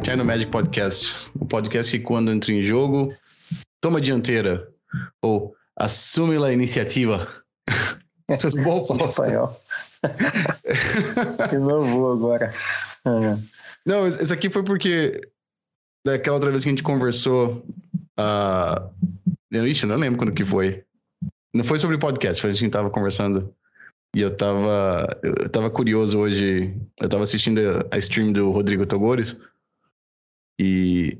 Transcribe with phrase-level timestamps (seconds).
[0.00, 1.30] Eternal Magic Podcast.
[1.38, 3.14] O podcast que, quando entra em jogo,
[3.82, 4.66] toma a dianteira
[5.22, 7.28] ou assume a iniciativa.
[8.40, 9.22] Tudo bom, Fausto?
[11.50, 12.54] que novo agora.
[13.04, 13.38] É.
[13.84, 15.20] Não, isso aqui foi porque
[16.04, 17.62] daquela outra vez que a gente conversou.
[18.18, 20.82] Uh, ixi, não lembro quando que foi.
[21.54, 23.54] Não foi sobre podcast, foi a gente tava conversando.
[24.16, 26.74] E eu tava, eu tava curioso hoje.
[26.98, 27.60] Eu tava assistindo
[27.90, 29.38] a stream do Rodrigo Togores.
[30.60, 31.16] E,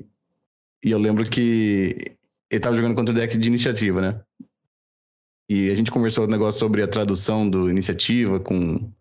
[0.85, 2.15] e eu lembro que
[2.51, 4.21] ele tava jogando contra o deck de iniciativa, né?
[5.49, 8.91] E a gente conversou um negócio sobre a tradução do iniciativa com.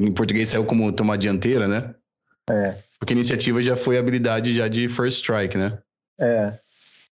[0.00, 1.94] Em português saiu como tomar dianteira, né?
[2.50, 2.82] É.
[2.98, 5.78] Porque iniciativa já foi habilidade já de first strike, né?
[6.18, 6.58] É.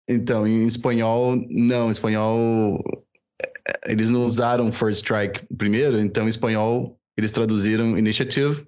[0.09, 1.87] Então, em espanhol, não.
[1.87, 2.83] Em espanhol,
[3.85, 8.67] eles não usaram first strike primeiro, então em espanhol eles traduziram initiative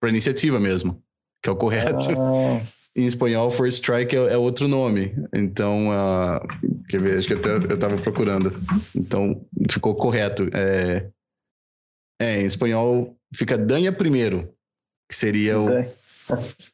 [0.00, 1.02] para iniciativa mesmo,
[1.42, 2.08] que é o correto.
[2.16, 2.73] Ah.
[2.96, 5.14] Em espanhol, first strike é, é outro nome.
[5.32, 6.40] Então, uh,
[6.88, 7.18] quer ver?
[7.18, 8.52] Acho que até eu estava procurando.
[8.94, 10.48] Então, ficou correto.
[10.52, 11.06] É,
[12.20, 14.48] é, em espanhol fica danha primeiro,
[15.08, 15.66] que seria o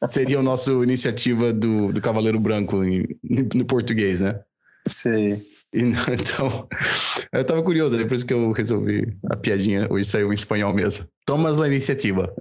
[0.08, 3.06] seria o nosso iniciativa do, do Cavaleiro Branco em,
[3.54, 4.40] no português, né?
[4.88, 5.42] Sim.
[5.72, 6.68] Então,
[7.32, 11.06] eu tava curioso, depois que eu resolvi a piadinha, hoje saiu em espanhol mesmo.
[11.24, 12.34] Tomas a iniciativa.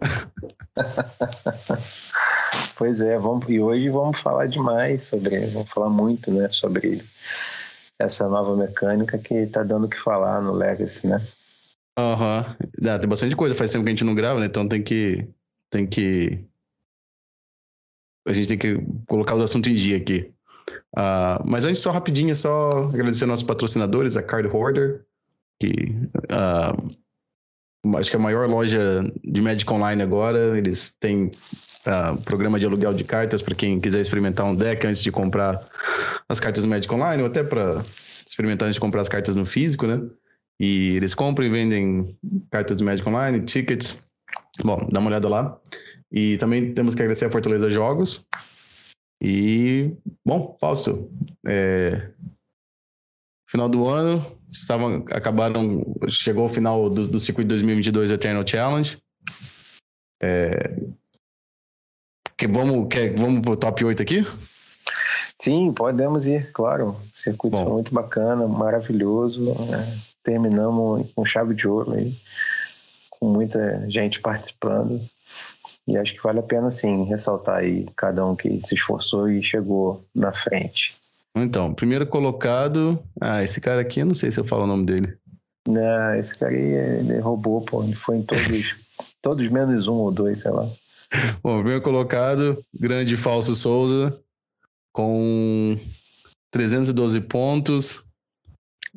[2.80, 7.04] pois é, vamos, e hoje vamos falar demais sobre, vamos falar muito, né, sobre
[8.00, 11.22] essa nova mecânica que tá dando o que falar no Legacy, né?
[11.98, 13.00] Aham, uhum.
[13.00, 15.28] tem bastante coisa, faz tempo que a gente não grava, né, então tem que,
[15.70, 16.40] tem que,
[18.26, 20.32] a gente tem que colocar o assunto em dia aqui.
[20.96, 25.06] Uh, mas antes, só rapidinho, só agradecer nossos patrocinadores, a Card Hoarder,
[25.60, 25.94] que
[26.32, 26.96] uh,
[27.98, 30.58] acho que a maior loja de Magic Online agora.
[30.58, 35.02] Eles têm uh, programa de aluguel de cartas para quem quiser experimentar um deck antes
[35.02, 35.60] de comprar
[36.28, 37.70] as cartas do Magic Online, ou até para
[38.26, 40.02] experimentar antes de comprar as cartas no físico, né?
[40.60, 42.18] E eles compram e vendem
[42.52, 44.04] cartas do Magic Online, tickets.
[44.64, 45.58] Bom, dá uma olhada lá.
[46.12, 48.26] E também temos que agradecer a Fortaleza Jogos,
[49.22, 51.12] e, bom, Fausto,
[51.45, 52.12] é,
[53.50, 58.98] final do ano, estavam, acabaram, chegou o final do, do circuito 2022 Eternal Challenge.
[60.21, 60.76] É,
[62.37, 64.26] que vamos, quer, vamos pro top 8 aqui?
[65.42, 66.89] Sim, podemos ir, claro.
[66.89, 67.64] O circuito Bom.
[67.64, 69.54] foi muito bacana, maravilhoso.
[69.65, 69.99] Né?
[70.23, 72.14] Terminamos com chave de ouro aí,
[73.09, 75.02] com muita gente participando.
[75.88, 79.42] E acho que vale a pena, sim, ressaltar aí cada um que se esforçou e
[79.42, 80.98] chegou na frente.
[81.44, 83.04] Então, primeiro colocado.
[83.22, 85.17] Ah, esse cara aqui, eu não sei se eu falo o nome dele.
[85.67, 87.83] Não, esse cara aí, ele roubou, pô.
[87.83, 88.76] Ele foi em todos,
[89.22, 90.67] todos menos um ou dois, sei lá.
[91.42, 94.20] Bom, primeiro colocado, grande Falso Souza,
[94.94, 95.77] com
[96.52, 98.06] 312 pontos.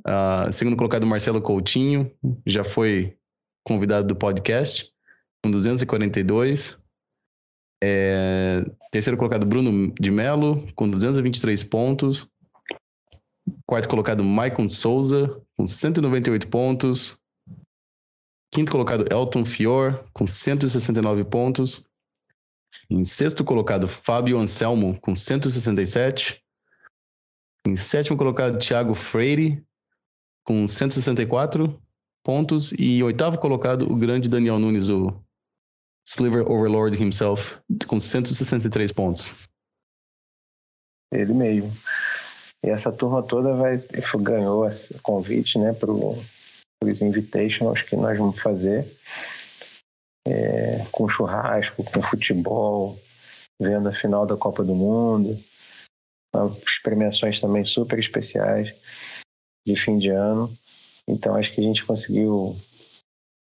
[0.00, 2.10] Uh, segundo colocado, Marcelo Coutinho,
[2.46, 3.16] já foi
[3.64, 4.90] convidado do podcast,
[5.42, 6.80] com 242.
[7.84, 12.28] É, terceiro colocado, Bruno de Mello, com 223 pontos.
[13.72, 17.18] Quarto colocado, Maicon Souza, com 198 pontos.
[18.52, 21.82] Quinto colocado, Elton Fior, com 169 pontos.
[22.90, 26.44] Em sexto colocado, Fábio Anselmo, com 167.
[27.66, 29.64] Em sétimo colocado, Thiago Freire,
[30.44, 31.82] com 164
[32.22, 32.74] pontos.
[32.78, 35.18] E oitavo colocado, o grande Daniel Nunes, o
[36.06, 37.56] Sliver Overlord himself,
[37.88, 39.34] com 163 pontos.
[41.10, 41.72] Ele mesmo.
[42.64, 43.82] E essa turma toda vai
[44.20, 48.86] ganhou esse convite né, para os Invitationals que nós vamos fazer.
[50.26, 52.96] É, com churrasco, com futebol,
[53.60, 55.36] vendo a final da Copa do Mundo.
[56.32, 58.72] As premiações também super especiais
[59.66, 60.56] de fim de ano.
[61.08, 62.56] Então acho que a gente conseguiu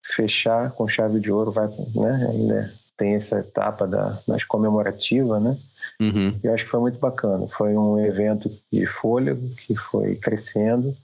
[0.03, 2.27] fechar com chave de ouro, vai, né?
[2.31, 5.57] Ainda tem essa etapa da mais comemorativa, né?
[5.99, 6.37] Uhum.
[6.43, 7.47] Eu acho que foi muito bacana.
[7.47, 10.95] Foi um evento de fôlego que foi crescendo,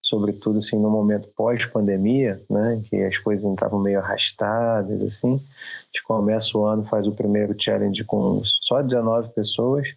[0.00, 2.80] sobretudo assim no momento pós-pandemia, né?
[2.88, 5.34] Que as coisas estavam meio arrastadas, assim.
[5.34, 9.88] A gente começa o ano, faz o primeiro challenge com só 19 pessoas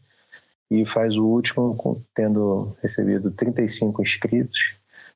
[0.72, 4.58] e faz o último com, tendo recebido 35 inscritos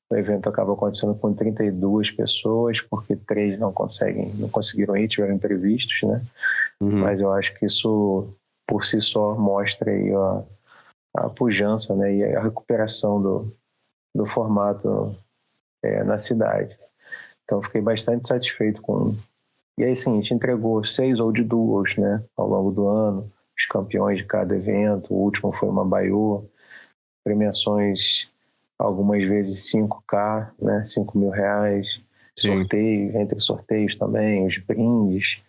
[0.09, 5.35] o evento acaba acontecendo com 32 pessoas, porque três não conseguem, não conseguiram ir, tiveram
[5.35, 6.21] imprevistos, né?
[6.81, 6.99] Uhum.
[6.99, 8.33] Mas eu acho que isso
[8.67, 10.43] por si só mostra aí a,
[11.17, 12.15] a pujança, né?
[12.15, 13.55] E a recuperação do,
[14.15, 15.15] do formato
[15.83, 16.75] é, na cidade.
[17.43, 19.15] Então fiquei bastante satisfeito com.
[19.77, 22.23] E aí sim, a gente entregou seis ou de duas, né?
[22.35, 23.31] Ao longo do ano.
[23.55, 25.13] os campeões de cada evento.
[25.13, 26.45] O último foi uma Baiô,
[27.23, 28.27] premiações
[28.79, 30.85] algumas vezes 5K, né?
[30.85, 31.99] 5 mil reais,
[32.33, 35.39] sorteios, entre sorteios também, os brindes.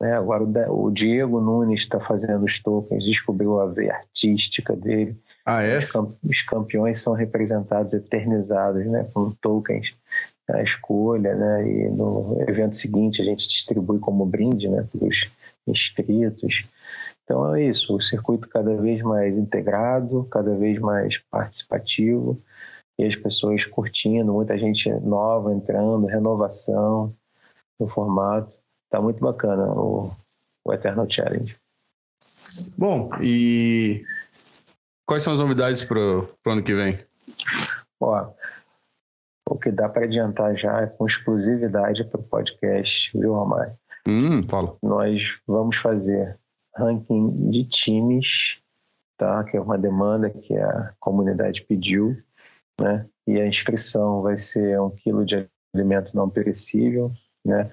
[0.00, 0.12] Né?
[0.16, 5.16] Agora o Diego Nunes está fazendo os tokens, descobriu a veia artística dele.
[5.44, 5.80] Ah, é?
[6.24, 9.06] Os campeões são representados, eternizados, né?
[9.12, 9.92] Com tokens
[10.48, 11.68] a escolha, né?
[11.68, 14.86] E no evento seguinte a gente distribui como brinde, né?
[14.90, 15.28] Para os
[15.66, 16.64] inscritos.
[17.24, 22.40] Então é isso, o circuito cada vez mais integrado, cada vez mais participativo
[22.98, 27.14] e as pessoas curtindo, muita gente nova entrando, renovação
[27.78, 28.52] no formato.
[28.88, 30.10] Tá muito bacana o,
[30.64, 31.56] o Eternal Challenge.
[32.78, 34.04] Bom, e
[35.04, 36.96] quais são as novidades para o ano que vem?
[38.00, 38.30] Ó,
[39.48, 43.74] o que dá para adiantar já é com exclusividade para o podcast, viu, Romário?
[44.08, 44.76] Hum, fala.
[44.82, 46.38] Nós vamos fazer
[46.74, 48.26] ranking de times,
[49.16, 49.44] tá?
[49.44, 52.16] Que é uma demanda que a comunidade pediu,
[52.80, 53.06] né?
[53.26, 57.12] E a inscrição vai ser um quilo de alimento não perecível,
[57.44, 57.72] né?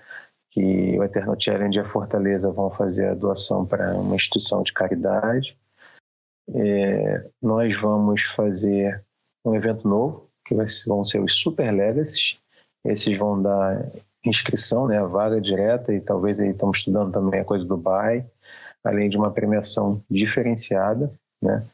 [0.52, 4.74] Que o Eternal Challenge e a Fortaleza vão fazer a doação para uma instituição de
[4.74, 5.58] caridade.
[6.54, 9.04] É, nós vamos fazer
[9.46, 12.38] um evento novo, que vai, vão ser os Super Legacies.
[12.86, 13.90] Esses vão dar
[14.26, 18.26] inscrição, né, a vaga direta, e talvez aí estamos estudando também a coisa do buy,
[18.84, 21.12] além de uma premiação diferenciada,
[21.42, 21.66] né?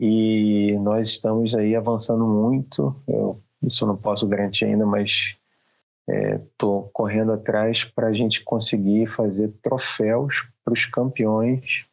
[0.00, 2.96] E nós estamos aí avançando muito.
[3.06, 5.36] Eu, isso eu não posso garantir ainda, mas
[6.08, 11.84] estou é, correndo atrás para a gente conseguir fazer troféus para os campeões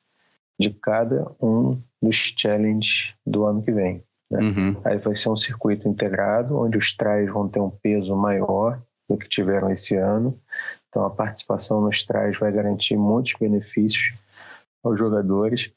[0.57, 4.01] de cada um dos challenges do ano que vem.
[4.31, 4.39] Né?
[4.39, 4.81] Uhum.
[4.85, 9.17] Aí vai ser um circuito integrado, onde os trajes vão ter um peso maior do
[9.17, 10.39] que tiveram esse ano.
[10.89, 14.13] Então, a participação nos trajes vai garantir muitos benefícios
[14.83, 15.69] aos jogadores.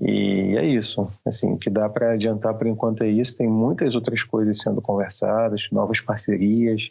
[0.00, 1.10] E é isso.
[1.26, 3.36] Assim, o que dá para adiantar por enquanto é isso.
[3.36, 6.90] Tem muitas outras coisas sendo conversadas, novas parcerias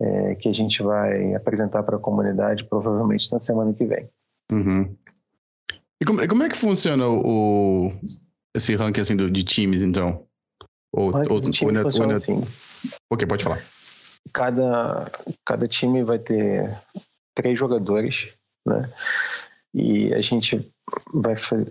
[0.00, 4.08] é, que a gente vai apresentar para a comunidade provavelmente na semana que vem.
[4.50, 4.94] Uhum.
[6.00, 7.92] E como, como, é que funciona o,
[8.56, 10.24] esse ranking assim, do, de times, então?
[10.92, 12.40] Ou, ou, de time ou, funciona ou, assim.
[13.12, 13.62] Ok, pode falar.
[14.32, 15.10] Cada,
[15.44, 16.74] cada time vai ter
[17.34, 18.32] três jogadores,
[18.66, 18.90] né?
[19.74, 20.72] E a gente
[21.12, 21.68] vai fazer.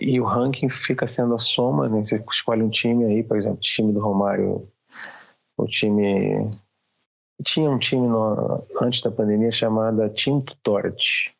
[0.00, 2.04] E o ranking fica sendo a soma, né?
[2.04, 4.68] Você escolhe um time aí, por exemplo, o time do Romário,
[5.56, 6.50] o time.
[7.44, 11.34] Tinha um time no, antes da pandemia chamada Team Tutority.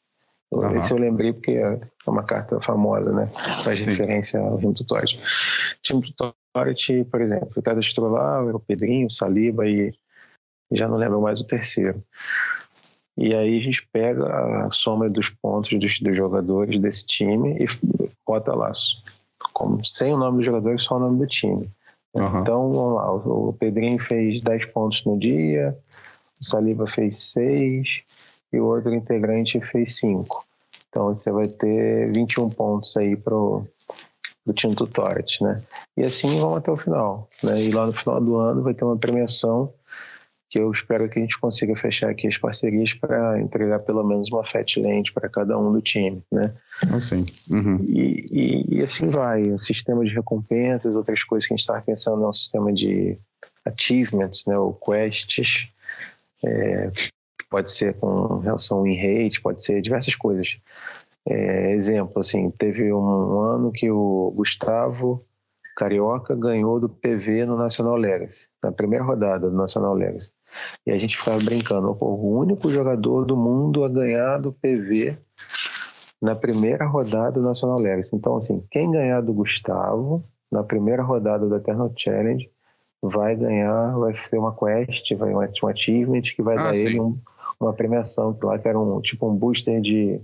[0.51, 0.79] Uhum.
[0.79, 3.27] Esse eu lembrei porque é uma carta famosa, né?
[3.65, 5.19] Faz referência ao Team Tutority.
[5.83, 9.95] Team Tutority, por exemplo, cadastrou lá o Pedrinho, o Saliba e
[10.73, 12.03] já não lembro mais o terceiro.
[13.23, 17.67] E aí a gente pega a soma dos pontos dos, dos jogadores desse time e
[18.27, 18.73] bota lá,
[19.53, 21.71] como, sem o nome do jogador, só o nome do time.
[22.15, 22.41] Uhum.
[22.41, 25.79] Então, vamos lá, o Pedrinho fez 10 pontos no dia,
[26.41, 28.03] o Saliba fez 6
[28.53, 30.45] e o outro integrante fez 5.
[30.89, 33.65] Então você vai ter 21 pontos aí pro,
[34.45, 35.63] pro time do Toret, né?
[35.97, 37.63] E assim vamos até o final, né?
[37.63, 39.73] E lá no final do ano vai ter uma premiação
[40.53, 44.31] que eu espero que a gente consiga fechar aqui as parcerias para entregar pelo menos
[44.31, 46.55] uma fat land para cada um do time, né?
[46.95, 47.25] Assim.
[47.57, 47.79] Uhum.
[47.81, 51.81] E, e, e, assim vai, o sistema de recompensas, outras coisas que a gente estava
[51.81, 53.19] pensando é um sistema de
[53.65, 54.59] achievements, né?
[54.59, 55.71] Ou quests,
[56.45, 56.93] é,
[57.49, 60.59] pode ser com relação ao in-rate, pode ser diversas coisas.
[61.27, 65.25] É, exemplo, assim, teve um ano que o Gustavo
[65.79, 70.31] Carioca ganhou do PV no National Legacy, na primeira rodada do National Legacy.
[70.87, 75.17] E a gente ficava brincando, o único jogador do mundo a ganhar do PV
[76.21, 78.11] na primeira rodada do National Legacy.
[78.15, 82.49] Então, assim, quem ganhar do Gustavo na primeira rodada do Eternal Challenge
[83.03, 86.87] vai ganhar, vai ser uma quest, vai um achievement que vai ah, dar sim.
[86.87, 87.19] ele um,
[87.59, 90.21] uma premiação lá que era um tipo um booster de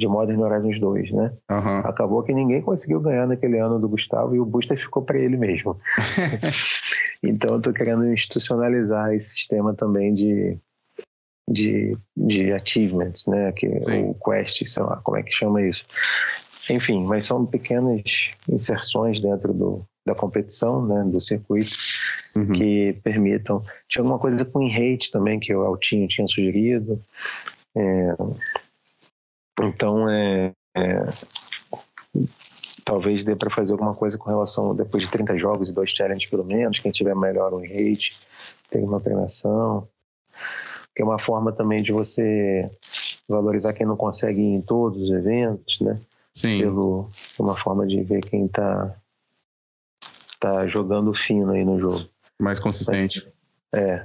[0.00, 1.32] de Modern Horizons 2, né?
[1.50, 1.78] Uhum.
[1.80, 5.36] Acabou que ninguém conseguiu ganhar naquele ano do Gustavo e o booster ficou para ele
[5.36, 5.78] mesmo.
[7.22, 10.58] então eu estou querendo institucionalizar esse sistema também de,
[11.48, 13.52] de, de achievements, né?
[13.52, 15.84] Que, o quest, sei lá, como é que chama isso.
[16.70, 18.02] Enfim, mas são pequenas
[18.48, 21.04] inserções dentro do, da competição, né?
[21.04, 21.76] Do circuito.
[22.36, 22.46] Uhum.
[22.46, 23.60] que permitam.
[23.88, 27.02] Tinha alguma coisa com rate também que o Altinho tinha sugerido.
[27.76, 28.14] É,
[29.60, 31.04] então, é, é
[32.90, 36.28] talvez dê para fazer alguma coisa com relação, depois de 30 jogos e dois challenges
[36.28, 38.18] pelo menos, quem tiver melhor um rate,
[38.68, 39.86] tem uma premiação.
[40.94, 42.68] Que é uma forma também de você
[43.28, 46.00] valorizar quem não consegue ir em todos os eventos, né?
[46.32, 46.58] Sim.
[46.58, 48.92] Pelo, uma forma de ver quem tá,
[50.40, 52.04] tá jogando fino aí no jogo.
[52.40, 53.24] Mais consistente.
[53.72, 54.04] É.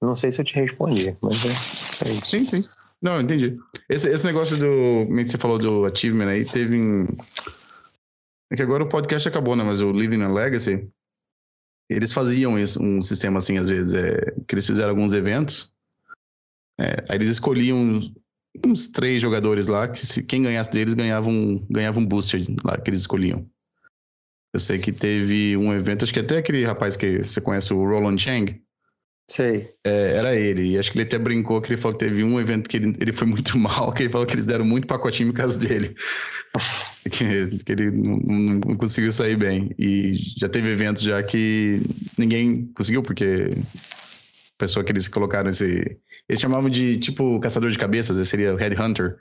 [0.00, 2.30] Não sei se eu te respondi, mas é, é isso.
[2.30, 2.62] Sim, sim.
[3.02, 3.58] Não, entendi.
[3.88, 5.06] Esse, esse negócio do.
[5.06, 6.76] Como você falou do achievement aí, teve.
[6.76, 7.04] Em...
[8.52, 9.64] É que agora o podcast acabou, né?
[9.64, 10.86] Mas o Living a Legacy,
[11.88, 15.74] eles faziam isso, um sistema assim, às vezes, é, que eles fizeram alguns eventos.
[16.78, 17.98] É, aí eles escolhiam
[18.66, 22.78] uns três jogadores lá, que se, quem ganhasse deles ganhava um, ganhava um booster lá
[22.78, 23.50] que eles escolhiam.
[24.52, 27.82] Eu sei que teve um evento, acho que até aquele rapaz que você conhece, o
[27.82, 28.61] Roland Chang.
[29.32, 29.70] Sei.
[29.82, 30.72] É, era ele.
[30.72, 32.94] E acho que ele até brincou que ele falou que teve um evento que ele,
[33.00, 35.96] ele foi muito mal, que ele falou que eles deram muito pacotinho por causa dele.
[37.10, 39.70] que, que ele não, não, conseguiu sair bem.
[39.78, 41.80] E já teve eventos já que
[42.18, 45.96] ninguém conseguiu, porque a pessoa que eles colocaram esse.
[46.28, 49.16] Eles chamavam de tipo caçador de cabeças, seria o Headhunter.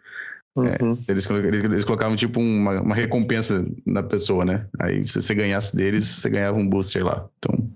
[0.57, 0.97] É, uhum.
[1.07, 4.67] É, eles, eles, eles, colocavam tipo uma, uma, recompensa na pessoa, né?
[4.77, 7.29] Aí se você ganhasse deles, você ganhava um booster lá.
[7.39, 7.71] Então.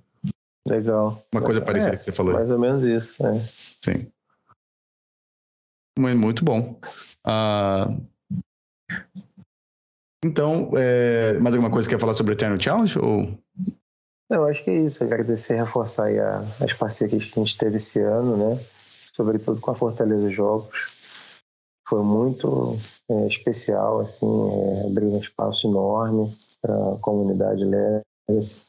[0.67, 1.23] Legal.
[1.33, 2.33] Uma coisa parecida é, que você falou.
[2.33, 3.39] Mais ou menos isso, né?
[3.83, 4.11] Sim.
[5.97, 6.79] Muito bom.
[7.25, 8.01] Uh,
[10.23, 12.99] então, é, mais alguma coisa que quer falar sobre o Eternal Challenge?
[12.99, 13.37] Ou...
[14.29, 15.03] Eu acho que é isso.
[15.03, 18.59] Agradecer, reforçar a, as parcerias que a gente teve esse ano, né?
[19.13, 20.93] Sobretudo com a Fortaleza Jogos
[21.87, 22.77] foi muito
[23.09, 28.64] é, especial, assim, é, abriu um espaço enorme para a comunidade Legacy.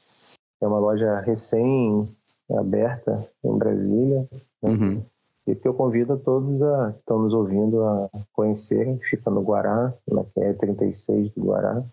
[0.67, 4.29] É uma loja recém-aberta em Brasília,
[4.61, 4.71] né?
[4.71, 5.01] uhum.
[5.47, 8.99] e que eu convido a todos a, que estão nos ouvindo a conhecerem.
[8.99, 11.85] Fica no Guará, na QR36 do Guará.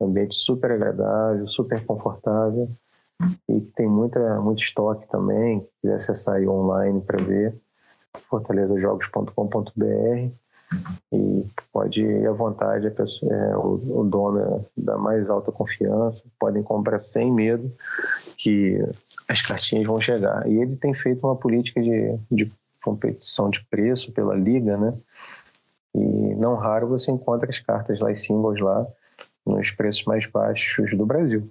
[0.00, 2.68] ambiente super agradável, super confortável
[3.48, 5.60] e tem muita, muito estoque também.
[5.60, 7.56] Se quiser acessar aí online para ver
[8.28, 10.32] fortalezajogos.com.br
[11.12, 15.50] e pode ir à vontade, a pessoa, é, o, o, dono é da mais alta
[15.52, 17.72] confiança, podem comprar sem medo
[18.38, 18.78] que
[19.28, 20.46] as cartinhas vão chegar.
[20.48, 22.52] E ele tem feito uma política de, de
[22.82, 24.94] competição de preço pela liga, né?
[25.94, 28.86] E não raro você encontra as cartas lá, e singles lá,
[29.46, 31.50] nos preços mais baixos do Brasil.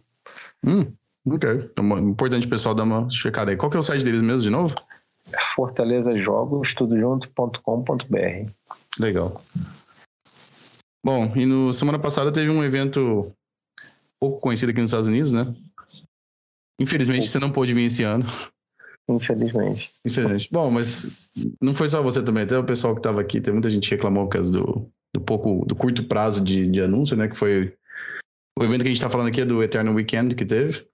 [0.66, 0.92] Hum,
[1.28, 1.70] ok.
[1.72, 3.58] Então, importante o pessoal dar uma checada aí.
[3.58, 4.76] Qual que é o site deles mesmo, de novo?
[5.56, 8.52] Fortaleza Jogos, tudo junto.com.br.
[9.00, 9.28] Legal.
[11.04, 13.32] Bom, e no semana passada teve um evento
[14.20, 15.44] pouco conhecido aqui nos Estados Unidos, né?
[16.80, 18.26] Infelizmente você não pôde vir esse ano.
[19.10, 19.92] Infelizmente.
[20.06, 20.50] Infelizmente.
[20.52, 21.10] Bom, mas
[21.62, 23.96] não foi só você também, até o pessoal que estava aqui, tem muita gente que
[23.96, 27.28] reclamou por causa do, do pouco, do curto prazo de, de anúncio, né?
[27.28, 27.76] Que foi
[28.58, 30.86] o evento que a gente está falando aqui é do Eternal Weekend que teve.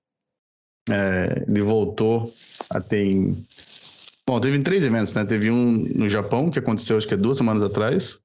[0.89, 2.23] É, ele voltou
[2.73, 3.03] a ter
[4.29, 5.23] Bom, teve três eventos, né?
[5.23, 8.19] Teve um no Japão, que aconteceu acho que é duas semanas atrás.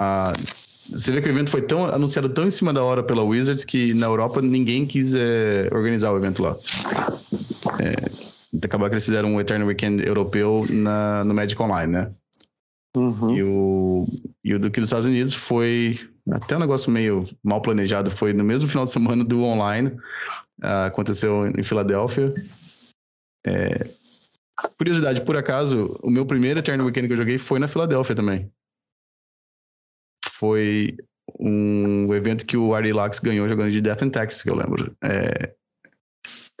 [0.00, 3.22] Ah, você vê que o evento foi tão anunciado tão em cima da hora pela
[3.22, 6.56] Wizards que na Europa ninguém quis é, organizar o evento lá.
[7.80, 8.10] É,
[8.64, 12.10] acabar que eles fizeram um Eternal Weekend europeu na, no Magic Online, né?
[12.96, 13.36] Uhum.
[13.36, 14.06] E, o,
[14.44, 15.98] e o do que dos Estados Unidos foi
[16.30, 18.10] até um negócio meio mal planejado.
[18.10, 19.88] Foi no mesmo final de semana do online.
[20.62, 22.32] Uh, aconteceu em Filadélfia.
[23.46, 23.88] É,
[24.78, 28.50] Curiosidade, por acaso, o meu primeiro Eternal Weekend que eu joguei foi na Filadélfia também.
[30.32, 30.96] Foi
[31.38, 34.96] um evento que o Arilax ganhou jogando de Death and Taxes, que eu lembro.
[35.02, 35.54] É,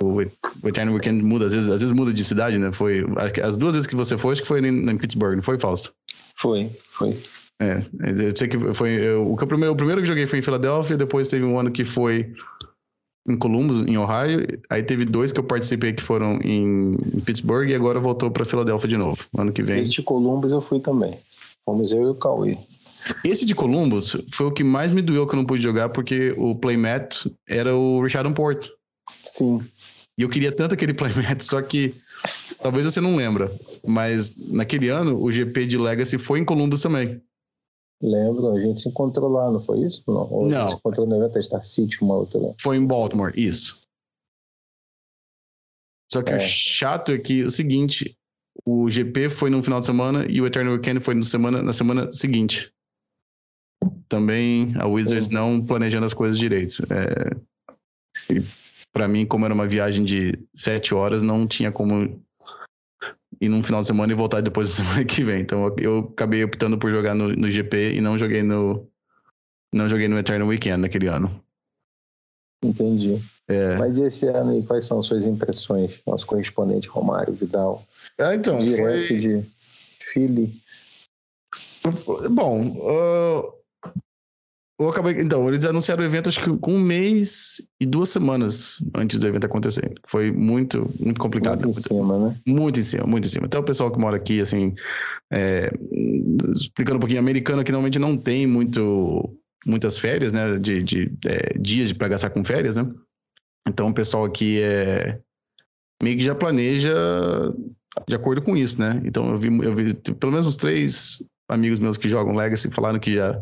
[0.02, 0.22] o,
[0.66, 2.72] Eternal Weekend muda, às vezes, às vezes muda de cidade, né?
[2.72, 3.04] Foi,
[3.42, 5.92] as duas vezes que você foi, acho que foi em, em Pittsburgh, não foi, Fausto?
[6.36, 7.16] Foi, foi.
[7.60, 8.92] É, eu sei que foi.
[8.92, 11.70] Eu, o, que eu, o primeiro que joguei foi em Filadélfia, depois teve um ano
[11.70, 12.32] que foi
[13.30, 14.46] em Columbus, em Ohio.
[14.68, 18.44] Aí teve dois que eu participei que foram em, em Pittsburgh e agora voltou para
[18.44, 19.80] Filadélfia de novo, ano que vem.
[19.80, 21.18] Esse de Columbus eu fui também.
[21.64, 22.58] Fomos eu e o Cauê.
[23.24, 26.34] Esse de Columbus foi o que mais me doeu que eu não pude jogar, porque
[26.36, 28.70] o playmat era o Richard Porto.
[29.24, 29.60] Sim.
[30.18, 31.94] E eu queria tanto aquele playmat, só que
[32.62, 33.50] talvez você não lembra,
[33.86, 37.20] mas naquele ano o GP de Legacy foi em Columbus também.
[38.02, 40.02] Lembro, a gente se encontrou lá, não foi isso?
[40.06, 40.68] Não, Ou não.
[40.68, 42.54] se encontrou no evento da Star City, uma outra lá.
[42.60, 43.82] Foi em Baltimore, isso.
[46.10, 46.36] Só que é.
[46.36, 48.16] o chato é que é o seguinte,
[48.66, 51.72] o GP foi no final de semana e o Eternal Weekend foi no semana, na
[51.72, 52.72] semana seguinte.
[54.08, 55.34] Também a Wizards Sim.
[55.34, 56.82] não planejando as coisas direito.
[56.90, 57.36] É,
[58.92, 62.20] para mim, como era uma viagem de sete horas, não tinha como
[63.40, 65.40] ir num final de semana e voltar depois da semana que vem.
[65.40, 68.86] Então eu acabei optando por jogar no, no GP e não joguei no
[69.72, 71.42] não joguei no Eternal Weekend naquele ano.
[72.62, 73.20] Entendi.
[73.48, 73.76] É.
[73.78, 76.00] Mas e esse ano aí, quais são suas impressões?
[76.06, 77.84] Nosso correspondente Romário Vidal.
[78.18, 79.18] Ah, então, direto foi...
[79.18, 79.44] de
[80.00, 80.60] Philly.
[82.30, 83.59] Bom, uh,
[84.84, 85.20] eu acabei.
[85.20, 89.26] Então, eles anunciaram o evento acho que com um mês e duas semanas antes do
[89.26, 89.92] evento acontecer.
[90.06, 91.64] Foi muito, muito complicado.
[91.64, 92.36] Muito em cima, né?
[92.46, 93.46] Muito em cima, muito em cima.
[93.46, 94.74] Até o pessoal que mora aqui, assim,
[95.30, 95.70] é,
[96.50, 99.30] explicando um pouquinho, americano que normalmente não tem muito,
[99.66, 100.56] muitas férias, né?
[100.56, 102.90] De, de é, dias para gastar com férias, né?
[103.68, 105.18] Então o pessoal aqui é
[106.02, 106.94] meio que já planeja
[108.08, 109.00] de acordo com isso, né?
[109.04, 112.98] Então eu vi, eu vi pelo menos uns três amigos meus que jogam Legacy falaram
[112.98, 113.40] que já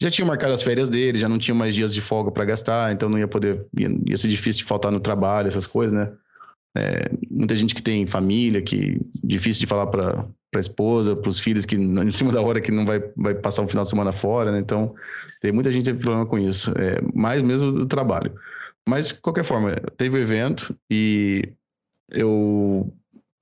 [0.00, 2.92] já tinham marcado as férias dele, já não tinham mais dias de folga para gastar,
[2.92, 6.12] então não ia poder, ia, ia, ser difícil de faltar no trabalho, essas coisas, né?
[6.76, 11.38] É, muita gente que tem família, que difícil de falar para a esposa, para os
[11.38, 14.12] filhos, que em cima da hora que não vai, vai passar um final de semana
[14.12, 14.58] fora, né?
[14.58, 14.94] Então,
[15.40, 18.34] tem muita gente teve problema com isso, é, mais mesmo do trabalho.
[18.86, 21.42] Mas, de qualquer forma, teve o evento e
[22.10, 22.92] eu,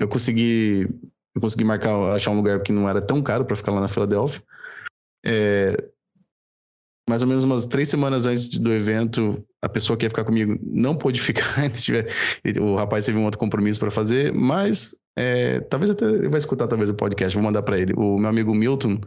[0.01, 0.89] eu consegui
[1.35, 3.89] eu consegui marcar, achar um lugar que não era tão caro para ficar lá na
[3.89, 4.41] Filadélfia.
[5.27, 5.77] É,
[7.09, 10.59] mais ou menos umas três semanas antes do evento, a pessoa que ia ficar comigo
[10.63, 11.45] não pôde ficar.
[12.61, 16.67] o rapaz teve um outro compromisso para fazer, mas é, talvez até ele vai escutar
[16.67, 17.93] talvez o podcast, vou mandar para ele.
[17.97, 19.01] O meu amigo Milton,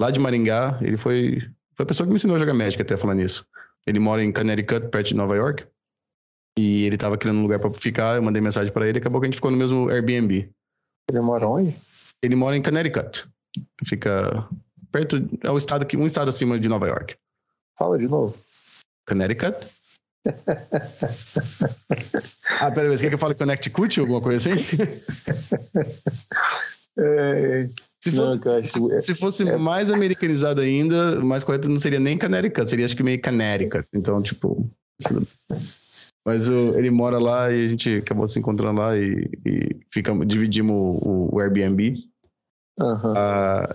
[0.00, 1.40] lá de Maringá, ele foi,
[1.74, 3.46] foi a pessoa que me ensinou a jogar Magic até falar nisso.
[3.86, 5.64] Ele mora em Connecticut, perto de Nova York.
[6.58, 9.26] E ele tava querendo um lugar para ficar, eu mandei mensagem para ele, acabou que
[9.26, 10.50] a gente ficou no mesmo Airbnb.
[11.08, 11.74] Ele mora onde?
[12.20, 13.26] Ele mora em Connecticut.
[13.86, 14.46] Fica
[14.90, 17.16] perto, é o estado que um estado acima de Nova York.
[17.78, 18.34] Fala de novo.
[19.06, 19.56] Connecticut?
[22.60, 24.60] ah, peraí, você quer que eu fale Connecticut ou alguma coisa assim?
[27.00, 27.68] É...
[28.02, 29.56] Se fosse, não, se, se fosse é...
[29.56, 33.86] mais americanizado ainda, mais correto não seria nem Connecticut, seria acho que meio Connecticut.
[33.94, 34.68] Então, tipo.
[36.26, 40.26] Mas o, ele mora lá e a gente acabou se encontrando lá e, e ficamos,
[40.26, 41.94] dividimos o, o Airbnb.
[42.80, 43.12] Uhum.
[43.12, 43.74] Uh,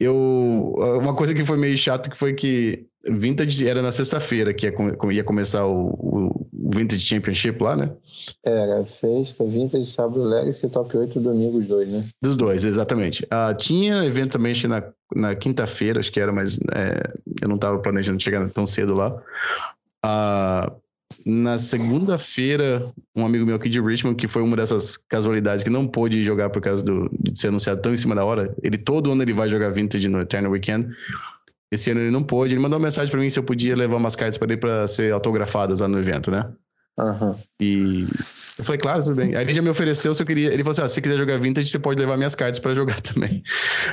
[0.00, 4.66] eu uma coisa que foi meio chato que foi que Vintage era na sexta-feira que
[4.66, 4.74] ia,
[5.12, 7.94] ia começar o, o, Vintage Championship lá, né?
[8.44, 12.04] Era sexta, Vintage, sábado, Legacy Top 8 domingo os dois, né?
[12.20, 13.26] Dos dois, exatamente.
[13.30, 14.82] Ah, tinha evento também acho que na,
[15.14, 19.22] na quinta-feira, acho que era, mas é, eu não estava planejando chegar tão cedo lá.
[20.02, 20.72] Ah,
[21.24, 25.86] na segunda-feira, um amigo meu aqui de Richmond, que foi uma dessas casualidades que não
[25.86, 29.10] pôde jogar por causa do, de ser anunciado tão em cima da hora, ele todo
[29.12, 30.88] ano ele vai jogar Vintage no Eternal Weekend.
[31.70, 32.54] Esse ano ele não pôde.
[32.54, 34.86] Ele mandou uma mensagem para mim se eu podia levar umas cartas para ele para
[34.86, 36.50] ser autografadas lá no evento, né?
[36.98, 37.34] Uhum.
[37.60, 38.06] E
[38.58, 39.36] eu falei, claro, tudo bem.
[39.36, 40.52] Aí ele já me ofereceu se eu queria.
[40.52, 42.74] Ele falou assim: ah, se você quiser jogar Vintage, você pode levar minhas cartas para
[42.74, 43.42] jogar também.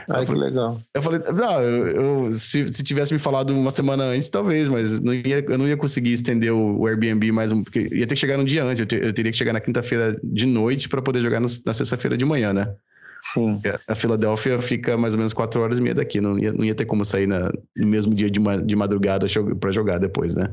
[0.10, 0.82] Ah, que falei, legal.
[0.92, 5.00] Eu falei, não, eu, eu, se, se tivesse me falado uma semana antes, talvez, mas
[5.00, 7.64] não ia, eu não ia conseguir estender o, o Airbnb mais um.
[7.64, 8.80] Porque ia ter que chegar um dia antes.
[8.80, 11.74] Eu, te, eu teria que chegar na quinta-feira de noite para poder jogar no, na
[11.74, 12.74] sexta-feira de manhã, né?
[13.22, 13.62] Sim.
[13.88, 16.20] A Filadélfia fica mais ou menos quatro horas e meia daqui.
[16.20, 19.28] Não ia, não ia ter como sair na, no mesmo dia de, ma, de madrugada
[19.60, 20.52] para jogar depois, né?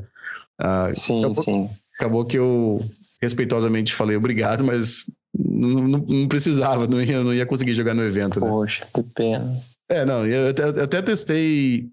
[0.59, 1.69] Ah, sim, acabou, sim.
[2.03, 2.83] Acabou que eu
[3.21, 8.03] respeitosamente falei obrigado, mas não, não, não precisava, não ia, não ia conseguir jogar no
[8.03, 8.41] evento.
[8.41, 8.47] Né?
[8.47, 9.63] Poxa, que pena.
[9.87, 11.87] É, não, eu até, eu até testei,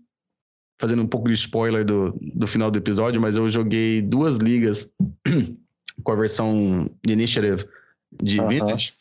[0.80, 4.92] fazendo um pouco de spoiler do, do final do episódio, mas eu joguei duas ligas
[6.02, 7.64] com a versão Initiative
[8.20, 8.48] de uh -huh.
[8.48, 8.92] Vintage.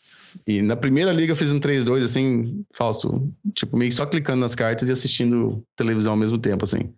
[0.45, 4.41] E na primeira liga eu fiz um 3-2, assim, Fausto, tipo, meio que só clicando
[4.41, 6.93] nas cartas e assistindo televisão ao mesmo tempo, assim.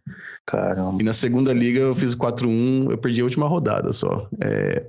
[0.45, 1.01] Caramba.
[1.01, 4.27] E na segunda liga eu fiz 4-1, eu perdi a última rodada só.
[4.41, 4.85] É,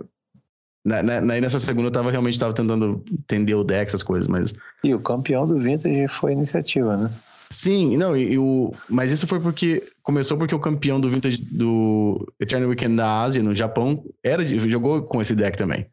[0.85, 4.52] na, na, nessa segunda eu tava realmente tava tentando entender o deck, essas coisas, mas.
[4.83, 7.11] E o campeão do Vintage foi a iniciativa, né?
[7.50, 9.83] Sim, não, e, e, o, mas isso foi porque.
[10.02, 15.02] Começou porque o campeão do Vintage do Eternal Weekend da Ásia, no Japão, era, jogou
[15.02, 15.87] com esse deck também.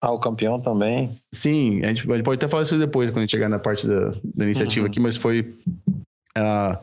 [0.00, 1.10] Ah, o campeão também?
[1.34, 3.58] Sim, a gente, a gente pode até falar isso depois, quando a gente chegar na
[3.58, 4.90] parte da, da iniciativa uhum.
[4.90, 5.56] aqui, mas foi.
[6.36, 6.78] Uh,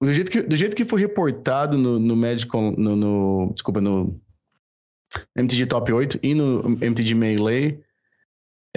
[0.00, 2.72] do, jeito que, do jeito que foi reportado no, no Magical.
[2.76, 4.20] No, no, desculpa, no
[5.36, 7.80] MTG Top 8 e no MTG Melee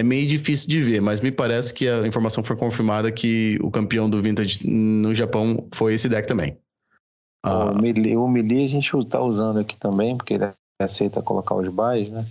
[0.00, 3.70] é meio difícil de ver, mas me parece que a informação foi confirmada que o
[3.70, 6.56] campeão do Vintage no Japão foi esse deck também.
[7.44, 10.44] Ah, o, Melee, o Melee a gente está usando aqui também, porque ele
[10.80, 12.26] aceita colocar os buys, né?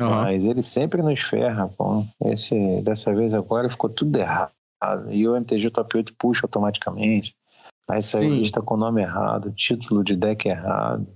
[0.00, 0.10] Uhum.
[0.10, 2.04] Mas ele sempre nos ferra, pô.
[2.24, 4.52] Esse, dessa vez agora ficou tudo errado.
[5.10, 7.34] E o MTG Top 8 puxa automaticamente.
[7.90, 11.06] Aí saiu lista com o nome errado, título de deck errado.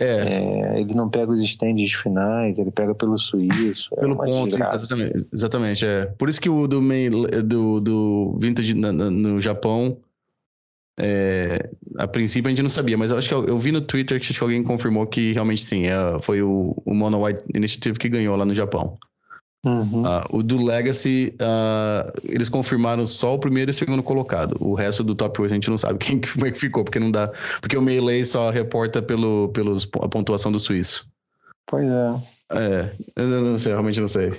[0.00, 0.74] É.
[0.74, 0.80] é.
[0.80, 3.88] ele não pega os stands finais, ele pega pelo suíço.
[3.96, 5.86] É pelo é ponto, exatamente, exatamente.
[5.86, 6.06] É.
[6.06, 9.96] Por isso que o do, main, do, do Vintage no Japão,
[11.00, 13.80] é, a princípio a gente não sabia, mas eu acho que eu, eu vi no
[13.80, 17.98] Twitter que, que alguém confirmou que realmente sim, é, foi o, o Mono White Initiative
[17.98, 18.98] que ganhou lá no Japão.
[19.64, 20.02] Uhum.
[20.02, 24.56] Uh, o do Legacy, uh, eles confirmaram só o primeiro e o segundo colocado.
[24.58, 26.98] O resto do top 8 a gente não sabe quem, como é que ficou, porque
[26.98, 27.30] não dá.
[27.60, 31.08] Porque o Melee só reporta pelo, pelos, a pontuação do suíço.
[31.66, 32.14] Pois é.
[32.50, 34.32] É, eu não sei, realmente não sei.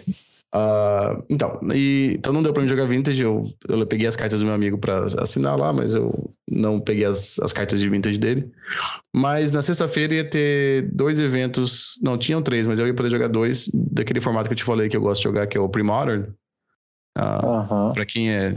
[0.55, 3.23] Uh, então, e, então não deu pra mim jogar Vintage.
[3.23, 6.11] Eu, eu peguei as cartas do meu amigo para assinar lá, mas eu
[6.47, 8.51] não peguei as, as cartas de Vintage dele.
[9.11, 11.99] Mas na sexta-feira ia ter dois eventos.
[12.03, 14.87] Não, tinham três, mas eu ia poder jogar dois daquele formato que eu te falei
[14.89, 16.25] que eu gosto de jogar, que é o Pre-Modern.
[17.17, 17.93] Uh, uhum.
[17.93, 18.55] Pra quem é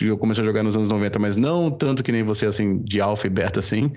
[0.00, 3.00] eu comecei a jogar nos anos 90, mas não tanto que nem você, assim, de
[3.00, 3.92] alfa e beta, assim.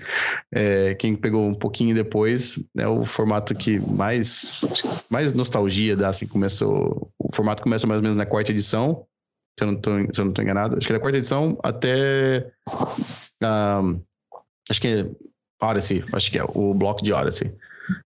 [0.52, 4.60] É, quem pegou um pouquinho depois é o formato que mais,
[5.10, 7.10] mais nostalgia dá, assim, começou...
[7.18, 9.04] O formato começa mais ou menos na quarta edição,
[9.58, 10.76] se eu não tô, se eu não tô enganado.
[10.76, 12.48] Acho que da quarta edição até...
[13.42, 14.00] Um,
[14.70, 15.10] acho que é
[15.60, 17.52] Odyssey, acho que é o bloco de Odyssey.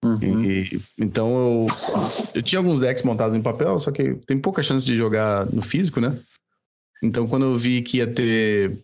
[0.04, 0.44] Uhum.
[0.44, 1.66] E, então eu,
[2.34, 5.62] eu tinha alguns decks montados em papel, só que tem pouca chance de jogar no
[5.62, 6.18] físico, né?
[7.02, 8.76] Então, quando eu vi que ia ter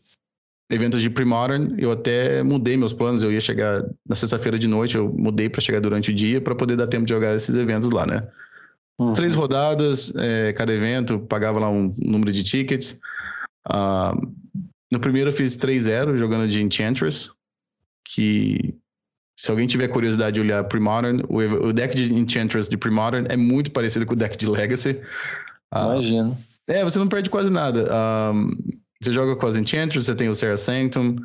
[0.71, 3.23] eventos de pre-modern, eu até mudei meus planos.
[3.23, 6.55] Eu ia chegar na sexta-feira de noite, eu mudei para chegar durante o dia para
[6.55, 8.27] poder dar tempo de jogar esses eventos lá, né?
[8.99, 9.13] Uhum.
[9.13, 13.01] Três rodadas, é, cada evento, pagava lá um número de tickets.
[13.69, 14.33] Uh,
[14.93, 17.33] no primeiro eu fiz 3-0 jogando de Enchantress,
[18.05, 18.75] que
[19.37, 23.37] se alguém tiver curiosidade de olhar Pre-Modern, o, o deck de Enchantress de Pre-Modern é
[23.37, 25.01] muito parecido com o deck de Legacy.
[25.75, 26.39] Uh, Imagino.
[26.69, 27.91] É, você não perde quase nada.
[28.33, 28.51] Um,
[29.01, 31.17] você joga com as Enchantress, você tem o Serra Sanctum.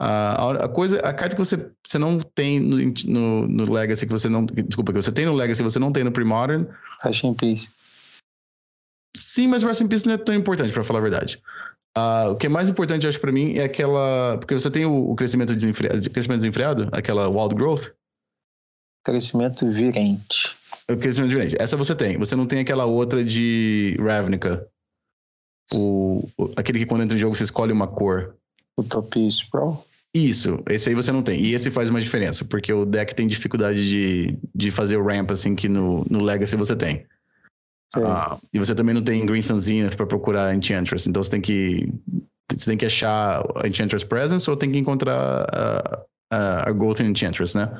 [0.00, 4.12] Uh, a coisa, a carta que você, você não tem no, no, no, Legacy, que
[4.12, 4.44] você não.
[4.44, 6.66] Desculpa, que você tem no Legacy, você não tem no Pre-Modern.
[7.02, 7.68] Rush in Peace.
[9.16, 11.40] Sim, mas Rush in Peace não é tão importante, para falar a verdade.
[11.96, 14.36] Uh, o que é mais importante, acho, para mim, é aquela.
[14.36, 17.90] Porque você tem o, o crescimento, desenfreado, crescimento desenfreado, aquela Wild Growth.
[19.02, 20.54] Crescimento virente.
[20.90, 21.56] O crescimento virente.
[21.58, 22.18] Essa você tem.
[22.18, 24.68] Você não tem aquela outra de Ravnica.
[25.72, 28.36] O, aquele que quando entra em jogo você escolhe uma cor.
[28.76, 29.84] O Top Sprawl?
[30.14, 31.40] Isso, esse aí você não tem.
[31.40, 35.30] E esse faz uma diferença, porque o deck tem dificuldade de, de fazer o ramp,
[35.30, 37.04] assim, que no, no Legacy você tem.
[37.94, 41.40] Ah, e você também não tem Green Sun Zenith pra procurar Enchantress, então você tem
[41.40, 41.92] que
[42.50, 47.10] você tem que achar a Enchantress Presence ou tem que encontrar a, a, a Golden
[47.10, 47.70] Enchantress, né?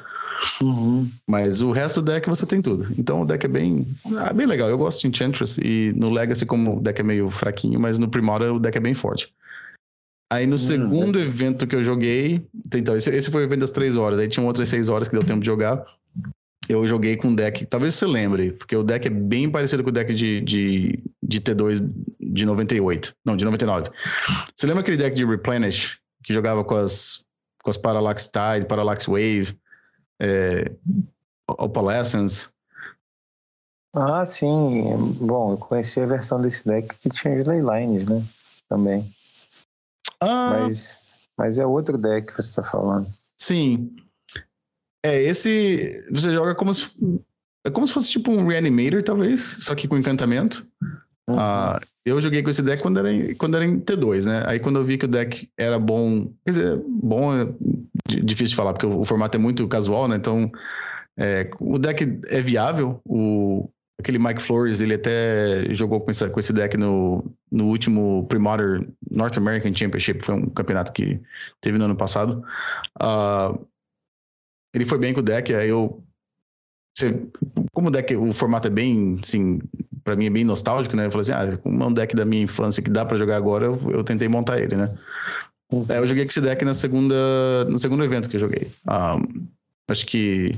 [0.63, 1.11] Uhum.
[1.27, 2.87] Mas o resto do deck você tem tudo.
[2.99, 3.87] Então o deck é bem,
[4.19, 4.69] ah, bem legal.
[4.69, 8.09] Eu gosto de Enchantress e no Legacy, como o deck é meio fraquinho, mas no
[8.09, 9.33] Primora o deck é bem forte.
[10.33, 10.59] Aí no uhum.
[10.59, 12.45] segundo evento que eu joguei,
[12.75, 14.19] então esse, esse foi o evento das três horas.
[14.19, 15.85] Aí tinha outras seis horas que deu tempo de jogar.
[16.69, 19.91] Eu joguei com um deck, talvez você lembre, porque o deck é bem parecido com
[19.91, 23.15] o deck de, de, de T2 de 98.
[23.25, 23.91] Não, de 99.
[24.53, 27.25] Você lembra aquele deck de Replenish que jogava com as,
[27.63, 29.57] com as Parallax Tide, Parallax Wave?
[30.21, 30.73] É,
[31.49, 32.51] Opalescence.
[33.95, 34.85] Ah, sim.
[35.21, 38.23] Bom, eu conheci a versão desse deck que tinha as Leylines, né?
[38.69, 39.11] Também.
[40.21, 40.51] Ah.
[40.51, 40.99] Mas,
[41.37, 43.07] mas é outro deck que você está falando.
[43.41, 43.95] Sim.
[45.05, 46.91] É, esse você joga como se,
[47.65, 50.69] é como se fosse tipo um Reanimator, talvez, só que com encantamento.
[51.29, 51.39] Uhum.
[51.39, 54.45] Ah, eu joguei com esse deck quando era, quando era em T2, né?
[54.47, 57.53] Aí quando eu vi que o deck era bom, quer dizer, bom é
[58.09, 60.15] difícil de falar, porque o, formato é muito casual, né?
[60.15, 60.49] Então,
[61.17, 63.01] é, o deck é viável.
[63.05, 68.25] O, aquele Mike Flores, ele até jogou com, essa, com esse deck no, no último
[68.29, 71.21] Pre-Modern North American Championship, foi um campeonato que
[71.61, 72.45] teve no ano passado.
[73.03, 73.67] Uh,
[74.73, 76.01] ele foi bem com o deck, aí eu.
[76.97, 77.21] Você,
[77.73, 79.59] como o deck, o formato é bem, assim,
[80.07, 81.07] para mim é bem nostálgico, né?
[81.07, 83.67] Eu falei assim, ah, é um deck da minha infância que dá para jogar agora,
[83.67, 84.97] eu, eu, tentei montar ele, né?
[85.73, 85.85] Uhum.
[85.89, 88.71] É, eu joguei com esse deck na segunda, no segundo evento que eu joguei.
[88.89, 89.49] Um,
[89.91, 90.53] acho que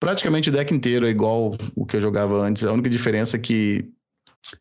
[0.00, 2.64] praticamente o deck inteiro é igual o que eu jogava antes.
[2.64, 3.90] A única diferença é que,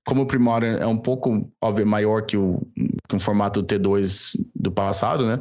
[0.03, 2.59] como o Primordial é um pouco, óbvio, maior que, o,
[3.07, 5.39] que um formato T2 do passado, né?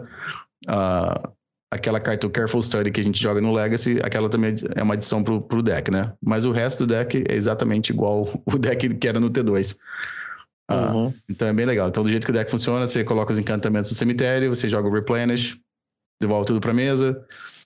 [0.69, 1.33] Uh,
[1.71, 4.95] aquela carta o Careful Study que a gente joga no Legacy, aquela também é uma
[4.95, 6.13] adição pro, pro deck, né?
[6.21, 9.77] Mas o resto do deck é exatamente igual o deck que era no T2.
[10.69, 11.13] Ah, uhum.
[11.29, 11.89] então é bem legal.
[11.89, 14.89] Então, do jeito que o deck funciona, você coloca os encantamentos no cemitério, você joga
[14.89, 15.59] o Replenish,
[16.21, 17.25] devolve tudo pra mesa.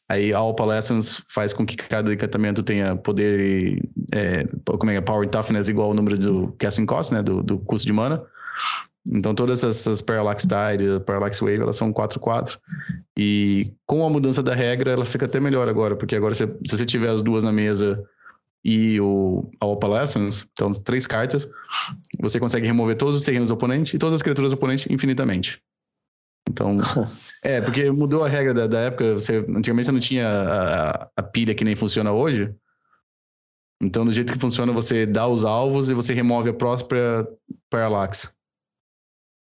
[0.09, 4.45] Aí a Alpha Lessons faz com que cada encantamento tenha poder, é,
[4.79, 7.23] como é, Power Toughness igual ao número do Casting Cost, né?
[7.23, 8.23] Do, do custo de mana.
[9.11, 12.59] Então todas essas Parallax Tide, Parallax Wave, elas são 4-4.
[13.19, 16.77] E com a mudança da regra, ela fica até melhor agora, porque agora se, se
[16.77, 18.03] você tiver as duas na mesa
[18.65, 21.49] e o, a Opalescence, então três cartas,
[22.19, 25.63] você consegue remover todos os terrenos do oponente e todas as criaturas do oponente infinitamente.
[26.49, 26.79] Então,
[27.45, 31.23] é, porque mudou a regra da, da época, você, antigamente você não tinha a, a,
[31.23, 32.55] pilha que nem funciona hoje,
[33.83, 37.27] Então, do jeito que funciona, você dá os alvos e você remove a própria
[37.69, 38.35] Parallax.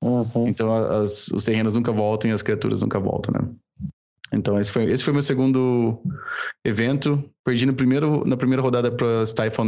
[0.03, 0.49] Uhum.
[0.49, 3.49] Então, as, os terrenos nunca voltam e as criaturas nunca voltam, né?
[4.33, 5.99] Então, esse foi, esse foi meu segundo
[6.65, 7.23] evento.
[7.45, 9.65] Perdi no primeiro, na primeira rodada para Stifle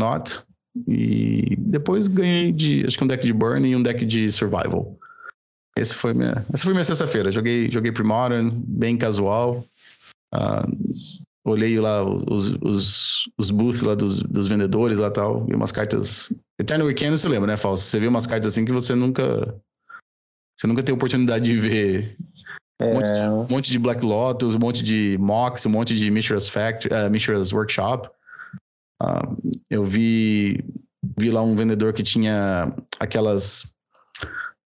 [0.89, 4.99] E depois ganhei de, acho que um deck de Burn e um deck de Survival.
[5.79, 7.31] Esse foi minha, essa foi minha sexta-feira.
[7.31, 9.65] Joguei, joguei Premodern, bem casual.
[10.35, 15.45] Uh, olhei lá os, os, os booths lá dos, dos vendedores lá tal.
[15.45, 16.33] Vi umas cartas.
[16.59, 17.85] Eternal Weekend você lembra, né, Falso?
[17.85, 19.55] Você vê umas cartas assim que você nunca.
[20.57, 22.17] Você nunca tem oportunidade de ver.
[22.81, 22.87] É...
[22.87, 26.11] Um, monte de, um, monte de, Black Lotus, um monte de Mox, um monte de
[26.11, 28.09] Mishra's, Factory, uh, Mishra's Workshop.
[29.03, 29.37] Uh,
[29.71, 30.65] eu vi,
[31.17, 33.75] vi lá um vendedor que tinha aquelas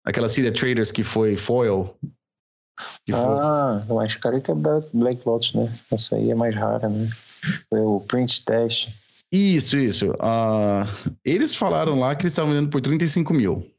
[0.04, 1.94] aquela Cydia Traders que foi foil.
[3.04, 3.94] Que ah, foi...
[3.94, 4.54] eu acho que é
[4.94, 5.72] Black Lotus, né?
[5.90, 7.08] Essa aí é mais rara, né?
[7.68, 8.88] Foi o Print Test.
[9.30, 10.12] Isso, isso.
[10.12, 13.70] Uh, eles falaram lá que eles estavam vendendo por 35 mil.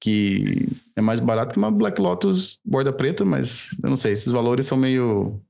[0.00, 4.32] Que é mais barato que uma Black Lotus borda preta, mas eu não sei, esses
[4.32, 5.40] valores são meio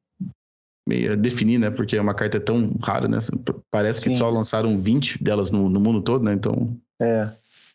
[0.88, 1.70] meio a definir, né?
[1.70, 3.18] Porque uma carta é tão rara, né?
[3.70, 4.16] Parece que Sim.
[4.16, 6.32] só lançaram 20 delas no, no mundo todo, né?
[6.32, 6.76] Então.
[7.00, 7.30] É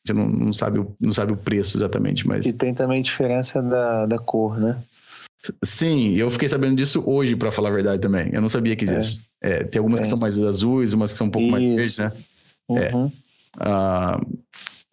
[0.05, 2.45] gente não, não, sabe, o, não sabe o preço exatamente, mas...
[2.45, 4.77] E tem também diferença da, da cor, né?
[5.63, 8.29] Sim, eu fiquei sabendo disso hoje, para falar a verdade também.
[8.31, 9.27] Eu não sabia que existe.
[9.41, 9.57] É.
[9.57, 10.03] É, tem algumas é.
[10.03, 11.51] que são mais azuis, umas que são um pouco Isso.
[11.51, 12.11] mais verdes, né?
[12.71, 12.95] É.
[12.95, 13.11] Uhum.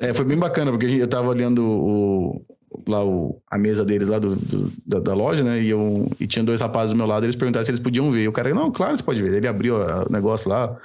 [0.01, 0.13] É.
[0.13, 2.45] foi bem bacana, porque eu tava olhando o,
[2.89, 5.61] lá o, a mesa deles lá do, do da, da, loja, né?
[5.61, 8.23] E, eu, e tinha dois rapazes do meu lado, eles perguntaram se eles podiam ver.
[8.23, 9.35] E o cara, não, claro, você pode ver.
[9.35, 10.77] Ele abriu o negócio lá,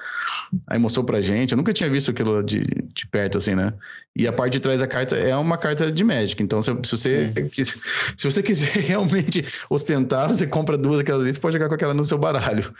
[0.67, 1.51] aí mostrou pra gente.
[1.51, 3.73] Eu nunca tinha visto aquilo de, de perto, assim, né?
[4.15, 6.41] E a parte de trás da carta é uma carta de Magic.
[6.41, 7.33] Então, se, se você,
[8.17, 11.93] se você quiser realmente ostentar, você compra duas daquelas ali, você pode jogar com aquela
[11.93, 12.73] no seu baralho.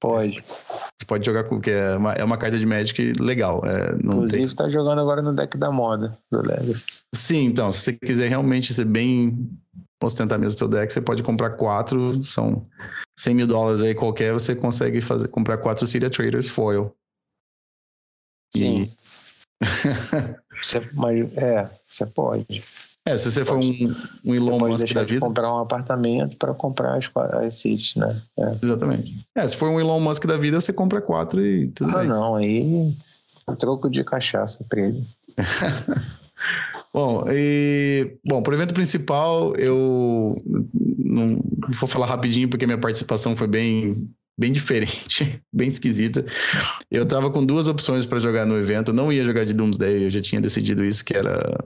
[0.00, 0.42] Pode.
[0.42, 3.62] Você pode jogar com que é uma, é uma carta de Magic legal.
[3.64, 4.56] É, Inclusive, tem...
[4.56, 6.84] tá jogando agora no deck da moda do Legacy.
[7.14, 9.48] Sim, então, se você quiser realmente ser bem
[10.02, 12.66] ostentar mesmo o seu deck, você pode comprar quatro, são
[13.18, 16.94] 100 mil dólares aí qualquer, você consegue fazer, comprar quatro Cyria Traders foil.
[18.54, 18.92] Sim.
[19.62, 19.64] E...
[20.62, 22.62] você, mas, é, você pode.
[23.06, 25.20] É, se você for um, um Elon Musk da vida.
[25.20, 27.08] comprar um apartamento para comprar as,
[27.44, 28.20] as cities, né?
[28.36, 28.56] É.
[28.60, 29.24] Exatamente.
[29.32, 32.10] É, se for um Elon Musk da vida, você compra quatro e tudo ah, bem.
[32.10, 32.92] Ah, não, aí.
[33.60, 35.06] Troco de cachaça pra ele.
[36.92, 38.18] bom, e.
[38.26, 40.42] Bom, pro evento principal, eu.
[40.98, 41.40] Não
[41.78, 46.26] vou falar rapidinho porque minha participação foi bem bem diferente, bem esquisita.
[46.90, 48.88] Eu tava com duas opções para jogar no evento.
[48.88, 51.56] Eu não ia jogar de Doomsday, eu já tinha decidido isso, que era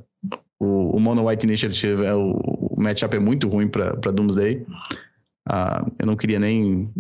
[0.60, 4.64] o, o Mono White Initiative, é o, o matchup é muito ruim para Doomsday.
[5.48, 6.92] Uh, eu não queria nem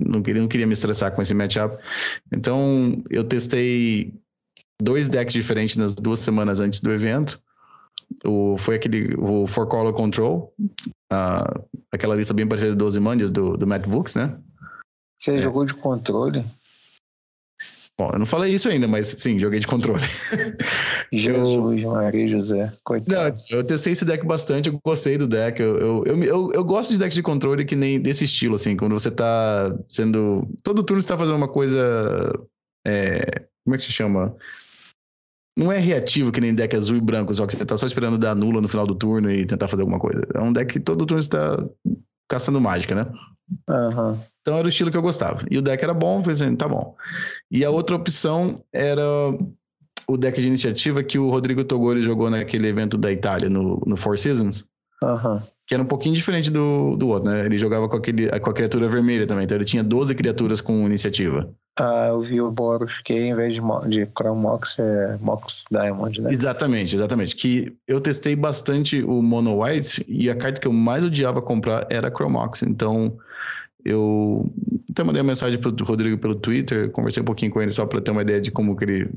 [0.00, 1.76] não queria, não queria me estressar com esse matchup.
[2.32, 4.12] Então, eu testei
[4.82, 7.40] dois decks diferentes nas duas semanas antes do evento.
[8.24, 10.52] O, foi aquele, o For Color Control,
[11.12, 14.38] uh, aquela lista bem parecida de 12 mandias do, do Matt Books, né?
[15.18, 15.42] Você é.
[15.42, 16.44] jogou de controle?
[17.96, 20.02] Bom, eu não falei isso ainda, mas sim, joguei de controle.
[21.12, 21.92] Jesus, eu...
[21.92, 23.40] Maria José, coitado.
[23.50, 25.62] Não, eu testei esse deck bastante, eu gostei do deck.
[25.62, 28.76] Eu, eu, eu, eu, eu gosto de decks de controle que nem desse estilo, assim,
[28.76, 30.48] quando você tá sendo.
[30.64, 32.32] Todo turno você tá fazendo uma coisa.
[32.84, 33.44] É...
[33.64, 34.34] Como é que se chama?
[35.56, 38.18] Não é reativo que nem deck azul e branco, só que você tá só esperando
[38.18, 40.26] dar nula no final do turno e tentar fazer alguma coisa.
[40.34, 41.64] É um deck que todo turno você tá
[42.28, 43.06] caçando mágica, né?
[43.68, 44.18] Uhum.
[44.44, 45.42] Então era o estilo que eu gostava.
[45.50, 46.94] E o deck era bom, falei assim, tá bom.
[47.50, 49.02] E a outra opção era
[50.06, 53.96] o deck de iniciativa que o Rodrigo Togori jogou naquele evento da Itália, no, no
[53.96, 54.68] Four Seasons.
[55.02, 55.40] Uhum.
[55.66, 57.46] Que era um pouquinho diferente do, do outro, né?
[57.46, 59.44] Ele jogava com, aquele, com a criatura vermelha também.
[59.44, 61.48] Então ele tinha 12 criaturas com iniciativa.
[61.80, 66.30] Ah, eu vi o Boros que em vez de, de Mox é Mox Diamond, né?
[66.30, 67.34] Exatamente, exatamente.
[67.34, 71.86] Que eu testei bastante o Mono White e a carta que eu mais odiava comprar
[71.88, 72.62] era a Crown Mox.
[72.62, 73.16] Então
[73.84, 74.50] eu
[74.90, 77.84] até mandei uma mensagem para o Rodrigo pelo Twitter, conversei um pouquinho com ele só
[77.84, 79.10] para ter uma ideia de como que ele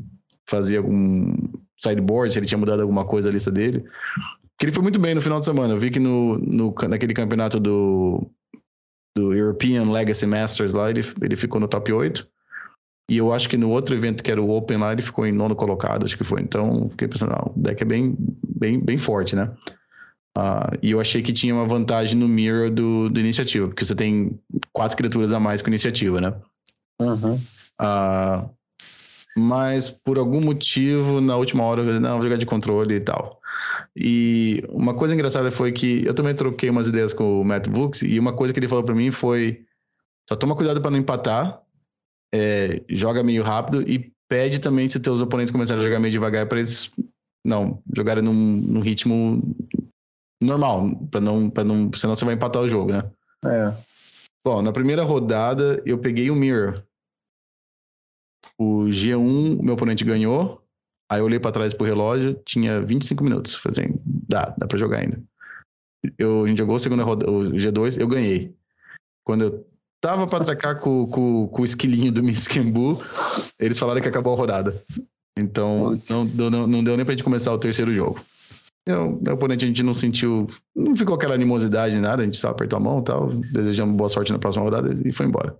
[0.49, 1.33] fazia algum
[1.79, 3.83] sideboard, se ele tinha mudado alguma coisa na lista dele.
[4.59, 5.73] Que ele foi muito bem no final de semana.
[5.73, 8.29] Eu vi que no, no, naquele campeonato do,
[9.15, 12.27] do European Legacy Masters lá, ele, ele ficou no top 8.
[13.09, 15.31] E eu acho que no outro evento que era o Open lá, ele ficou em
[15.31, 16.41] nono colocado, acho que foi.
[16.41, 19.49] Então, fiquei pensando, ah, o deck é bem, bem, bem forte, né?
[20.37, 23.95] Uh, e eu achei que tinha uma vantagem no mirror do, do iniciativa, porque você
[23.95, 24.39] tem
[24.71, 26.31] quatro criaturas a mais com iniciativa, né?
[27.01, 27.33] Uhum.
[27.81, 28.47] Uh,
[29.35, 32.99] mas por algum motivo, na última hora, eu falei, não, vou jogar de controle e
[32.99, 33.41] tal.
[33.95, 38.03] E uma coisa engraçada foi que eu também troquei umas ideias com o Matt Books,
[38.03, 39.65] e uma coisa que ele falou para mim foi:
[40.29, 41.59] só toma cuidado para não empatar,
[42.31, 46.45] é, joga meio rápido e pede também se teus oponentes começarem a jogar meio devagar
[46.45, 46.91] para eles
[47.43, 49.41] não jogarem num, num ritmo
[50.41, 53.09] normal, para não, para não, senão você vai empatar o jogo, né?
[53.45, 53.73] É.
[54.45, 56.83] Bom, na primeira rodada eu peguei o Mirror.
[58.57, 60.63] O G1, meu oponente ganhou.
[61.09, 63.55] Aí eu olhei para trás pro relógio, tinha 25 minutos.
[63.55, 65.21] Falei assim, dá, dá para jogar ainda.
[66.17, 68.55] Eu, a gente jogou a segunda rodada, o G2, eu ganhei.
[69.25, 69.67] Quando eu
[70.01, 73.01] tava para atacar com, com, com o esquilinho do Miskembu,
[73.59, 74.83] eles falaram que acabou a rodada.
[75.37, 78.19] Então, não, não, não deu nem pra gente começar o terceiro jogo.
[78.87, 82.49] Eu, o oponente a gente não sentiu, não ficou aquela animosidade, nada, a gente só
[82.49, 85.55] apertou a mão e tal, desejamos boa sorte na próxima rodada e foi embora.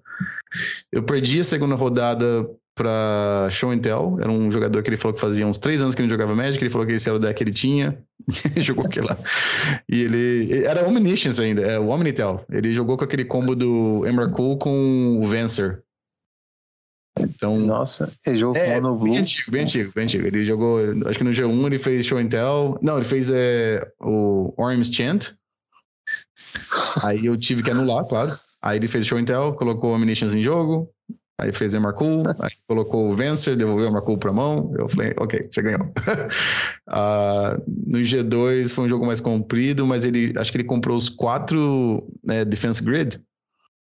[0.91, 5.13] Eu perdi a segunda rodada para Show and Tell, era um jogador que ele falou
[5.13, 7.19] que fazia uns três anos que não jogava Magic, ele falou que esse era o
[7.19, 7.97] deck que ele tinha,
[8.57, 9.17] jogou aquele lá.
[9.89, 14.57] E ele, era Omniscience ainda, é o Omnitel, ele jogou com aquele combo do Emrakul
[14.57, 15.81] com o Vencer,
[17.21, 20.27] então, Nossa, ele jogou é, com Bem antigo, bem antigo, bem antigo.
[20.27, 22.77] Ele jogou, acho que no G1 ele fez Show and Tell.
[22.82, 25.32] Não, ele fez é, o Orms Chant.
[27.01, 28.38] Aí eu tive que anular, claro.
[28.62, 30.89] Aí ele fez Show and Tell, colocou Omniscience em jogo.
[31.39, 34.73] Aí fez Emarcool, aí colocou o Vencer, devolveu o Emarcool pra mão.
[34.75, 35.82] Eu falei, ok, você ganhou.
[36.89, 41.10] uh, no G2 foi um jogo mais comprido, mas ele acho que ele comprou os
[41.10, 43.21] quatro né, Defense Grid.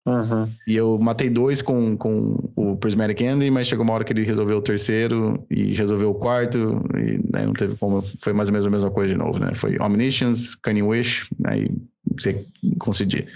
[0.07, 0.49] Uhum.
[0.69, 4.25] E eu matei dois com, com o Prismatic Ending, mas chegou uma hora que ele
[4.25, 8.05] resolveu o terceiro e resolveu o quarto, e né, não teve como.
[8.21, 9.53] Foi mais ou menos a mesma coisa de novo, né?
[9.55, 11.69] Foi Omniscience, Cunning Wish, aí
[12.17, 12.41] você
[12.79, 13.27] concedi.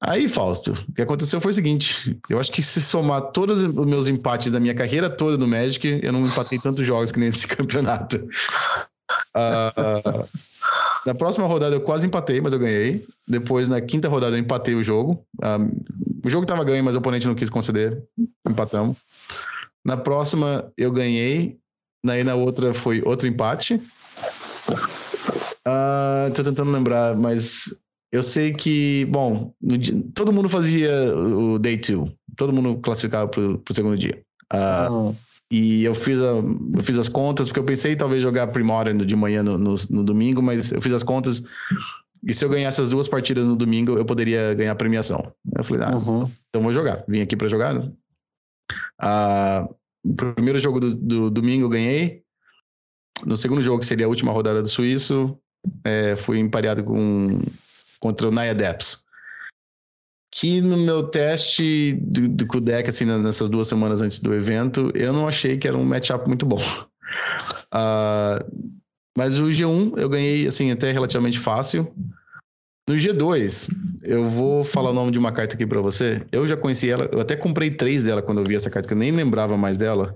[0.00, 3.86] Aí, Fausto, o que aconteceu foi o seguinte: eu acho que se somar todos os
[3.86, 7.46] meus empates da minha carreira toda no Magic, eu não empatei tantos jogos que nesse
[7.46, 8.16] campeonato.
[9.36, 10.26] Uh,
[11.06, 13.04] na próxima rodada eu quase empatei, mas eu ganhei.
[13.26, 15.24] Depois, na quinta rodada, eu empatei o jogo.
[15.42, 15.70] Um,
[16.24, 18.02] o jogo estava ganho, mas o oponente não quis conceder.
[18.46, 18.96] Empatamos.
[19.84, 21.58] Na próxima, eu ganhei.
[22.06, 23.80] Aí na outra foi outro empate.
[25.66, 27.82] Uh, tô tentando lembrar, mas
[28.12, 32.10] eu sei que, bom, dia, todo mundo fazia o day two.
[32.36, 34.20] Todo mundo classificava pro, pro segundo dia.
[34.52, 35.14] Uh,
[35.50, 39.16] e eu fiz, a, eu fiz as contas, porque eu pensei talvez jogar Primora de
[39.16, 41.42] manhã no, no, no, domingo, mas eu fiz as contas.
[42.22, 45.32] E se eu ganhasse as duas partidas no domingo, eu poderia ganhar a premiação.
[45.56, 46.30] Eu falei, ah, uhum.
[46.48, 47.04] então vou jogar.
[47.08, 47.74] Vim aqui para jogar.
[47.74, 47.90] Né?
[49.00, 49.68] Ah,
[50.04, 52.22] o primeiro jogo do, do, domingo eu ganhei.
[53.26, 55.36] No segundo jogo, que seria a última rodada do Suíço,
[55.84, 57.40] é, fui empareado com,
[57.98, 59.04] contra o Naya Deps
[60.30, 65.12] que no meu teste do, do deck, assim, nessas duas semanas antes do evento, eu
[65.12, 66.60] não achei que era um matchup muito bom.
[67.74, 68.70] Uh,
[69.18, 71.92] mas o G1 eu ganhei, assim, até relativamente fácil.
[72.88, 73.68] No G2,
[74.02, 76.24] eu vou falar o nome de uma carta aqui para você.
[76.32, 78.94] Eu já conheci ela, eu até comprei três dela quando eu vi essa carta, que
[78.94, 80.14] eu nem lembrava mais dela.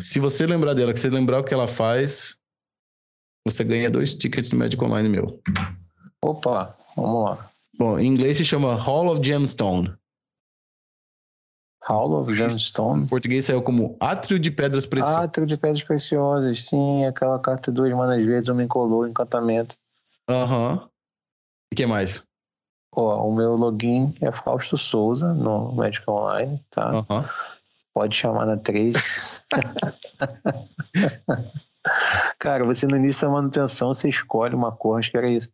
[0.00, 2.38] Se você lembrar dela, que você lembrar o que ela faz,
[3.46, 5.40] você ganha dois tickets do Magic Online meu.
[6.22, 7.50] Opa, vamos lá.
[7.78, 9.94] Bom, em inglês se chama Hall of Gemstone.
[11.82, 13.02] Hall of Gemstone.
[13.02, 15.24] Em português saiu como Átrio de Pedras Preciosas.
[15.24, 17.04] Átrio de Pedras Preciosas, sim.
[17.04, 19.76] Aquela carta duas manas verdes, homem colou, encantamento.
[20.28, 20.72] Aham.
[20.72, 20.88] Uhum.
[21.72, 22.24] E que mais?
[22.92, 26.92] Ó, o meu login é Fausto Souza no Magic Online, tá?
[26.92, 27.24] Uhum.
[27.92, 28.94] Pode chamar na 3.
[32.38, 35.48] Cara, você no início da manutenção, você escolhe uma cor, acho que era isso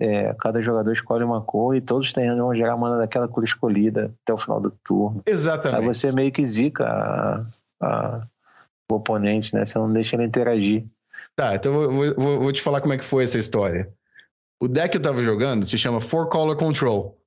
[0.00, 4.12] é, cada jogador escolhe uma cor e todos têm, vão gerar mana daquela cor escolhida
[4.22, 5.22] até o final do turno.
[5.26, 5.80] Exatamente.
[5.80, 7.36] Aí você meio que zica a,
[7.80, 8.26] a,
[8.90, 9.64] o oponente, né?
[9.64, 10.84] Você não deixa ele interagir.
[11.36, 13.88] Tá, então eu vou, vou, vou, te falar como é que foi essa história.
[14.60, 17.18] O deck que eu tava jogando se chama Four Color Control.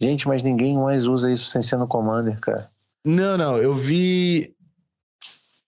[0.00, 2.68] Gente, mas ninguém mais usa isso sem ser no Commander, cara.
[3.04, 4.54] Não, não, eu vi.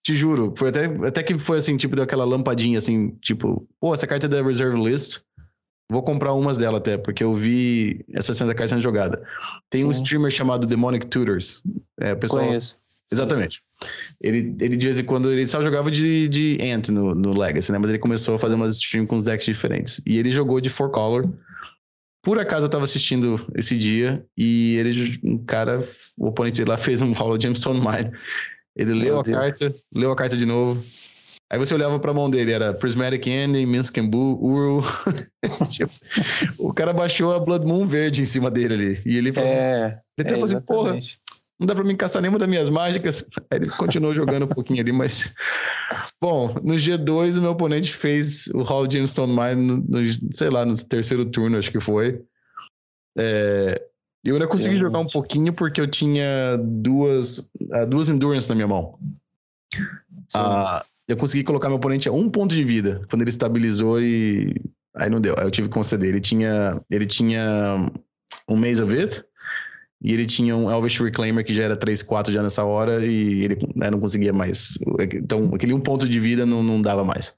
[0.03, 3.93] Te juro, foi até, até que foi assim, tipo, deu aquela lampadinha assim, tipo, pô,
[3.93, 5.21] essa carta é da Reserve List.
[5.91, 9.23] Vou comprar umas dela até, porque eu vi essa cena da carta sendo jogada.
[9.71, 9.89] Tem Sim.
[9.89, 11.63] um streamer chamado Demonic Tutors.
[12.01, 12.47] É, o pessoal...
[12.47, 12.77] Conheço.
[13.13, 13.63] Exatamente.
[14.21, 17.71] Ele, ele de vez em quando, ele só jogava de, de Ant no, no Legacy,
[17.71, 17.79] né?
[17.79, 20.01] Mas ele começou a fazer umas streams com os decks diferentes.
[20.05, 21.29] E ele jogou de Four Color.
[22.21, 25.79] Por acaso eu tava assistindo esse dia e ele, um cara,
[26.19, 28.11] o oponente dele lá fez um Hall of Gemstone Mine.
[28.75, 29.37] Ele Meu leu Deus.
[29.37, 30.75] a carta, leu a carta de novo,
[31.51, 34.83] Aí você olhava pra mão dele, era Prismatic Ending, Minskenbu, Uru.
[35.71, 35.93] tipo,
[36.59, 39.03] o cara baixou a Blood Moon verde em cima dele ali.
[39.07, 40.99] E ele falou, é, ele até é, assim, porra,
[41.59, 43.29] não dá pra mim caçar nenhuma das minhas mágicas.
[43.49, 45.35] Aí ele continuou jogando um pouquinho ali, mas...
[46.21, 50.67] Bom, no G2 o meu oponente fez o Hall Gemstone Mine, no, no, sei lá,
[50.67, 52.23] no terceiro turno, acho que foi.
[53.17, 53.81] É...
[54.25, 54.81] Eu ainda consegui Realmente.
[54.81, 58.99] jogar um pouquinho porque eu tinha duas, uh, duas endurance na minha mão.
[60.35, 64.55] Uh, eu consegui colocar meu oponente a um ponto de vida quando ele estabilizou e
[64.95, 65.35] aí não deu.
[65.39, 66.09] Aí eu tive que conceder.
[66.09, 67.87] Ele tinha, ele tinha
[68.49, 69.25] um Maze of It
[70.03, 73.59] e ele tinha um Elvish Reclaimer que já era 3-4 já nessa hora e ele
[73.75, 74.79] né, não conseguia mais.
[75.01, 77.37] Então, aquele um ponto de vida não, não dava mais.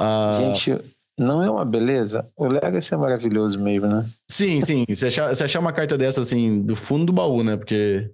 [0.00, 0.36] Uh...
[0.54, 0.78] Gente,
[1.18, 2.28] não é uma beleza?
[2.36, 4.08] O Legacy é maravilhoso mesmo, né?
[4.28, 4.84] Sim, sim.
[4.88, 7.56] Você achar, você achar uma carta dessa, assim, do fundo do baú, né?
[7.56, 8.10] Porque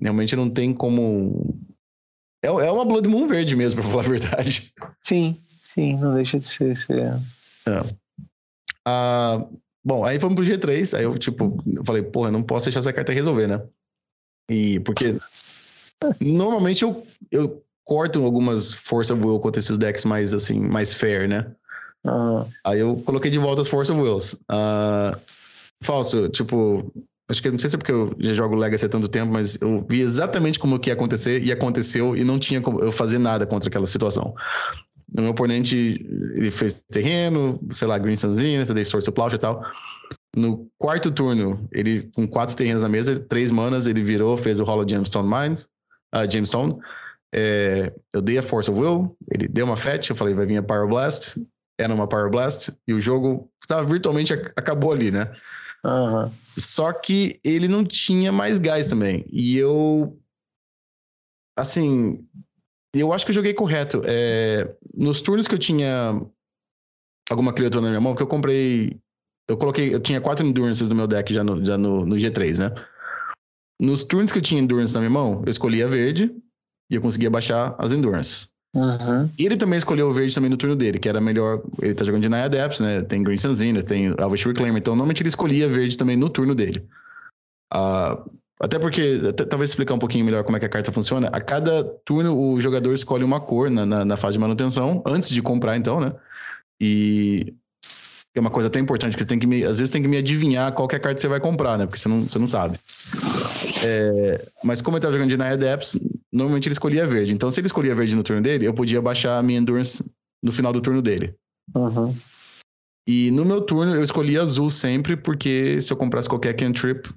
[0.00, 1.57] realmente não tem como.
[2.42, 4.72] É, é uma Blood Moon verde mesmo, pra falar a verdade.
[5.04, 6.76] Sim, sim, não deixa de ser.
[6.76, 7.00] ser...
[7.66, 7.84] É.
[8.86, 9.44] Ah,
[9.84, 12.92] bom, aí fomos pro G3, aí eu, tipo, eu falei, porra, não posso deixar essa
[12.92, 13.62] carta resolver, né?
[14.50, 15.16] E porque
[16.20, 21.28] normalmente eu, eu corto algumas Force of Will contra esses decks mais, assim, mais fair,
[21.28, 21.50] né?
[22.04, 22.46] Uhum.
[22.64, 24.34] Aí eu coloquei de volta as Force of Wills.
[24.50, 25.18] Uh,
[25.82, 26.92] falso, tipo,
[27.28, 29.58] acho que não sei se é porque eu já jogo Legacy há tanto tempo, mas
[29.60, 33.18] eu vi exatamente como que ia acontecer e aconteceu e não tinha como eu fazer
[33.18, 34.34] nada contra aquela situação.
[35.16, 39.38] O meu oponente, ele fez terreno, sei lá, Green Sunzinha, você deixa Source Plow e
[39.38, 39.62] tal.
[40.36, 44.64] No quarto turno, ele com quatro terrenos na mesa, três manas, ele virou, fez o
[44.64, 45.68] Hollow Gemstone Mines,
[46.14, 46.76] uh, Gemstone.
[47.34, 50.56] É, eu dei a Force of Will, ele deu uma fetch, eu falei, vai vir
[50.56, 51.38] a Power Blast
[51.78, 55.30] era uma Power Blast e o jogo estava virtualmente acabou ali, né?
[55.84, 56.30] Uhum.
[56.56, 59.24] Só que ele não tinha mais gás também.
[59.30, 60.18] E eu.
[61.56, 62.26] Assim.
[62.94, 64.02] Eu acho que eu joguei correto.
[64.04, 66.20] É, nos turnos que eu tinha
[67.30, 68.98] alguma criatura na minha mão, que eu comprei.
[69.48, 69.94] Eu coloquei.
[69.94, 72.74] Eu tinha quatro Endurances no meu deck já no, já no, no G3, né?
[73.80, 76.34] Nos turnos que eu tinha Endurance na minha mão, eu escolhia verde
[76.90, 78.52] e eu conseguia baixar as Endurances.
[78.74, 79.28] Uhum.
[79.38, 81.62] E ele também escolheu o verde também no turno dele, que era melhor.
[81.80, 83.00] Ele tá jogando de Naya Depths, né?
[83.02, 84.78] Tem Green Sunzina, tem Elvish Reclaimer.
[84.78, 86.86] Então, normalmente ele escolhia verde também no turno dele.
[87.72, 91.28] Uh, até porque, até, talvez explicar um pouquinho melhor como é que a carta funciona.
[91.28, 95.30] A cada turno, o jogador escolhe uma cor na, na, na fase de manutenção, antes
[95.30, 96.12] de comprar, então, né?
[96.80, 97.54] E
[98.38, 100.16] é uma coisa até importante, que você tem que me, às vezes tem que me
[100.16, 101.86] adivinhar qual é a carta que você vai comprar, né?
[101.86, 102.78] Porque você não, você não sabe.
[103.84, 105.98] É, mas como ele tava jogando de Naya Depths,
[106.32, 107.32] normalmente ele escolhia verde.
[107.32, 110.04] Então, se ele escolhia verde no turno dele, eu podia baixar a minha Endurance
[110.42, 111.34] no final do turno dele.
[111.74, 112.14] Uhum.
[113.06, 117.08] E no meu turno, eu escolhi azul sempre, porque se eu comprasse qualquer cantrip,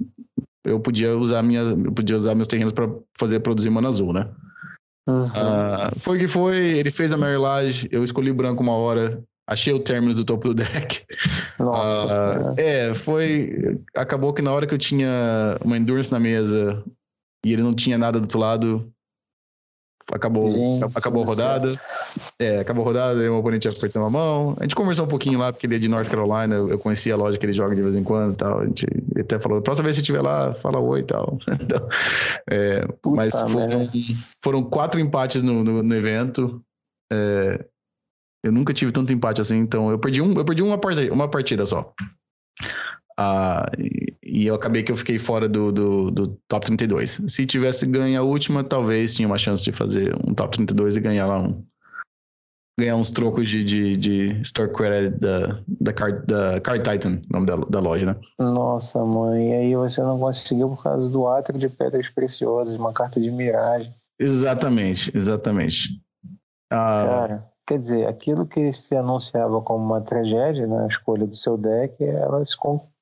[0.66, 4.30] eu podia usar, minhas, eu podia usar meus terrenos para fazer produzir mana azul, né?
[5.08, 5.26] Uhum.
[5.26, 9.22] Uh, foi que foi, ele fez a Marilage, eu escolhi branco uma hora,
[9.52, 11.06] achei o Terminus do topo do deck.
[11.60, 13.78] Nossa, uh, é, foi.
[13.96, 16.84] Acabou que na hora que eu tinha uma Endurance na mesa
[17.46, 18.94] e ele não tinha nada do outro lado,
[20.12, 21.80] acabou, Gente, acabou a rodada.
[22.40, 24.56] É, acabou a rodada, o oponente apertou a mão.
[24.60, 27.18] A gente conversou um pouquinho lá, porque ele é de North Carolina, eu conhecia a
[27.18, 28.60] loja que ele joga de vez em quando e tal.
[28.60, 28.86] A gente
[29.20, 31.38] até falou, próxima vez que estiver lá, fala oi e tal.
[31.62, 31.88] Então,
[32.50, 33.90] é, mas foram,
[34.44, 36.62] foram, quatro empates no, no, no evento.
[37.12, 37.66] É,
[38.44, 41.30] eu nunca tive tanto empate assim, então eu perdi, um, eu perdi uma, partida, uma
[41.30, 41.94] partida só.
[43.18, 47.26] Ah, e, e, eu acabei que eu fiquei fora do, do, do, top 32.
[47.28, 51.02] Se tivesse ganho a última, talvez tinha uma chance de fazer um top 32 e
[51.02, 51.64] ganhar lá um.
[52.80, 57.46] Ganhar uns trocos de, de, de store credit da, da, Card, da Card Titan, nome
[57.46, 58.16] da, da loja, né?
[58.40, 62.94] Nossa, mãe, e aí você não conseguiu por causa do átrio de pedras preciosas, uma
[62.94, 63.94] carta de miragem.
[64.20, 66.02] Exatamente, exatamente.
[66.72, 71.58] Ah, Cara, Quer dizer, aquilo que se anunciava como uma tragédia na escolha do seu
[71.58, 72.54] deck, ela se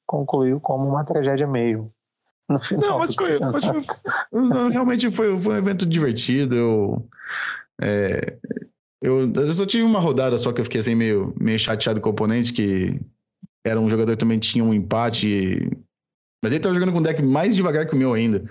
[0.06, 1.92] concluiu como uma tragédia mesmo.
[2.48, 3.82] No final não, mas foi, mas foi,
[4.72, 6.56] realmente foi, foi um evento divertido.
[6.56, 7.10] Eu,
[7.82, 8.38] é,
[9.02, 12.10] eu, eu só tive uma rodada só que eu fiquei assim meio, meio chateado com
[12.10, 13.02] o oponente, que
[13.66, 15.68] era um jogador que também tinha um empate.
[16.44, 18.44] Mas ele estava jogando com um deck mais devagar que o meu ainda.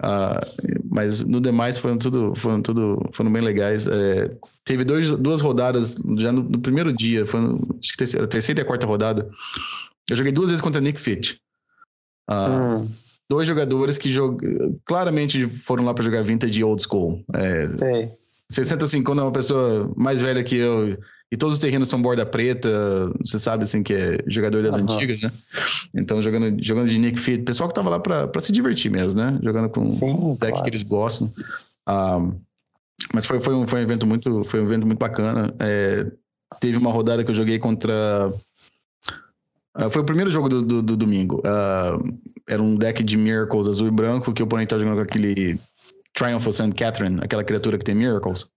[0.00, 3.86] Uh, mas no demais foram tudo, foram tudo, foram bem legais.
[3.86, 4.34] É,
[4.64, 8.62] teve dois, duas rodadas já no, no primeiro dia, foi acho que a terceira e
[8.62, 9.30] a quarta rodada.
[10.08, 11.38] Eu joguei duas vezes contra Nick Fit.
[12.28, 12.88] Uh, hum.
[13.28, 14.40] Dois jogadores que jog...
[14.84, 17.22] claramente foram lá para jogar vintage old school.
[17.34, 18.10] É, Sei.
[18.50, 20.98] 65 quando é uma pessoa mais velha que eu
[21.32, 22.68] e todos os terrenos são borda preta,
[23.20, 24.82] você sabe assim que é jogador das uhum.
[24.82, 25.32] antigas, né?
[25.94, 29.38] Então jogando, jogando de Nick Fit, pessoal que tava lá para se divertir mesmo, né?
[29.42, 30.64] Jogando com o deck claro.
[30.64, 31.32] que eles gostam.
[31.86, 32.18] Ah,
[33.14, 35.54] mas foi, foi, um, foi um evento muito foi um evento muito bacana.
[35.60, 36.06] É,
[36.58, 38.32] teve uma rodada que eu joguei contra
[39.76, 41.38] Uh, foi o primeiro jogo do, do, do domingo.
[41.38, 42.18] Uh,
[42.48, 45.60] era um deck de Miracles azul e branco que o oponente tava jogando com aquele
[46.12, 46.72] Triumph of St.
[46.72, 48.50] Catherine, aquela criatura que tem Miracles.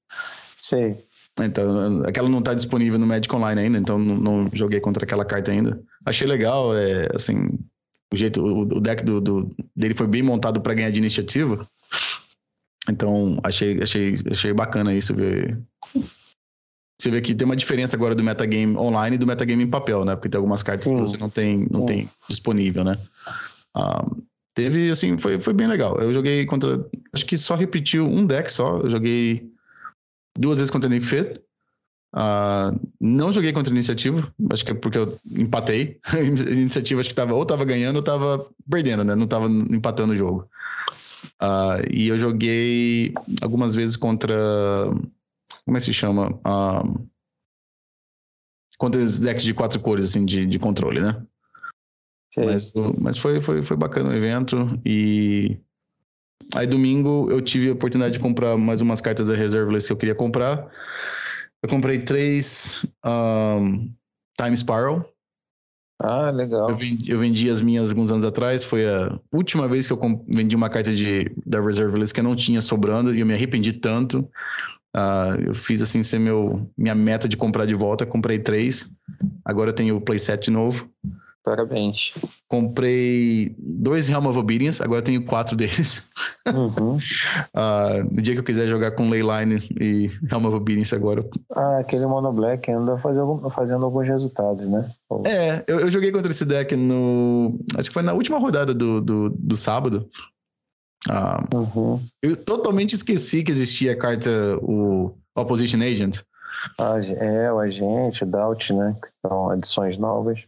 [0.60, 0.98] Sei.
[1.40, 5.26] Então, aquela não está disponível no Magic Online ainda, então não, não, joguei contra aquela
[5.26, 5.82] carta ainda.
[6.06, 7.50] Achei legal, é, assim,
[8.14, 11.68] o jeito, o, o deck do, do, dele foi bem montado para ganhar de iniciativa.
[12.88, 15.60] Então, achei, achei, achei bacana isso ver.
[17.02, 20.06] Você vê que tem uma diferença agora do metagame online e do metagame em papel,
[20.06, 20.16] né?
[20.16, 20.96] Porque tem algumas cartas Sim.
[20.96, 23.00] que você não tem, não tem disponível, né?
[23.76, 24.06] Ah,
[24.54, 25.98] teve, assim, foi, foi bem legal.
[26.00, 26.86] Eu joguei contra.
[27.12, 28.78] Acho que só repetiu um deck só.
[28.78, 29.52] Eu joguei
[30.38, 31.42] duas vezes contra o Nick Fit.
[32.16, 36.00] Uh, não joguei contra a iniciativa, acho que é porque eu empatei.
[36.14, 39.16] A iniciativa acho que tava, ou tava ganhando ou tava perdendo, né?
[39.16, 40.48] Não tava empatando o jogo.
[41.42, 44.36] Uh, e eu joguei algumas vezes contra.
[45.66, 46.30] Como é que se chama?
[46.46, 47.08] Uh,
[48.78, 51.26] contra os decks de quatro cores, assim, de, de controle, né?
[52.36, 54.80] Mas, mas foi, foi, foi bacana o evento.
[54.86, 55.58] E
[56.56, 59.98] aí domingo eu tive a oportunidade de comprar mais umas cartas da Reserveless que eu
[59.98, 60.70] queria comprar.
[61.62, 63.90] Eu comprei três um,
[64.38, 65.10] Time Spiral.
[66.00, 66.70] Ah, legal.
[66.70, 68.66] Eu vendi, eu vendi, as minhas alguns anos atrás.
[68.66, 72.24] Foi a última vez que eu vendi uma carta de, da Reserve List que eu
[72.24, 74.20] não tinha sobrando e eu me arrependi tanto.
[74.96, 78.06] Uh, eu fiz assim ser meu, minha meta de comprar de volta.
[78.06, 78.94] Comprei três.
[79.46, 80.90] Agora eu tenho o playset de novo.
[81.44, 82.14] Parabéns.
[82.48, 86.10] Comprei dois Realm of Obedience, agora tenho quatro deles.
[86.48, 86.96] Uhum.
[86.96, 91.28] uh, no dia que eu quiser jogar com Leyline e Realm of Obedience agora.
[91.54, 94.90] Ah, aquele Mono Black anda fazendo, fazendo alguns resultados, né?
[95.26, 97.60] É, eu, eu, joguei contra esse deck no.
[97.78, 100.10] Acho que foi na última rodada do, do, do sábado.
[101.10, 102.02] Uh, uhum.
[102.22, 106.22] Eu totalmente esqueci que existia a carta, o Opposition Agent.
[106.80, 108.96] Ah, é, o agente, o Doubt, né?
[109.02, 110.40] Que são adições novas.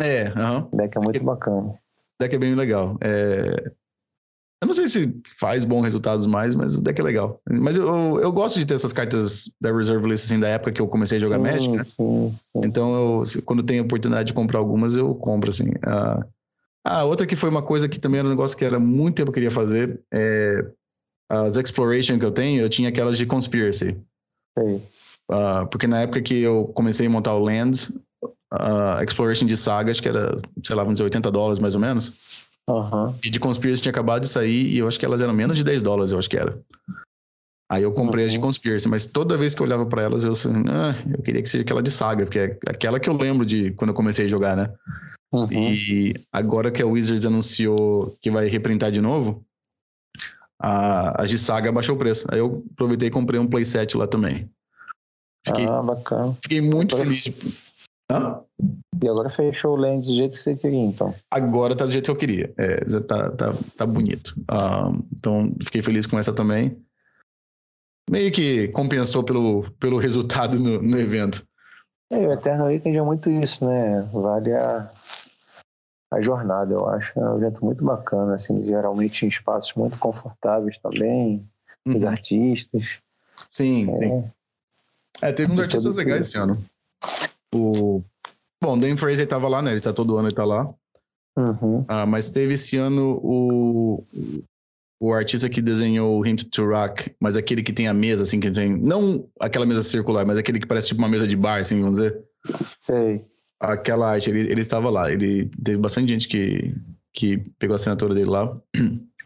[0.00, 0.68] É, aham.
[0.72, 1.74] O deck é muito bacana.
[2.20, 2.96] Deck é bem legal.
[3.00, 3.72] É...
[4.62, 7.40] Eu não sei se faz bons resultados mais, mas o deck é legal.
[7.48, 10.80] Mas eu, eu gosto de ter essas cartas da Reserve List, assim, da época que
[10.80, 11.84] eu comecei a jogar sim, Magic, né?
[11.84, 12.60] Sim, sim.
[12.64, 15.72] Então, eu, quando tenho a oportunidade de comprar algumas, eu compro, assim.
[15.84, 16.26] Ah,
[16.88, 19.26] ah, outra que foi uma coisa que também era um negócio que era muito tempo
[19.26, 20.64] que eu queria fazer, é
[21.28, 23.98] as Exploration que eu tenho, eu tinha aquelas de Conspiracy.
[24.58, 24.80] Sim.
[25.30, 27.92] Uh, porque na época que eu comecei a montar o Lands,
[28.50, 32.12] a Exploration de Sagas, que era, sei lá, vamos dizer, 80 dólares mais ou menos.
[32.68, 33.14] Uhum.
[33.24, 35.64] E de Conspiracy tinha acabado de sair e eu acho que elas eram menos de
[35.64, 36.58] 10 dólares, eu acho que era.
[37.70, 38.26] Aí eu comprei uhum.
[38.26, 41.22] as de Conspiracy, mas toda vez que eu olhava para elas, eu assim, ah, eu
[41.22, 43.94] queria que seja aquela de Saga, porque é aquela que eu lembro de quando eu
[43.94, 44.72] comecei a jogar, né?
[45.32, 45.48] Uhum.
[45.52, 49.44] E agora que a Wizards anunciou que vai reprintar de novo,
[50.60, 52.26] a, as de Saga baixou o preço.
[52.30, 54.48] Aí eu aproveitei e comprei um playset lá também.
[55.46, 56.36] Fiquei, ah, bacana.
[56.42, 57.28] Fiquei muito feliz
[58.10, 58.40] Hã?
[59.02, 61.14] E agora fechou o lens do jeito que você queria, então.
[61.30, 62.54] Agora tá do jeito que eu queria.
[62.56, 64.34] É, tá, tá, tá bonito.
[64.50, 66.80] Uh, então, fiquei feliz com essa também.
[68.10, 71.46] Meio que compensou pelo, pelo resultado no, no evento.
[72.10, 74.02] É, o Eternal Weekend é muito isso, né?
[74.12, 74.90] Vale a,
[76.12, 77.18] a jornada, eu acho.
[77.18, 81.46] É um evento muito bacana, assim, geralmente em espaços muito confortáveis também,
[81.84, 81.96] uhum.
[81.96, 82.84] os artistas.
[83.50, 84.30] Sim, é, sim.
[85.20, 86.64] É, teve uns artistas legais esse ano.
[87.54, 88.02] O...
[88.62, 89.72] Bom, o Dan Fraser tava lá, né?
[89.72, 90.72] Ele tá todo ano, ele tá lá.
[91.36, 91.84] Uhum.
[91.86, 94.02] Ah, mas teve esse ano o,
[95.00, 98.40] o artista que desenhou o Hint to Rock, mas aquele que tem a mesa, assim,
[98.40, 98.74] que tem.
[98.76, 101.98] Não aquela mesa circular, mas aquele que parece tipo uma mesa de bar, assim, vamos
[101.98, 102.18] dizer.
[102.80, 103.24] Sei.
[103.60, 105.10] Aquela arte, ele, ele estava lá.
[105.12, 106.74] Ele teve bastante gente que,
[107.12, 108.56] que pegou a assinatura dele lá.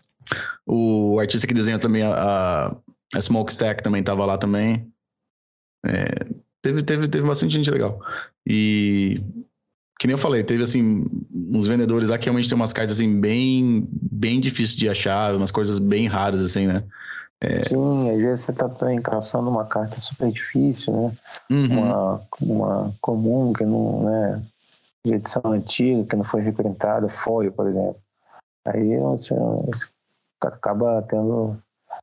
[0.65, 2.77] O artista que desenha também a, a,
[3.17, 4.89] a Smokestack também estava lá também.
[5.85, 6.07] É,
[6.63, 8.01] Teve, teve, teve bastante gente legal.
[8.47, 9.23] E
[9.99, 13.21] que nem eu falei, teve assim uns vendedores lá que realmente tem umas cartas assim
[13.21, 16.83] bem bem difíceis de achar, umas coisas bem raras assim, né?
[17.43, 17.69] É...
[17.69, 21.13] Sim, às vezes você tá também caçando uma carta super difícil, né?
[21.51, 21.81] Uhum.
[21.81, 24.43] Uma, uma comum que não, né?
[25.05, 27.97] De edição antiga, que não foi reprintada, foi, por exemplo.
[28.67, 29.87] Aí você, você
[30.43, 31.59] acaba tendo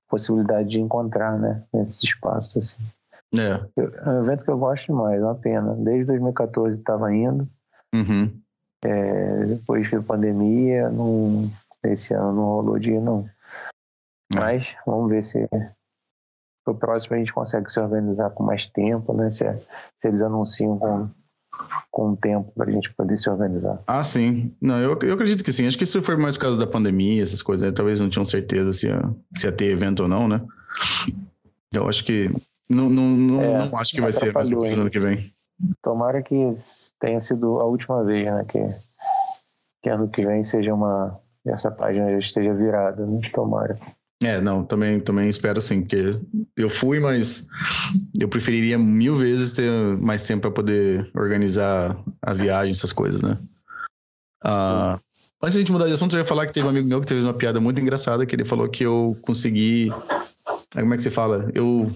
[0.10, 1.64] possibilidade de encontrar, né?
[1.72, 2.97] Nesses espaços, assim.
[3.36, 3.60] É.
[3.78, 5.76] É um evento que eu gosto demais, é uma pena.
[5.76, 7.48] Desde 2014 estava indo.
[7.94, 8.40] Uhum.
[8.86, 11.50] É, depois da pandemia, não,
[11.84, 13.28] esse ano não rolou dia, não.
[14.34, 14.40] É.
[14.40, 15.48] Mas vamos ver se
[16.66, 19.32] o próximo a gente consegue se organizar com mais tempo, né?
[19.32, 21.10] Se, se eles anunciam com,
[21.90, 23.80] com tempo para a gente poder se organizar.
[23.88, 24.54] Ah, sim.
[24.62, 25.66] Não, eu, eu acredito que sim.
[25.66, 27.68] Acho que isso foi mais por causa da pandemia, essas coisas.
[27.68, 27.74] Né?
[27.74, 29.02] Talvez não tinham certeza se ia,
[29.36, 30.42] se ia ter evento ou não, né?
[31.74, 32.30] Eu acho que
[32.70, 35.34] não, não, não, é, não acho que vai ser mais ano que vem.
[35.82, 36.36] Tomara que
[36.99, 38.45] tenha sido a última vez, né?
[38.47, 38.59] Que,
[39.84, 41.20] que ano que vem seja uma.
[41.45, 43.20] Essa página já esteja virada, né?
[43.34, 43.74] Tomara.
[44.24, 46.20] É, não, também, também espero sim, porque
[46.55, 47.47] eu fui, mas
[48.20, 53.38] eu preferiria mil vezes ter mais tempo para poder organizar a viagem, essas coisas, né?
[54.43, 54.99] Ah,
[55.41, 56.99] Antes de a gente mudar de assunto, eu ia falar que teve um amigo meu
[56.99, 59.91] que teve uma piada muito engraçada, que ele falou que eu consegui.
[60.74, 61.51] Como é que se fala?
[61.53, 61.91] Eu,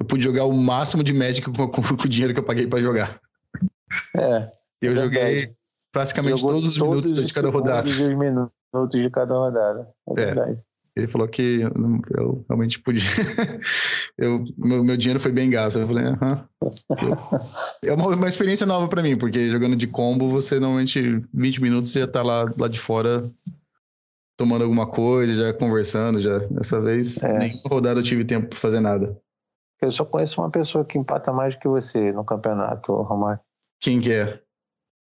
[0.00, 2.66] eu pude jogar o máximo de Magic com, com, com o dinheiro que eu paguei
[2.66, 3.18] para jogar.
[4.16, 4.50] É.
[4.82, 5.54] Eu joguei
[5.92, 7.82] praticamente Jogou todos os minutos de cada rodada.
[7.82, 8.50] Todos os minutos
[8.92, 9.88] de cada rodada.
[10.08, 10.26] É, é.
[10.26, 10.60] verdade.
[10.94, 11.72] Ele falou que eu,
[12.16, 13.02] eu realmente podia.
[14.16, 15.78] eu, meu, meu, dinheiro foi bem gasto.
[15.78, 16.48] Eu falei, aham.
[17.84, 21.90] é uma, uma, experiência nova para mim, porque jogando de combo, você normalmente 20 minutos
[21.90, 23.30] você já tá lá, lá de fora
[24.38, 26.38] tomando alguma coisa, já conversando, já.
[26.38, 27.38] Dessa vez, é.
[27.38, 29.16] nem rodada eu tive tempo para fazer nada.
[29.80, 33.40] Eu só conheço uma pessoa que empata mais que você no campeonato, Romário.
[33.80, 34.42] Quem que é?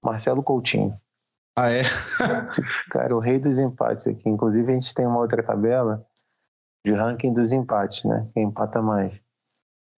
[0.03, 0.99] Marcelo Coutinho.
[1.57, 1.83] Ah, é?
[2.91, 4.29] Cara, o rei dos empates aqui.
[4.29, 6.07] Inclusive, a gente tem uma outra tabela
[6.87, 8.31] de ranking dos empates, né?
[8.33, 9.13] Quem empata mais.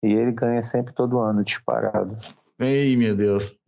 [0.03, 2.17] E ele ganha sempre todo ano, disparado.
[2.59, 3.59] Ei, meu Deus.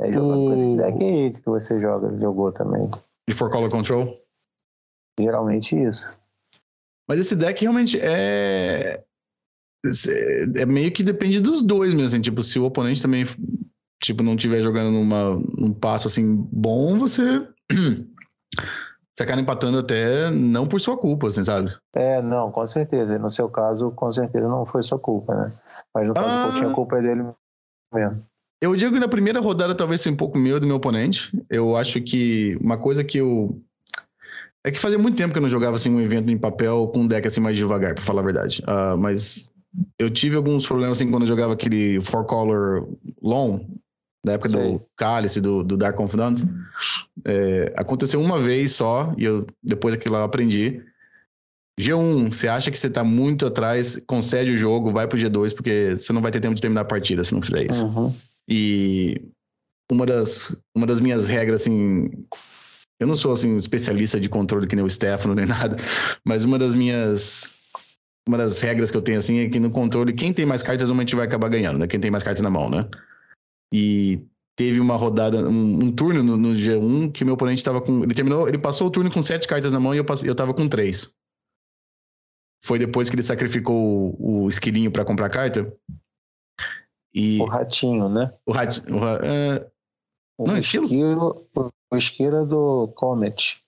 [0.00, 0.48] É jogando o...
[0.48, 2.90] com esse deck aí que você joga, jogou também.
[3.28, 4.20] E for color control?
[5.18, 6.12] Geralmente isso.
[7.08, 9.04] Mas esse deck realmente é.
[10.56, 12.08] É meio que depende dos dois mesmo.
[12.08, 13.24] Assim, tipo, se o oponente também
[14.02, 17.46] tipo, não estiver jogando numa, num passo assim bom, você.
[19.14, 21.72] você acaba empatando até não por sua culpa, assim, sabe?
[21.94, 23.18] É, não, com certeza.
[23.18, 25.52] No seu caso, com certeza não foi sua culpa, né?
[25.94, 27.22] Mas no caso ah, do Coutinho, a culpa é dele
[27.94, 28.22] mesmo.
[28.60, 31.32] Eu digo que na primeira rodada talvez foi um pouco meu do meu oponente.
[31.48, 33.60] Eu acho que uma coisa que eu.
[34.64, 37.00] É que fazia muito tempo que eu não jogava assim, um evento em papel com
[37.00, 38.62] um deck assim mais devagar, pra falar a verdade.
[38.62, 39.51] Uh, mas
[39.98, 42.88] eu tive alguns problemas assim quando eu jogava aquele Four Color
[43.22, 43.66] Long,
[44.24, 44.60] da época Sei.
[44.60, 46.40] do Cálice, do, do Dark Confidant.
[47.24, 50.82] É, aconteceu uma vez só, e eu depois daquilo eu aprendi.
[51.80, 55.96] G1, você acha que você tá muito atrás, concede o jogo, vai pro G2, porque
[55.96, 57.86] você não vai ter tempo de terminar a partida se não fizer isso.
[57.86, 58.14] Uhum.
[58.48, 59.20] E
[59.90, 62.10] uma das, uma das minhas regras, assim.
[63.00, 65.76] Eu não sou assim especialista de controle que nem o Stefano nem nada,
[66.24, 67.56] mas uma das minhas
[68.28, 70.88] uma das regras que eu tenho assim é que no controle quem tem mais cartas
[70.88, 71.86] normalmente vai acabar ganhando, né?
[71.86, 72.88] Quem tem mais cartas na mão, né?
[73.72, 74.24] E
[74.56, 78.02] teve uma rodada, um, um turno no, no, G1 que meu oponente estava com.
[78.02, 80.54] Ele terminou, ele passou o turno com sete cartas na mão e eu, eu tava
[80.54, 81.16] com três.
[82.64, 85.76] Foi depois que ele sacrificou o, o esquilinho para comprar carta.
[87.12, 87.40] E...
[87.40, 88.32] O ratinho, né?
[88.46, 89.00] O ratinho.
[89.00, 89.70] O, é...
[90.38, 90.84] o não, esquilo?
[90.84, 91.48] esquilo?
[91.90, 93.58] O esquilo é do Comet.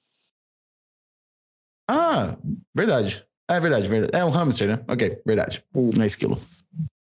[1.90, 2.38] Ah,
[2.74, 3.26] verdade.
[3.49, 4.16] É verdade, verdade.
[4.16, 4.80] É um hamster, né?
[4.88, 5.62] Ok, verdade.
[6.01, 6.38] É esquilo.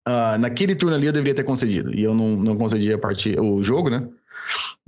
[0.08, 1.94] Uh, naquele turno ali eu deveria ter concedido.
[1.94, 4.06] E eu não, não concedi a partir, o jogo, né?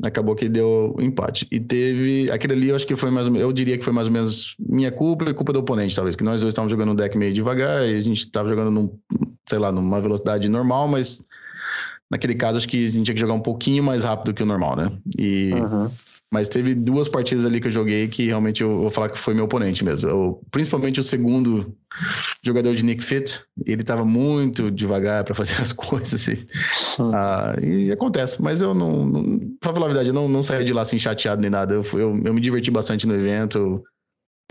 [0.03, 1.47] Acabou que deu empate.
[1.51, 2.31] E teve.
[2.31, 3.27] Aquele ali eu acho que foi mais.
[3.27, 6.17] Eu diria que foi mais ou menos minha culpa e culpa do oponente, talvez.
[6.17, 8.99] Que nós dois estávamos jogando um deck meio devagar e a gente estava jogando num,
[9.47, 11.27] sei lá, numa velocidade normal, mas
[12.11, 14.47] naquele caso acho que a gente tinha que jogar um pouquinho mais rápido que o
[14.47, 14.93] normal, né?
[15.19, 15.53] E.
[15.53, 15.91] Uhum.
[16.33, 19.35] Mas teve duas partidas ali que eu joguei que realmente eu vou falar que foi
[19.35, 20.09] meu oponente mesmo.
[20.09, 21.77] Eu, principalmente o segundo
[22.41, 26.15] jogador de Nick Fit, ele estava muito devagar para fazer as coisas.
[26.15, 26.45] Assim.
[27.01, 27.11] Hum.
[27.13, 30.65] Ah, e acontece, mas eu não, não pra falar a verdade, eu não, não saí
[30.65, 31.75] de lá assim chateado nem nada.
[31.75, 33.83] Eu, eu, eu me diverti bastante no evento.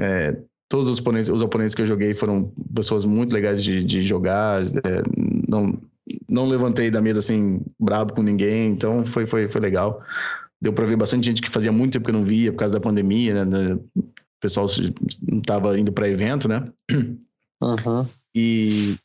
[0.01, 4.05] É, todos os oponentes, os oponentes que eu joguei foram pessoas muito legais de, de
[4.05, 4.63] jogar.
[4.63, 5.01] É,
[5.47, 5.81] não,
[6.27, 10.03] não levantei da mesa assim brabo com ninguém, então foi, foi, foi legal
[10.61, 12.83] deu para ver bastante gente que fazia muito tempo que não via por causa da
[12.83, 13.73] pandemia, né?
[13.73, 14.67] O pessoal
[15.27, 16.71] não estava indo para evento, né?
[17.61, 18.05] Uhum.
[18.35, 18.95] E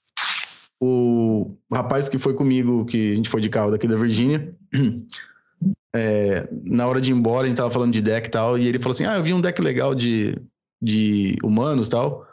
[0.80, 4.54] o rapaz que foi comigo, que a gente foi de carro daqui da Virgínia,
[5.94, 8.66] é, na hora de ir embora, a gente tava falando de deck e tal, e
[8.66, 10.36] ele falou assim: Ah, eu vi um deck legal de,
[10.82, 12.26] de humanos e tal.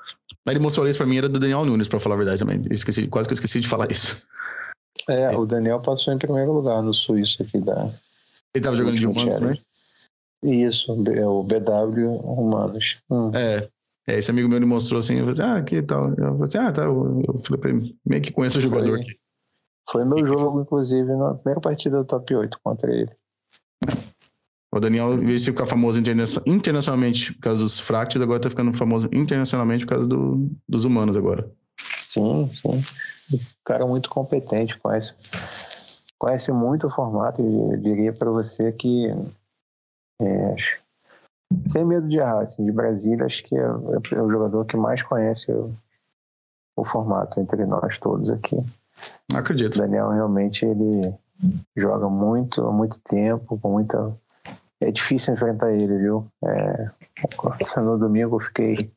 [0.47, 2.61] Aí ele mostrou isso pra mim, era do Daniel Nunes, pra falar a verdade também.
[2.65, 4.25] Eu esqueci, quase que eu esqueci de falar isso.
[5.07, 7.89] É, o Daniel passou em primeiro lugar no Suíço aqui da,
[8.53, 9.61] ele tava jogando de humanos também?
[10.43, 12.97] Isso, é o BW Humanos.
[13.09, 13.31] Hum.
[13.33, 13.69] É.
[14.07, 16.09] É, esse amigo meu me mostrou assim, eu falei assim, ah, que tal?
[16.09, 18.93] Eu falei assim, ah, tá, eu, eu falei pra ele, meio que conheço o jogador
[18.93, 19.19] foi, aqui.
[19.91, 23.11] Foi meu jogo, inclusive, na primeira partida do top 8 contra ele.
[24.73, 28.49] O Daniel, em vez de ficar famoso interna internacionalmente por causa dos fractes, agora tá
[28.49, 31.51] ficando famoso internacionalmente por causa do, dos humanos agora.
[32.07, 33.39] Sim, sim.
[33.63, 35.13] cara muito competente, conhece
[36.21, 39.07] conhece muito o formato e diria para você que
[40.21, 40.55] é,
[41.71, 45.01] sem medo de errar, assim, de Brasília, acho que é, é, o jogador que mais
[45.01, 45.71] conhece o,
[46.77, 48.55] o, formato entre nós todos aqui.
[49.31, 49.75] Não acredito.
[49.75, 51.11] O Daniel realmente ele
[51.75, 54.15] joga muito, há muito tempo, com muita.
[54.79, 56.27] É difícil enfrentar ele, viu?
[56.45, 56.91] É...
[57.77, 58.91] No domingo eu fiquei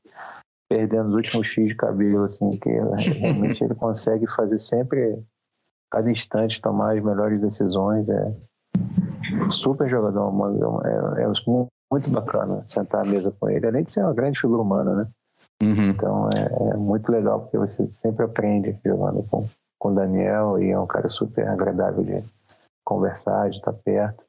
[0.69, 5.25] perdendo os últimos fios de cabelo, assim, que realmente ele consegue fazer sempre
[5.91, 8.09] cada instante tomar as melhores decisões.
[8.09, 8.33] É
[9.51, 10.33] super jogador,
[10.85, 11.27] é, é,
[11.91, 15.07] muito bacana sentar à mesa com ele, além de ser uma grande figura humana, né?
[15.63, 15.91] Uhum.
[15.91, 20.71] Então é, é, muito legal porque você sempre aprende jogando com, com o Daniel e
[20.71, 22.25] é um cara super agradável de
[22.85, 24.23] conversar, de estar perto.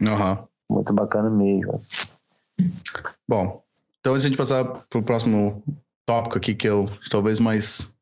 [0.00, 0.38] Uhum.
[0.70, 1.80] Muito bacana mesmo.
[3.28, 3.62] Bom,
[4.00, 5.62] então a gente passar para o próximo
[6.06, 7.96] tópico aqui, que o talvez mais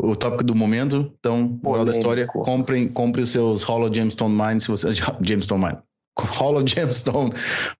[0.00, 1.12] o tópico do momento.
[1.18, 4.88] Então, moral da história, comprem, compre os seus Hollow Gemstone Mine, se você
[5.22, 5.78] Gemstone Mine.
[6.18, 7.32] Hollow Gemstone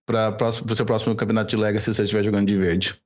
[0.05, 3.01] para o seu próximo campeonato de Legacy se você estiver jogando de verde.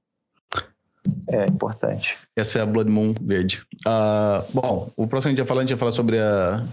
[1.30, 2.18] É importante.
[2.36, 3.64] Essa é a Blood Moon verde.
[3.88, 6.66] Uh, bom, o próximo a gente ia falar, a gente ia falar sobre a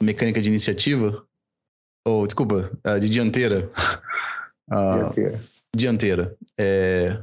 [0.00, 1.24] mecânica de iniciativa.
[2.06, 2.70] Ou, oh, desculpa,
[3.00, 3.70] de dianteira.
[4.70, 5.40] Uh, dianteira.
[5.74, 6.36] Dianteira.
[6.58, 7.22] É...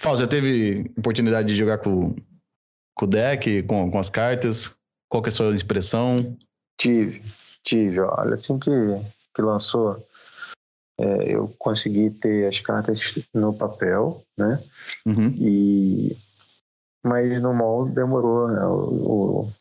[0.00, 2.16] Fal, já teve oportunidade de jogar com,
[2.94, 4.76] com o deck, com, com as cartas?
[5.08, 6.16] Qual que é a sua expressão?
[6.78, 7.22] Tive,
[7.62, 8.00] tive.
[8.00, 8.70] Olha, assim que,
[9.34, 10.04] que lançou,
[10.98, 13.00] é, eu consegui ter as cartas
[13.34, 14.62] no papel, né?
[15.06, 15.34] Uhum.
[15.36, 16.16] E
[17.04, 18.64] mas no mall demorou né?
[18.64, 19.52] o, o,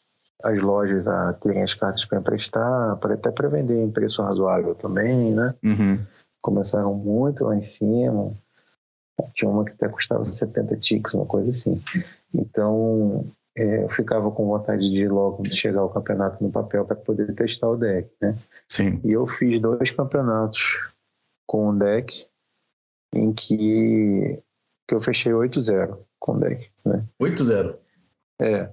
[0.44, 4.76] as lojas a terem as cartas para emprestar, para até para vender em preço razoável
[4.76, 5.56] também, né?
[5.64, 5.98] Uhum.
[6.42, 8.32] Começaram muito lá em cima.
[9.36, 11.82] Tinha uma que até custava 70 ticks, uma coisa assim.
[12.34, 13.26] Então,
[13.56, 17.70] é, eu ficava com vontade de logo chegar ao campeonato no papel para poder testar
[17.70, 18.38] o deck, né?
[18.68, 19.02] Sim.
[19.04, 20.62] E eu fiz dois campeonatos
[21.46, 22.28] com o deck
[23.14, 24.40] em que,
[24.88, 27.04] que eu fechei 8-0 com o deck, né?
[27.22, 27.78] 8-0?
[28.42, 28.72] É.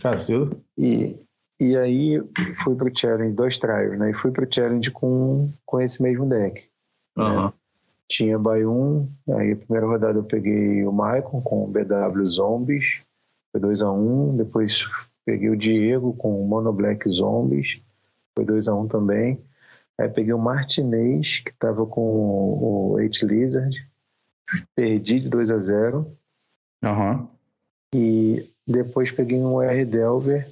[0.00, 0.62] Cacildo.
[0.78, 1.16] E,
[1.58, 2.22] e aí
[2.62, 4.10] fui pro challenge, dois trials, né?
[4.10, 6.68] E fui pro challenge com, com esse mesmo deck.
[7.16, 7.46] Uhum.
[7.46, 7.52] Né?
[8.12, 13.00] Tinha Bayum, aí a primeira rodada eu peguei o Maicon com o BW Zombies,
[13.50, 14.36] foi 2x1, um.
[14.36, 14.84] depois
[15.24, 17.80] peguei o Diego com o Mono Black Zombies,
[18.36, 19.42] foi 2x1 um também.
[19.98, 23.74] Aí peguei o Martinez, que estava com o Eight Lizard,
[24.74, 26.14] perdi de 2 a 0
[26.84, 27.28] uhum.
[27.94, 30.50] E depois peguei um R Delver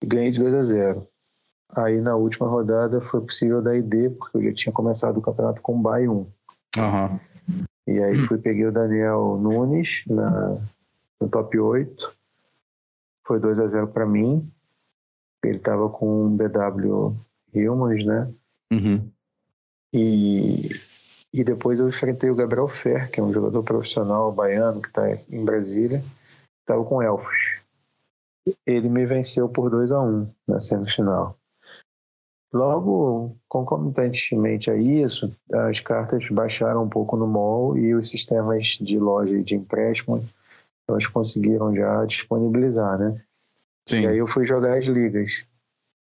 [0.00, 1.08] e ganhei de 2 a 0
[1.70, 5.60] Aí na última rodada foi possível dar ID, porque eu já tinha começado o campeonato
[5.60, 6.12] com Bay 1.
[6.14, 7.20] Uhum.
[7.86, 10.58] E aí fui peguei o Daniel Nunes na,
[11.20, 12.16] no top 8.
[13.26, 14.50] Foi 2 a 0 para mim.
[15.44, 17.14] Ele estava com um BW
[17.54, 18.32] Humans, né?
[18.72, 19.10] Uhum.
[19.92, 20.68] E,
[21.32, 25.10] e depois eu enfrentei o Gabriel Fer, que é um jogador profissional baiano que está
[25.30, 26.02] em Brasília.
[26.60, 27.58] Estava com Elfos.
[28.66, 31.38] Ele me venceu por 2 a 1 na semifinal.
[32.52, 38.98] Logo, concomitantemente a isso, as cartas baixaram um pouco no mall e os sistemas de
[38.98, 40.24] loja de empréstimo
[40.88, 43.20] elas conseguiram já disponibilizar, né?
[43.86, 44.02] Sim.
[44.02, 45.30] E aí eu fui jogar as ligas.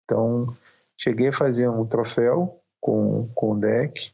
[0.05, 0.57] Então,
[0.99, 4.11] cheguei a fazer um troféu com, com o deck.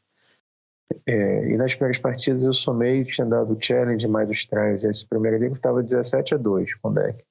[1.06, 4.82] É, e nas primeiras partidas eu somei, tinha dado challenge mais os trials.
[4.82, 7.24] E essa primeira liga estava 17 a 2 com o deck.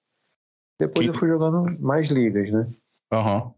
[0.80, 1.10] Depois que...
[1.10, 2.70] eu fui jogando mais ligas, né?
[3.12, 3.44] Aham.
[3.44, 3.54] Uhum.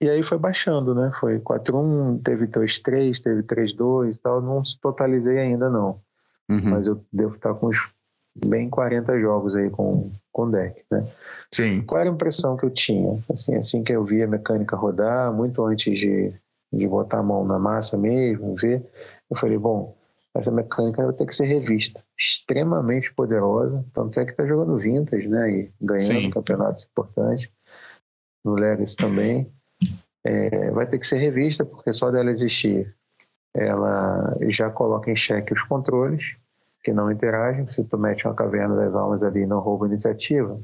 [0.00, 1.10] E aí foi baixando, né?
[1.18, 4.40] Foi 4-1, teve 2-3, teve 3-2 e tal.
[4.40, 6.00] Não totalizei ainda, não.
[6.48, 6.60] Uhum.
[6.70, 7.92] Mas eu devo estar com uns
[8.46, 11.04] bem 40 jogos aí com, com deck, né?
[11.52, 11.82] Sim.
[11.82, 13.18] Qual era a impressão que eu tinha?
[13.32, 16.32] Assim, assim que eu vi a mecânica rodar, muito antes de,
[16.72, 18.86] de botar a mão na massa mesmo, ver,
[19.28, 19.96] eu falei, bom,
[20.32, 22.00] essa mecânica vai ter que ser revista.
[22.16, 25.50] Extremamente poderosa, tanto é que tá jogando Vintage, né?
[25.50, 27.50] E ganhando campeonatos importantes.
[28.44, 29.52] No Legacy também
[30.24, 32.94] é, vai ter que ser revista, porque só dela existir,
[33.54, 36.36] ela já coloca em xeque os controles,
[36.82, 37.68] que não interagem.
[37.68, 40.60] Se tu mete uma caverna das almas ali e não rouba iniciativa,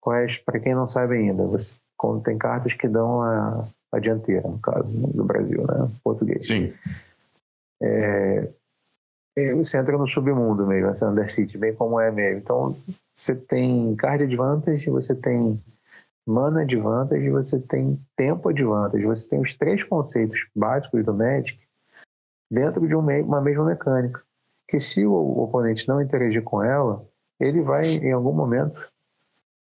[0.00, 4.46] quais, para quem não sabe ainda, você quando tem cartas que dão a, a dianteira,
[4.46, 5.90] no caso do Brasil, né?
[6.04, 6.46] Português.
[6.46, 6.72] Sim.
[7.82, 8.48] É,
[9.54, 12.38] você entra no submundo mesmo, essa Undercity, bem como é mesmo.
[12.38, 12.76] Então,
[13.14, 15.60] você tem card advantage, você tem
[16.26, 21.58] mana advantage, você tem tempo advantage, você tem os três conceitos básicos do Magic
[22.50, 24.22] dentro de uma mesma mecânica.
[24.68, 27.04] Que se o oponente não interagir com ela,
[27.38, 28.90] ele vai em algum momento,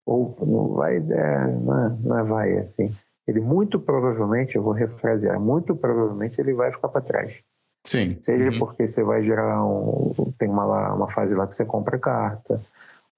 [0.06, 2.94] ou não vai, é, não, é, não é vai, assim,
[3.26, 7.42] ele muito provavelmente, eu vou refrasear, muito provavelmente ele vai ficar para trás.
[7.84, 8.18] Sim.
[8.22, 8.58] Seja uhum.
[8.58, 10.32] porque você vai gerar um.
[10.38, 12.60] Tem uma, uma fase lá que você compra carta,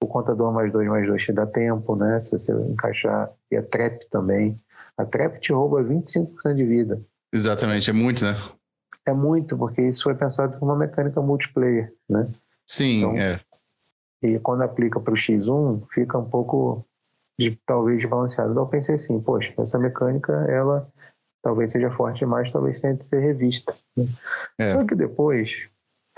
[0.03, 2.19] o contador mais dois, mais dois te dá tempo, né?
[2.21, 3.31] Se você encaixar.
[3.51, 4.59] E a trap também.
[4.97, 7.01] A trap te rouba 25% de vida.
[7.33, 8.35] Exatamente, é muito, né?
[9.05, 12.27] É muito, porque isso foi pensado como uma mecânica multiplayer, né?
[12.65, 13.39] Sim, então, é.
[14.21, 16.85] E quando aplica para o X1, fica um pouco,
[17.39, 18.51] de, talvez, desbalanceado.
[18.51, 20.89] Então eu pensei assim, poxa, essa mecânica, ela
[21.41, 23.73] talvez seja forte demais, talvez tenha que ser revista.
[23.95, 24.05] Né?
[24.57, 24.73] É.
[24.73, 25.49] Só que depois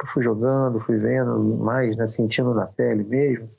[0.01, 3.49] eu fui jogando, fui vendo mais, né, sentindo na pele mesmo,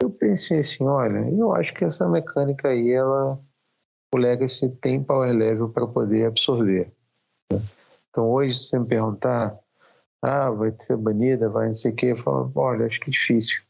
[0.00, 3.38] eu pensei assim, olha, eu acho que essa mecânica aí, ela,
[4.14, 6.92] o Legacy tem power level para poder absorver.
[7.52, 7.60] Né?
[8.08, 9.58] Então hoje, se você me perguntar,
[10.22, 13.12] ah, vai ser banida, vai não sei o quê, eu falo, olha, acho que é
[13.12, 13.60] difícil.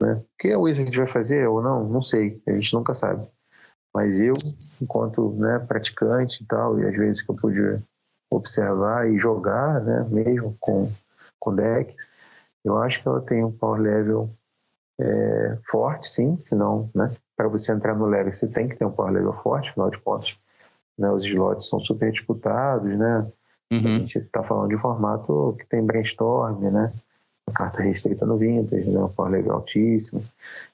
[0.00, 0.14] Né?
[0.14, 3.26] O que a Wizard vai fazer ou não, não sei, a gente nunca sabe.
[3.94, 4.34] Mas eu,
[4.82, 7.82] enquanto né, praticante e tal, e às vezes que eu pude
[8.30, 10.92] observar e jogar, né, mesmo com,
[11.40, 11.96] com deck,
[12.64, 14.30] eu acho que ela tem um power level
[15.00, 18.90] é, forte, sim, senão, né, para você entrar no level você tem que ter um
[18.90, 20.36] power level forte, afinal de contas,
[20.98, 23.26] né, os slots são super disputados, né,
[23.72, 23.78] uhum.
[23.78, 26.92] a gente está falando de um formato que tem brainstorm, né,
[27.52, 29.00] carta restrita no Vintage, né?
[29.00, 30.22] um power level altíssimo.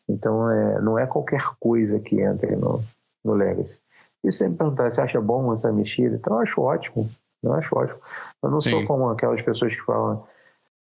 [0.09, 2.83] Então, é, não é qualquer coisa que entre no,
[3.25, 3.79] no Legacy.
[4.23, 6.17] E sempre perguntar, você acha bom essa mexida?
[6.17, 7.11] Então, eu acho ótimo.
[7.43, 7.99] Eu acho ótimo.
[8.43, 8.71] Eu não Sim.
[8.71, 10.25] sou como aquelas pessoas que falam,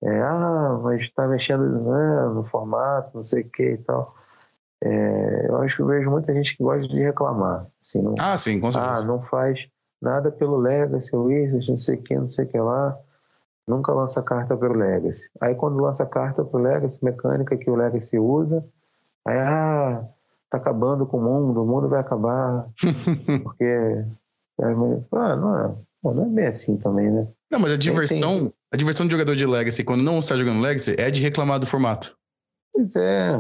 [0.03, 4.15] é, ah, mas está mexendo né, no formato, não sei o que e tal.
[4.83, 7.67] É, eu acho que eu vejo muita gente que gosta de reclamar.
[7.83, 8.93] Assim, não, ah, sim, com certeza.
[8.95, 9.67] Ah, não faz
[10.01, 12.97] nada pelo Legacy, o Wizards, não sei o que, não sei o que lá
[13.67, 15.29] nunca lança carta para o Legacy.
[15.39, 18.65] Aí quando lança carta para o Legacy, mecânica que o Legacy usa,
[19.25, 20.03] aí, ah,
[20.49, 22.67] tá acabando com o mundo, o mundo vai acabar,
[23.43, 24.05] porque...
[24.59, 27.27] Ah, não é, não é bem assim também, né?
[27.49, 30.95] Não, mas a diversão, a diversão do jogador de Legacy, quando não está jogando Legacy,
[30.97, 32.17] é de reclamar do formato.
[32.73, 33.33] Pois é,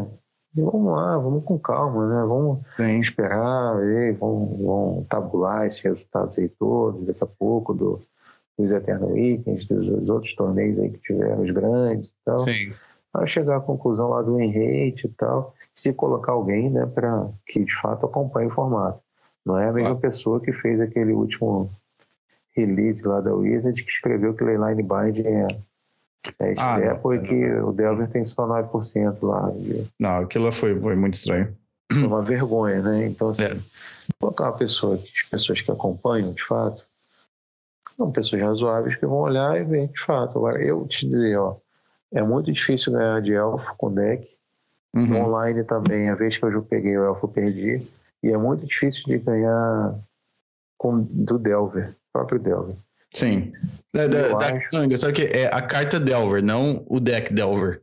[0.53, 2.25] vamos lá, vamos com calma, né?
[2.27, 2.99] Vamos Sim.
[2.99, 3.75] esperar,
[4.19, 7.99] vamos, vamos tabular esses resultados aí todos daqui a pouco do,
[8.57, 12.37] dos Eternal Weekends, dos, dos, outros torneios aí que tiveram, os grandes e tal.
[12.39, 12.73] Sim.
[13.11, 17.63] Para chegar à conclusão lá do Enrate e tal, se colocar alguém, né, para que
[17.63, 19.01] de fato acompanhe o formato.
[19.45, 21.69] Não é a mesma pessoa que fez aquele último
[22.55, 25.47] release lá da Wizard que escreveu que Leyline Bind é,
[26.39, 29.51] é ah, Step e que o Delver tem só 9% lá.
[29.99, 31.55] Não, aquilo foi, foi muito estranho.
[31.91, 33.07] Foi uma vergonha, né?
[33.07, 33.57] Então, assim, é.
[34.19, 36.83] colocar uma pessoa, as pessoas que acompanham, de fato,
[37.97, 40.37] são pessoas razoáveis que vão olhar e ver de fato.
[40.37, 41.57] Agora, eu te dizer, ó,
[42.11, 44.27] é muito difícil ganhar de elfo com deck.
[44.93, 45.25] Uhum.
[45.25, 47.87] Online também, a vez que eu peguei o elfo, perdi.
[48.23, 49.95] E é muito difícil de ganhar
[50.77, 52.75] com, do Delver, próprio Delver.
[53.13, 53.51] Sim.
[53.93, 57.81] Da, da, da só que é a carta Delver, não o deck Delver.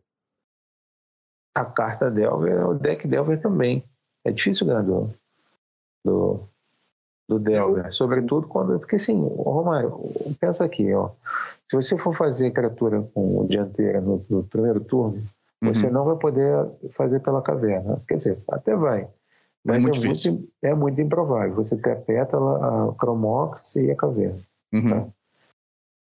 [1.54, 3.84] A carta Delver, o deck Delver também.
[4.24, 5.10] É difícil ganhar do,
[6.04, 6.40] do,
[7.28, 8.78] do Delver, sobretudo quando.
[8.78, 9.92] Porque assim, Romário,
[10.40, 11.10] pensa aqui, ó.
[11.70, 15.22] Se você for fazer criatura com dianteira no, no primeiro turno,
[15.62, 15.74] uhum.
[15.74, 18.00] você não vai poder fazer pela caverna.
[18.08, 19.06] Quer dizer, até vai.
[19.68, 21.54] Mas é muito, é muito, é muito improvável.
[21.56, 24.40] Você ter a pétala, a cromox e a caverna.
[24.72, 24.90] Uhum.
[24.90, 25.06] Tá?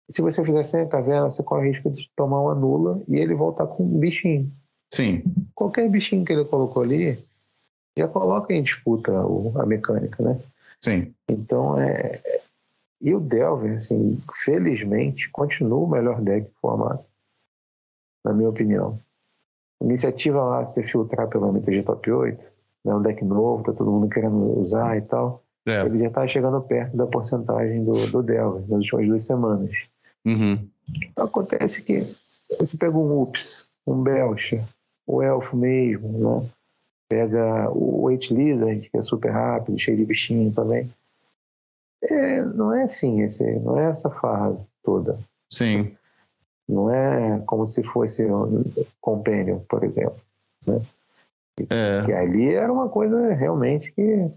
[0.08, 3.16] Se você fizer sem a caverna, você corre o risco de tomar uma nula e
[3.16, 4.50] ele voltar com um bichinho.
[4.94, 5.22] Sim.
[5.54, 7.18] Qualquer bichinho que ele colocou ali,
[7.98, 10.40] já coloca em disputa a mecânica, né?
[10.80, 11.12] Sim.
[11.28, 12.20] Então, é...
[13.00, 17.04] E o Delver, assim, felizmente, continua o melhor deck do formato,
[18.24, 19.00] na minha opinião.
[19.82, 22.49] Iniciativa lá se filtrar pelo MTG Top 8,
[22.84, 25.42] né, um deck novo, tá todo mundo querendo usar e tal.
[25.66, 25.82] É.
[25.82, 29.76] Ele já está chegando perto da porcentagem do, do Delver nas últimas duas semanas.
[30.24, 30.68] Uhum.
[31.10, 32.06] Então, acontece que
[32.58, 34.62] você pega um Ups, um Belcher,
[35.06, 36.48] o Elfo mesmo, né?
[37.08, 40.88] Pega o Eight Lizard, que é super rápido, cheio de bichinho também.
[42.02, 45.18] É, não é assim, esse, não é essa farra toda.
[45.52, 45.94] Sim.
[46.68, 48.64] Não é como se fosse um
[49.00, 50.20] Companion, por exemplo.
[50.64, 50.80] Né?
[51.70, 52.02] É.
[52.04, 54.28] Que ali era uma coisa realmente que.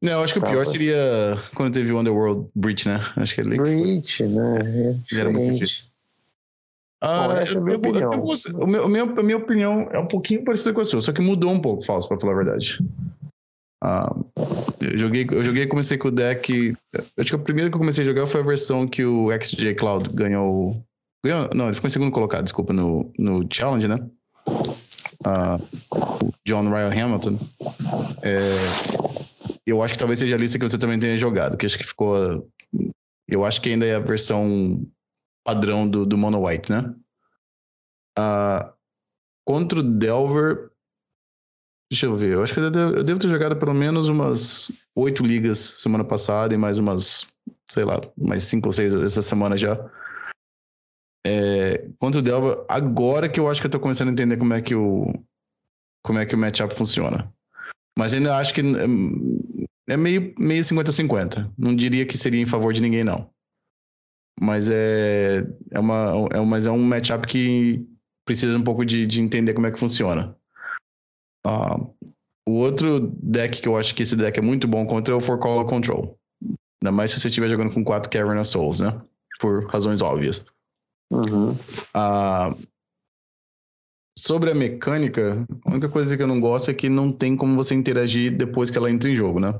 [0.00, 3.00] Não, eu acho que o pior seria quando teve o Underworld Breach, né?
[3.16, 3.56] Acho que ele.
[3.56, 4.98] Breach, né?
[5.10, 5.86] É era muito difícil.
[7.00, 8.12] Ah, Bom, essa eu, é a minha eu, opinião.
[8.60, 11.52] Eu, meu, a minha opinião é um pouquinho parecida com a sua, só que mudou
[11.52, 12.78] um pouco, falso, pra falar a verdade.
[13.82, 14.12] Ah,
[14.80, 16.74] eu joguei, eu joguei comecei com o deck.
[17.16, 19.74] Acho que a primeira que eu comecei a jogar foi a versão que o XJ
[19.76, 20.82] Cloud ganhou.
[21.24, 24.04] ganhou não, ele ficou em segundo colocado, desculpa, no, no Challenge, né?
[25.26, 27.38] O John Ryan Hamilton.
[28.22, 28.38] É,
[29.66, 31.84] eu acho que talvez seja a lista que você também tenha jogado, que acho que
[31.84, 32.48] ficou.
[33.26, 34.86] Eu acho que ainda é a versão
[35.44, 36.94] padrão do, do Mono White, né?
[38.18, 38.72] Uh,
[39.46, 40.70] contra o Delver,
[41.90, 44.70] deixa eu ver, eu acho que eu devo, eu devo ter jogado pelo menos umas
[44.94, 47.32] oito ligas semana passada e mais umas,
[47.66, 49.78] sei lá, mais cinco ou seis essa semana já.
[51.26, 54.54] É, contra o Delver, agora que eu acho que eu tô começando a entender como
[54.54, 55.12] é que o
[56.02, 57.32] como é que o matchup funciona.
[57.98, 61.52] Mas ainda acho que hum, é meio, meio 50-50.
[61.58, 63.28] Não diria que seria em favor de ninguém, não.
[64.40, 67.84] Mas é, é, uma, é, mas é um matchup que
[68.24, 70.36] precisa um pouco de, de entender como é que funciona.
[71.46, 71.92] Uh,
[72.46, 75.20] o outro deck que eu acho que esse deck é muito bom contra é o
[75.20, 76.18] For Color Control.
[76.82, 79.00] Ainda mais se você estiver jogando com quatro Cavern of Souls, né?
[79.40, 80.46] Por razões óbvias.
[81.10, 81.52] Uhum.
[81.52, 82.68] Uh,
[84.18, 87.56] sobre a mecânica, a única coisa que eu não gosto é que não tem como
[87.56, 89.58] você interagir depois que ela entra em jogo, né?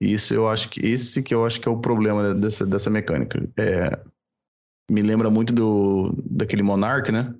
[0.00, 3.48] Isso eu acho que esse que eu acho que é o problema dessa, dessa mecânica.
[3.56, 3.98] É,
[4.90, 7.32] me lembra muito do daquele Monarch, né?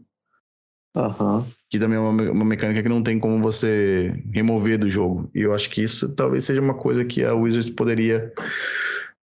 [0.95, 1.45] Uhum.
[1.69, 5.29] Que também é uma, uma mecânica que não tem como você remover do jogo.
[5.35, 8.33] E eu acho que isso talvez seja uma coisa que a Wizards poderia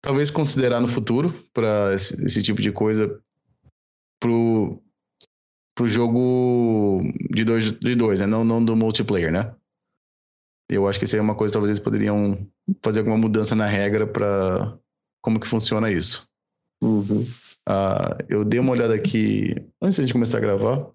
[0.02, 3.20] talvez considerar no futuro para esse, esse, tipo de coisa
[4.20, 4.82] pro,
[5.76, 7.02] pro jogo
[7.32, 8.26] de dois, de dois né?
[8.26, 9.56] Não, não do multiplayer, né?
[10.70, 12.48] Eu acho que seria uma coisa talvez eles poderiam
[12.84, 14.78] fazer alguma mudança na regra para
[15.22, 16.30] como que funciona isso.
[16.84, 17.26] Uhum.
[17.68, 20.90] Uh, eu dei uma olhada aqui antes de a gente começar a gravar.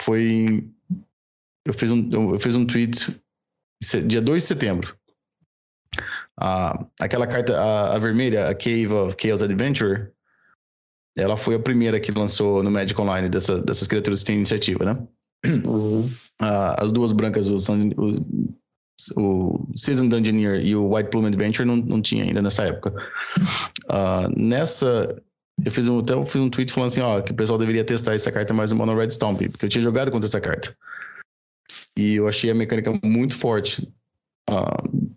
[0.00, 0.68] Foi.
[1.66, 3.20] Eu fiz um, eu fiz um tweet
[4.06, 4.96] dia 2 de setembro.
[6.40, 10.10] Uh, aquela carta, a, a, vermelha, a Cave of Chaos Adventure,
[11.16, 14.84] ela foi a primeira que lançou no Magic Online dessa, dessas criaturas que têm iniciativa,
[14.84, 15.06] né?
[15.44, 16.02] Uhum.
[16.02, 16.08] Uh,
[16.78, 18.50] as duas brancas, o, o
[19.16, 22.92] o Season Dungeoneer e o White Plume Adventure não, não tinha ainda nessa época.
[23.86, 25.22] Uh, nessa,
[25.64, 27.84] eu fiz um, até eu fiz um tweet falando assim, ó, que o pessoal deveria
[27.84, 30.76] testar essa carta mais no Mono Red Stomp, porque eu tinha jogado contra essa carta.
[31.96, 33.88] E eu achei a mecânica muito forte.
[34.48, 35.10] Uh,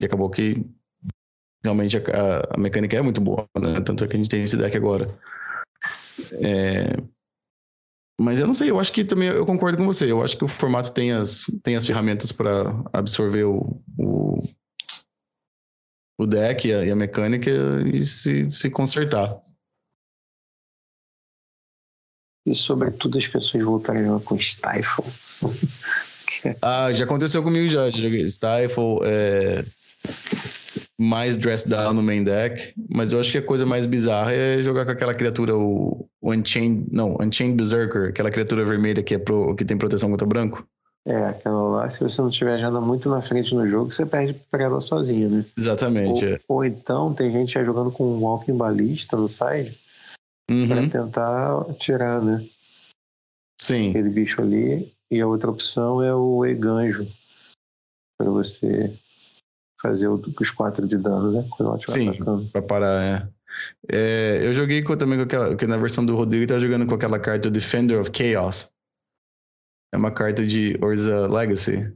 [0.00, 0.64] e acabou que
[1.62, 3.80] realmente a, a, mecânica é muito boa, né?
[3.80, 5.08] Tanto é que a gente tem esse deck agora.
[6.32, 6.96] É,
[8.20, 10.10] mas eu não sei, eu acho que também eu concordo com você.
[10.10, 14.40] Eu acho que o formato tem as, tem as ferramentas para absorver o, o,
[16.20, 17.50] o deck e a, e a, mecânica
[17.92, 19.40] e se, se consertar.
[22.46, 25.04] E sobretudo as pessoas voltarem com Stifle.
[26.60, 27.88] ah, já aconteceu comigo já.
[27.88, 29.64] já joguei Stifle, é
[31.02, 34.62] mais dress down no main deck, mas eu acho que a coisa mais bizarra é
[34.62, 39.18] jogar com aquela criatura, o, o Unchained, não, Unchained Berserker, aquela criatura vermelha que, é
[39.18, 40.66] pro, que tem proteção contra branco.
[41.04, 44.34] É, aquela lá, se você não estiver já muito na frente no jogo, você perde
[44.50, 45.44] pra ela sozinho, né?
[45.58, 46.24] Exatamente.
[46.24, 46.40] Ou, é.
[46.48, 49.76] ou então tem gente já jogando com um Walking Balista no side
[50.48, 50.68] uhum.
[50.68, 52.46] pra tentar tirar, né?
[53.60, 53.90] Sim.
[53.90, 54.92] Aquele bicho ali.
[55.10, 57.06] E a outra opção é o Eganjo.
[58.18, 58.96] Pra você
[59.82, 61.46] fazer os quatro de dano, né?
[61.50, 62.48] Quando ela Sim, atacando.
[62.50, 63.28] pra parar, é.
[63.90, 64.46] é.
[64.46, 65.56] eu joguei com, também com aquela.
[65.56, 68.72] Que na versão do Rodrigo tá jogando com aquela carta Defender of Chaos.
[69.92, 71.92] É uma carta de Orza Legacy.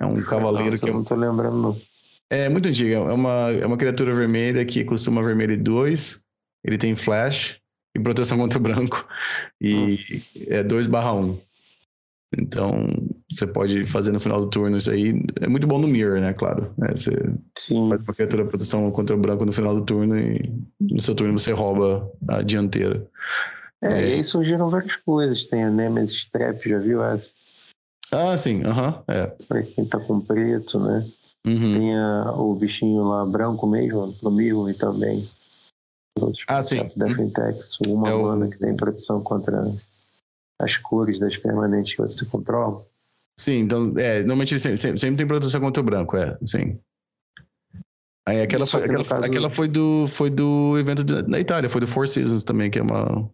[0.00, 0.90] É um cavaleiro não, que.
[0.90, 1.80] Eu não tô lembrando, não.
[2.28, 2.96] É muito antiga.
[2.96, 6.24] É uma, é uma criatura vermelha que costuma vermelho 2.
[6.64, 7.60] Ele tem flash
[7.96, 9.06] e proteção contra branco.
[9.60, 10.42] E hum.
[10.48, 11.38] é 2 barra 1.
[12.38, 12.88] Então,
[13.30, 15.22] você pode fazer no final do turno isso aí.
[15.40, 16.32] É muito bom no Mirror, né?
[16.32, 16.72] Claro.
[16.82, 17.10] É, você
[17.56, 17.88] Sim.
[17.88, 20.40] faz uma criatura proteção contra o branco no final do turno e
[20.80, 23.06] no seu turno você rouba a dianteira.
[23.82, 24.08] É, é.
[24.08, 25.44] e aí surgiram várias coisas.
[25.44, 27.28] Tem a Nemesis Trap, já viu essa?
[28.12, 28.62] Ah, sim.
[28.64, 29.26] Aham, uh -huh, é.
[29.48, 31.04] Pra quem tá com preto, né?
[31.46, 31.72] Uhum.
[31.74, 35.28] Tem a, o bichinho lá branco mesmo, pro Mirror e também.
[36.46, 36.90] Ah, sim.
[36.96, 38.50] Defentex, uma é mana o...
[38.50, 39.62] que tem proteção contra
[40.60, 42.84] as cores das permanentes que você controla.
[43.38, 46.78] Sim, então, é, normalmente sempre, sempre, sempre tem proteção contra o branco, é, sim.
[48.26, 49.24] Aí aquela, foi, aquela, caso...
[49.24, 52.82] aquela foi, do, foi do evento da Itália, foi do Four Seasons também, que é
[52.82, 53.30] uma.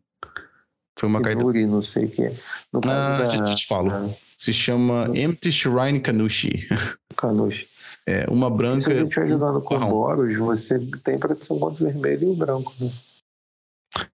[0.99, 1.45] Foi uma carta.
[1.45, 2.35] não sei o que é.
[2.73, 3.27] No ah, da...
[3.27, 3.91] já te falo.
[3.91, 4.11] Ah.
[4.37, 6.69] Se chama Empty Shrine Kanushi.
[7.17, 7.69] Kanushi.
[8.07, 8.81] É, uma branca.
[8.81, 12.35] se a gente vai jogando com Boros, você tem proteção contra o vermelho e o
[12.35, 12.91] branco, né?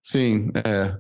[0.03, 0.95] Sim, é.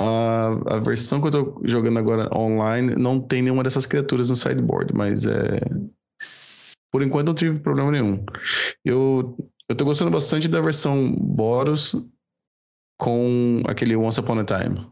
[0.00, 4.36] A, a versão que eu tô jogando agora online não tem nenhuma dessas criaturas no
[4.36, 5.60] sideboard, mas é.
[6.90, 8.24] Por enquanto não tive problema nenhum.
[8.82, 9.36] Eu,
[9.68, 11.94] eu tô gostando bastante da versão Boros
[12.98, 14.90] com aquele Once Upon a Time.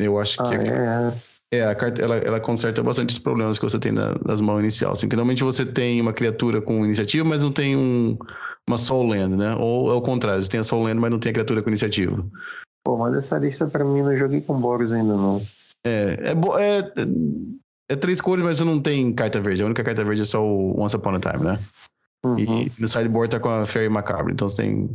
[0.00, 0.54] Eu acho ah, que.
[0.54, 4.40] É, é, a carta ela, ela conserta bastante os problemas que você tem na, nas
[4.40, 4.98] mãos iniciais.
[4.98, 8.16] Assim, que normalmente você tem uma criatura com iniciativa, mas não tem um,
[8.66, 9.54] uma Soul Land, né?
[9.56, 11.68] Ou é o contrário, você tem a Soul Land, mas não tem a criatura com
[11.68, 12.26] iniciativa.
[12.84, 15.42] Pô, mas essa lista pra mim não joguei com Boros ainda não.
[15.84, 16.82] É, é, bo é,
[17.88, 19.62] é três cores, mas não tem carta verde.
[19.62, 21.58] A única carta verde é só o Once Upon a Time, né?
[22.24, 22.38] Uhum.
[22.38, 24.32] E no sideboard tá com a Fairy Macabre.
[24.32, 24.88] Então você tem.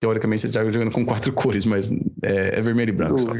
[0.00, 1.90] Teoricamente você está jogando com quatro cores, mas
[2.22, 3.32] é, é vermelho e branco só.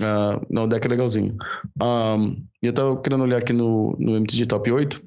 [0.00, 1.36] Uh, não, o deck é legalzinho.
[1.80, 5.00] Um, eu tava querendo olhar aqui no, no MTG Top 8.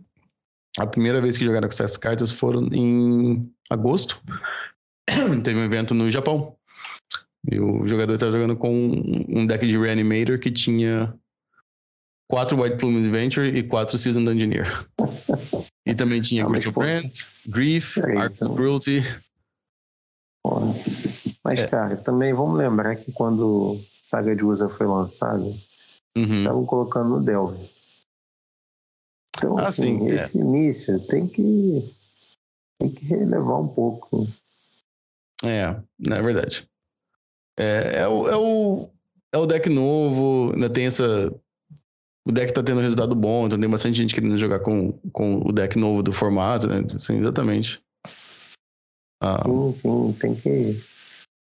[0.80, 4.22] A primeira vez que jogaram com essas cartas foram em agosto.
[5.44, 6.57] Teve um evento no Japão.
[7.50, 8.92] E o jogador estava jogando com
[9.30, 11.14] um deck de Reanimator que tinha
[12.30, 14.88] quatro White Plume Adventure e quatro Seasoned Engineer.
[15.86, 17.12] E também tinha ah, Crystal Brand,
[17.48, 18.54] Grief, Arc então...
[18.54, 19.02] Cruelty.
[21.44, 21.68] Mas, é.
[21.68, 25.44] cara, também vamos lembrar que quando Saga de Usa foi lançada,
[26.18, 26.40] uhum.
[26.40, 27.70] estavam colocando no Delver.
[29.38, 30.16] Então, ah, assim, sim, é.
[30.16, 30.42] esse é.
[30.42, 31.96] início tem que,
[32.80, 34.28] tem que relevar um pouco.
[35.46, 35.76] É,
[36.10, 36.68] é verdade.
[37.58, 38.90] É, é, o, é, o,
[39.34, 41.34] é o deck novo, ainda tem essa.
[42.28, 45.52] O deck tá tendo resultado bom, então tem bastante gente querendo jogar com, com o
[45.52, 46.86] deck novo do formato, né?
[46.90, 47.82] Sim, exatamente.
[49.22, 49.38] Ah.
[49.40, 50.80] Sim, sim, tem que.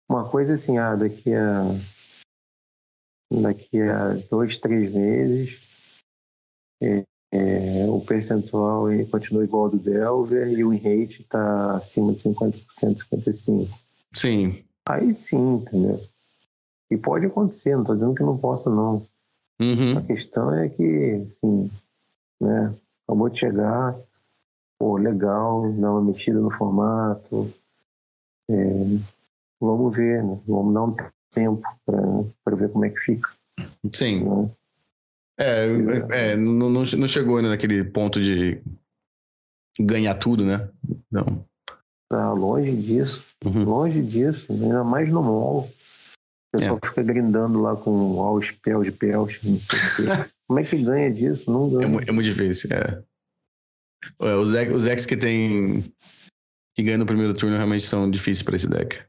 [0.09, 1.63] Uma coisa assim, ah, daqui a.
[3.31, 5.59] Daqui a dois, três meses,
[6.81, 12.21] é, é, o percentual continua igual ao do Delver e o rate está acima de
[12.21, 12.65] 50%,
[13.07, 13.69] 55%.
[14.15, 14.63] Sim.
[14.89, 16.01] Aí sim, entendeu?
[16.89, 19.05] E pode acontecer, não estou dizendo que não possa, não.
[19.61, 19.99] Uhum.
[19.99, 21.69] A questão é que, assim,
[22.41, 22.73] né?
[23.03, 23.95] Acabou de chegar,
[24.79, 27.53] pô, legal, dá uma mexida no formato.
[28.49, 28.55] É,
[29.61, 30.39] vamos ver, né?
[30.47, 30.95] Vamos dar um
[31.35, 31.61] tempo
[32.43, 33.29] para ver como é que fica.
[33.93, 34.23] Sim.
[34.23, 34.51] Né?
[35.39, 38.59] É, é, não, não, não chegou ainda naquele ponto de
[39.79, 40.67] ganhar tudo, né?
[41.11, 41.45] Não.
[42.09, 43.25] Tá longe disso.
[43.45, 43.63] Uhum.
[43.63, 44.51] Longe disso.
[44.51, 45.69] Ainda mais no mall.
[46.51, 46.87] O pessoal é.
[46.87, 50.29] fica grindando lá com all spell de Pelch, não sei o quê.
[50.47, 51.51] Como é que ganha disso?
[51.51, 51.85] Não ganha.
[51.85, 53.03] É, é muito difícil, é.
[54.17, 55.83] Os, decks, os decks que tem.
[56.75, 59.03] que ganham no primeiro turno realmente são difíceis para esse deck.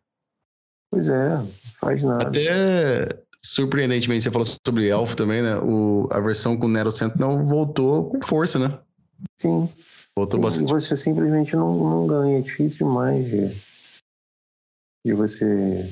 [0.92, 1.38] Pois é,
[1.80, 2.28] faz nada.
[2.28, 3.08] Até
[3.42, 5.56] surpreendentemente, você falou sobre Elfo também, né?
[5.56, 8.78] O, a versão com Nero Sentinel voltou com força, né?
[9.40, 9.68] Sim.
[10.16, 10.72] Voltou bastante.
[10.72, 12.38] Você simplesmente não, não ganha.
[12.38, 13.48] É difícil demais de,
[15.06, 15.88] de você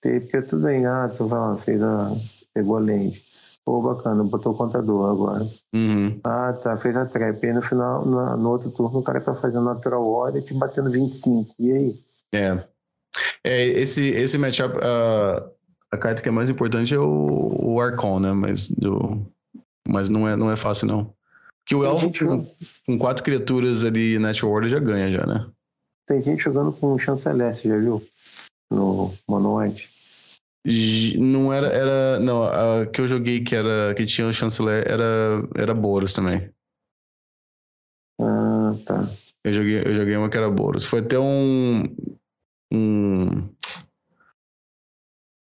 [0.00, 0.22] ter.
[0.22, 2.12] Porque tudo bem, ah, tu vai lá, fez a.
[2.54, 3.26] pegou a lente.
[3.64, 5.46] Pô, bacana, botou o contador agora.
[5.74, 6.18] Uhum.
[6.24, 7.44] Ah, tá, fez a trap.
[7.44, 10.90] E no final, no, no outro turno, o cara tá fazendo natural order te batendo
[10.90, 11.54] 25.
[11.58, 12.00] E aí?
[12.32, 12.64] É.
[13.44, 14.74] É, esse, esse matchup.
[14.76, 15.58] Uh
[15.90, 18.32] a carta que é mais importante é o, o Archon, né?
[18.32, 19.26] Mas, do,
[19.86, 21.14] mas não, é, não é fácil, não.
[21.68, 22.46] Que o Elfo com,
[22.86, 25.50] com, quatro criaturas ali Natural Order já ganha, já, né?
[26.06, 28.02] Tem gente jogando com Chanceler, você já viu?
[28.72, 29.90] No Mono White.
[31.18, 32.18] Não era, era.
[32.20, 33.94] Não, a que eu joguei que era.
[33.94, 36.50] que tinha o Chanceler era, era Boros também.
[38.18, 39.06] Ah, tá.
[39.44, 40.86] Eu joguei, eu joguei uma que era Boros.
[40.86, 41.82] Foi até um.
[42.72, 43.42] Um.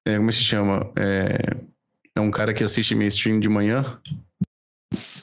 [0.05, 0.93] É, como é se chama?
[0.97, 1.39] É,
[2.17, 3.85] é um cara que assiste minha stream de manhã.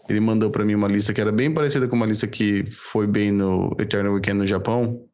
[0.08, 3.08] Ele mandou para mim uma lista que era bem parecida com uma lista que foi
[3.08, 5.08] bem no Eternal Weekend no Japão.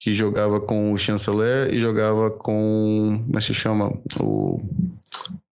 [0.00, 3.22] Que jogava com o Chanceler e jogava com.
[3.24, 3.90] Como é se chama?
[4.20, 4.60] O,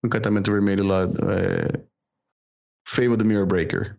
[0.05, 1.03] encantamento vermelho lá.
[1.03, 1.81] É,
[2.87, 3.97] Fable do Mirror Breaker.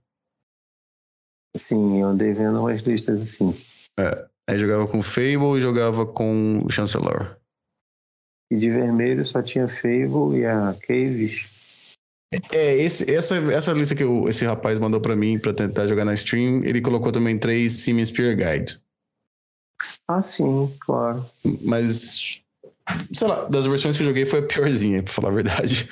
[1.55, 3.55] Sim, eu andei vendo umas listas assim.
[3.99, 7.37] É, aí jogava com Fable e jogava com o Chancellor.
[8.51, 11.52] E de vermelho só tinha Fable e a Caves.
[12.51, 16.05] É, esse, essa, essa lista que eu, esse rapaz mandou para mim para tentar jogar
[16.05, 18.79] na stream, ele colocou também três Sim Spear Guide.
[20.07, 21.25] Ah, sim, claro.
[21.61, 22.41] Mas,
[23.13, 25.89] sei lá, das versões que eu joguei foi a piorzinha, pra falar a verdade.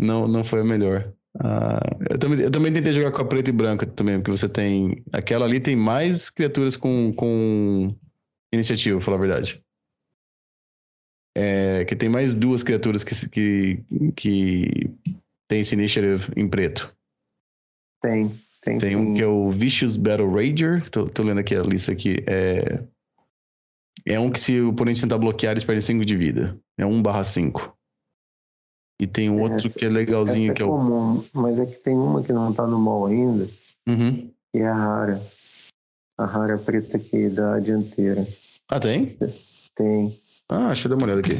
[0.00, 1.12] Não, não foi a melhor.
[1.36, 4.48] Uh, eu, também, eu também tentei jogar com a preta e branca também, porque você
[4.48, 5.02] tem.
[5.12, 7.88] Aquela ali tem mais criaturas com, com
[8.52, 9.62] iniciativa, pra falar a verdade.
[11.36, 13.84] É, que tem mais duas criaturas que, que,
[14.14, 14.90] que
[15.54, 16.92] tem esse initiative em preto.
[18.02, 18.28] Tem,
[18.60, 18.78] tem.
[18.78, 20.90] Tem um que é o Vicious Battle Rager.
[20.90, 22.24] Tô, tô lendo aqui a lista aqui.
[22.26, 22.82] É,
[24.04, 26.58] é um que se o oponente tentar bloquear, eles perdem 5 de vida.
[26.76, 27.72] É 1 barra 5.
[29.00, 31.76] E tem um outro essa, que é legalzinho, é que é, comum, Mas é que
[31.76, 33.48] tem uma que não tá no mall ainda,
[33.88, 34.30] uhum.
[34.52, 35.22] que é a rara.
[36.18, 38.26] A rara preta aqui da dianteira.
[38.68, 39.16] Ah, tem?
[39.76, 40.20] Tem.
[40.48, 41.38] Ah, deixa eu dar uma olhada aqui.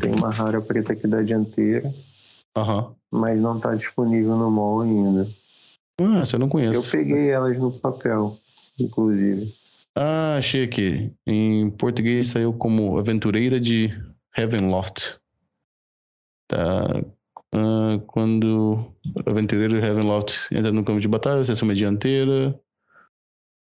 [0.00, 1.92] Tem uma rara preta aqui da dianteira.
[2.56, 2.94] Aham.
[3.10, 5.26] Mas não está disponível no mall ainda.
[6.00, 6.74] Ah, você não conhece.
[6.74, 8.36] Eu peguei elas no papel,
[8.78, 9.52] inclusive.
[9.96, 11.12] Ah, achei aqui.
[11.26, 13.90] Em português saiu como Aventureira de
[14.36, 15.18] Heavenloft.
[16.48, 17.02] Tá.
[17.54, 18.92] Ah, quando
[19.26, 22.58] Aventureiro de Heavenloft entra no campo de batalha, você assume a dianteira.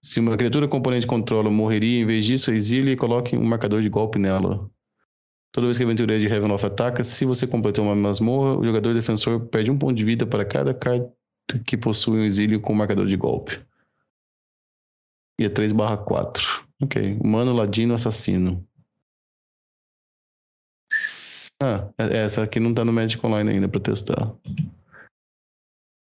[0.02, 3.88] Se uma criatura componente controla morreria, em vez disso, exile e coloque um marcador de
[3.88, 4.70] golpe nela.
[5.52, 8.94] Toda vez que a aventureira de Ravenloft ataca, se você completou uma masmorra, o jogador
[8.94, 11.12] defensor perde um ponto de vida para cada carta
[11.66, 13.60] que possui um exílio com marcador de golpe.
[15.40, 16.64] E é 3 barra 4.
[16.82, 17.18] Ok.
[17.20, 18.64] Humano, ladino, assassino.
[21.62, 24.34] Ah, é, essa aqui não tá no Magic Online ainda pra testar.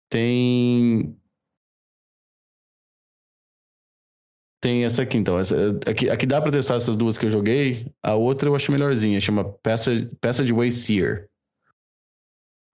[0.10, 1.16] Tem.
[4.62, 5.38] Tem essa aqui, então.
[5.38, 7.92] Essa, aqui, aqui dá pra testar essas duas que eu joguei.
[8.04, 11.30] A outra eu acho melhorzinha, chama Passage, Passageway Seer.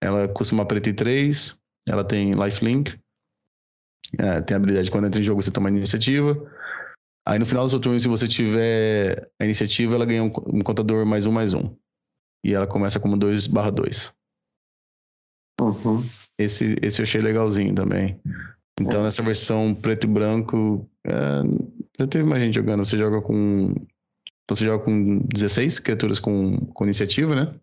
[0.01, 1.57] Ela custa uma preta e 3.
[1.88, 2.97] Ela tem lifelink.
[4.18, 6.35] É, tem a habilidade de quando entra em jogo você toma iniciativa.
[7.27, 10.61] Aí no final do seu turno, se você tiver a iniciativa, ela ganha um, um
[10.61, 11.76] contador mais um, mais um.
[12.45, 14.14] E ela começa como 2 barra 2.
[15.61, 16.03] Uhum.
[16.38, 18.19] Esse, esse eu achei legalzinho também.
[18.80, 19.03] Então, é.
[19.03, 21.14] nessa versão preto e branco, é,
[21.99, 22.86] já teve mais gente jogando.
[22.86, 23.74] Você joga com.
[24.44, 27.56] Então, você joga com 16 criaturas com, com iniciativa, né?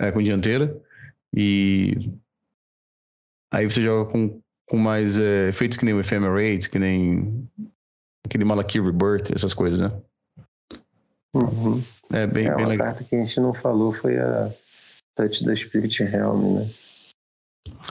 [0.00, 0.80] É, com dianteira.
[1.34, 2.10] E.
[3.52, 7.48] Aí você joga com, com mais é, efeitos que nem o Ephemerate, que nem
[8.24, 9.92] aquele Malaki Rebirth, essas coisas, né?
[11.34, 11.82] Uhum.
[12.12, 12.88] É bem, é, bem legal.
[12.88, 14.52] carta que a gente não falou foi a
[15.14, 16.70] Touch da Spirit Helm, né?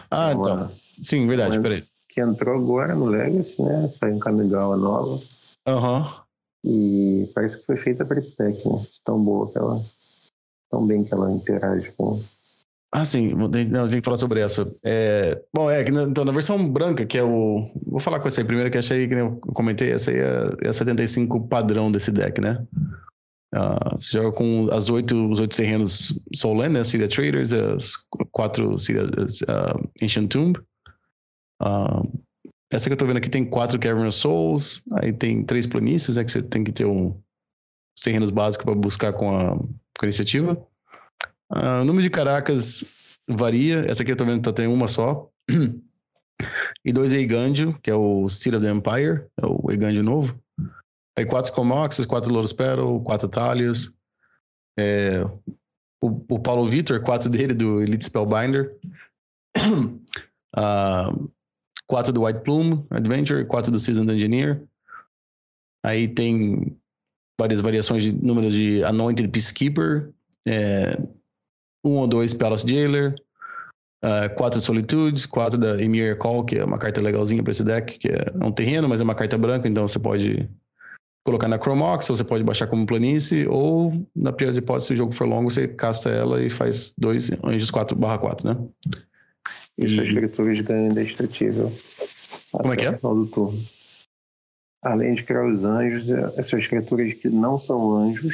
[0.10, 0.72] Ah, uma, então.
[1.02, 1.84] Sim, verdade, uma, peraí.
[2.12, 3.88] Que entrou agora no Legacy, né?
[3.90, 5.22] Saiu em Kamigawa nova.
[5.68, 6.00] Aham.
[6.00, 6.22] Uhum.
[6.64, 8.86] E parece que foi feita para esse deck, né?
[9.04, 9.82] Tão boa que ela.
[10.70, 12.22] Tão bem que ela interage com.
[12.94, 14.70] Ah, sim, não, tem que falar sobre essa.
[14.84, 17.72] É, bom, é então, na versão branca, que é o.
[17.88, 20.70] Vou falar com essa aí primeiro, que achei que eu comentei, essa aí é, é
[20.70, 22.66] a 75 padrão desse deck, né?
[23.56, 26.84] Uh, você joga com as oito, os oito terrenos Soulland, né?
[26.84, 27.94] Syria Traders, as
[28.32, 30.60] quatro Syria, uh, Ancient Tomb.
[31.62, 32.22] Uh,
[32.72, 36.24] essa que eu tô vendo aqui tem quatro Cavern Souls, aí tem três planícies, né?
[36.24, 37.10] Que você tem que ter um,
[37.96, 40.58] os terrenos básicos para buscar com a, com a iniciativa.
[41.52, 42.86] o número de caracas
[43.30, 45.30] varia, essa aqui eu tô vendo que só tem uma só.
[46.86, 50.40] e dois Eigandio, que é o Seed of the Empire, é o Eigandio novo.
[51.18, 53.94] Aí quatro Comoxes, quatro Louros Pearl, quatro Talios.
[54.80, 55.18] É,
[56.02, 58.78] o, o, Paulo Vitor, quatro dele do Elite Spellbinder.
[60.58, 61.30] uh,
[61.92, 64.64] quatro do White Plume Adventure, quatro do Seasoned Engineer.
[65.86, 66.78] Aí tem
[67.38, 70.10] várias variações de números de Anointed Peacekeeper.
[70.48, 70.98] É,
[71.86, 73.14] um ou dois Palace Jailer.
[74.04, 78.00] Uh, quatro Solitudes, quatro da Emir Call, que é uma carta legalzinha para esse deck,
[78.00, 80.50] que é um terreno, mas é uma carta branca, então você pode
[81.24, 85.12] colocar na Chromox, você pode baixar como planície, ou, na pior hipótese, se o jogo
[85.12, 88.58] for longo, você casta ela e faz dois anjos 4 barra 4, né?
[89.82, 91.72] E suas criaturas ganham indestrutível.
[92.52, 92.98] Como é que é?
[92.98, 93.60] final do turno.
[94.84, 98.34] Além de criar os anjos, essas criaturas que não são anjos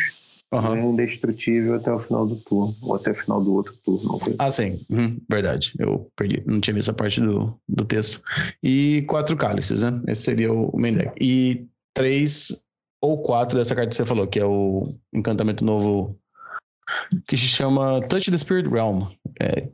[0.54, 0.62] uhum.
[0.62, 4.20] ganham indestrutível até o final do turno, ou até o final do outro turno.
[4.40, 4.80] Ah, sim.
[4.90, 5.74] Uhum, verdade.
[5.80, 6.44] Eu perdi.
[6.46, 8.22] Não tinha visto essa parte do, do texto.
[8.64, 10.02] E quatro cálices, né?
[10.08, 11.12] Esse seria o main deck.
[11.22, 12.66] E três
[13.02, 16.18] ou quatro dessa carta que você falou, que é o encantamento novo
[17.28, 19.04] que se chama Touch the Spirit Realm.
[19.40, 19.68] É,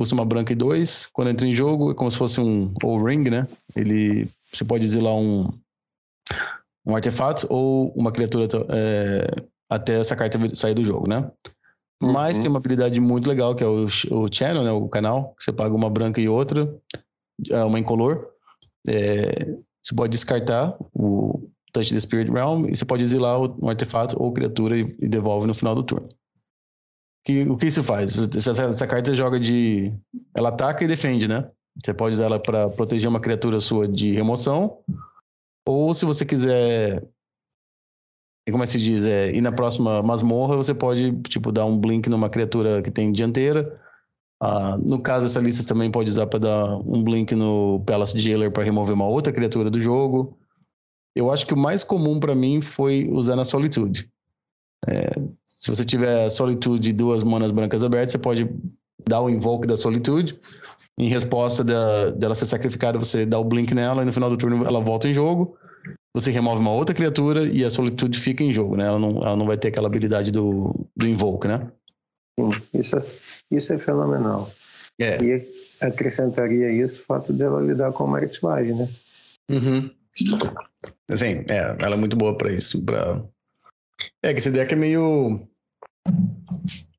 [0.00, 1.06] custa uma branca e dois.
[1.12, 3.46] Quando entra em jogo, é como se fosse um ou ring, né?
[3.76, 4.30] Ele.
[4.50, 5.52] Você pode dizer lá um,
[6.86, 9.26] um artefato ou uma criatura é,
[9.68, 11.30] até essa carta sair do jogo, né?
[12.02, 12.12] Uhum.
[12.12, 14.72] Mas tem uma habilidade muito legal que é o, o channel, né?
[14.72, 16.74] O canal, que você paga uma branca e outra,
[17.50, 18.26] é, uma incolor.
[18.88, 24.20] É, você pode descartar o, Touch the Spirit Realm e você pode exilar um artefato
[24.20, 26.08] ou criatura e, e devolve no final do turno.
[27.30, 28.16] Que, o que isso faz?
[28.34, 29.92] Essa, essa, carta joga de.
[30.34, 31.48] Ela ataca e defende, né?
[31.82, 34.78] Você pode usar ela para proteger uma criatura sua de remoção.
[35.66, 37.04] Ou se você quiser.
[38.50, 39.06] Como é que se diz?
[39.06, 43.12] É, ir na próxima masmorra, você pode, tipo, dar um blink numa criatura que tem
[43.12, 43.80] dianteira.
[44.42, 48.50] Ah, no caso, essa lista também pode usar para dar um blink no Palace Jailer
[48.50, 50.36] para remover uma outra criatura do jogo
[51.14, 54.10] eu acho que o mais comum para mim foi usar na Solitude.
[54.88, 55.10] É,
[55.60, 58.48] se você tiver Solitude e duas manas brancas abertas, você pode
[59.08, 60.38] dar o invoke da Solitude.
[60.98, 64.36] Em resposta da, dela ser sacrificada, você dá o blink nela e no final do
[64.36, 65.56] turno ela volta em jogo.
[66.14, 68.86] Você remove uma outra criatura e a Solitude fica em jogo, né?
[68.86, 71.70] Ela não, ela não vai ter aquela habilidade do, do invoke, né?
[72.38, 73.04] Sim, isso é,
[73.50, 74.50] isso é fenomenal.
[74.98, 75.22] É.
[75.22, 75.46] E
[75.80, 78.88] acrescentaria isso o fato dela lidar com a Maritmage, né?
[79.50, 79.90] Uhum.
[81.10, 82.84] Sim, é, ela é muito boa para isso.
[82.84, 83.22] Pra...
[84.22, 85.46] É que esse deck é meio.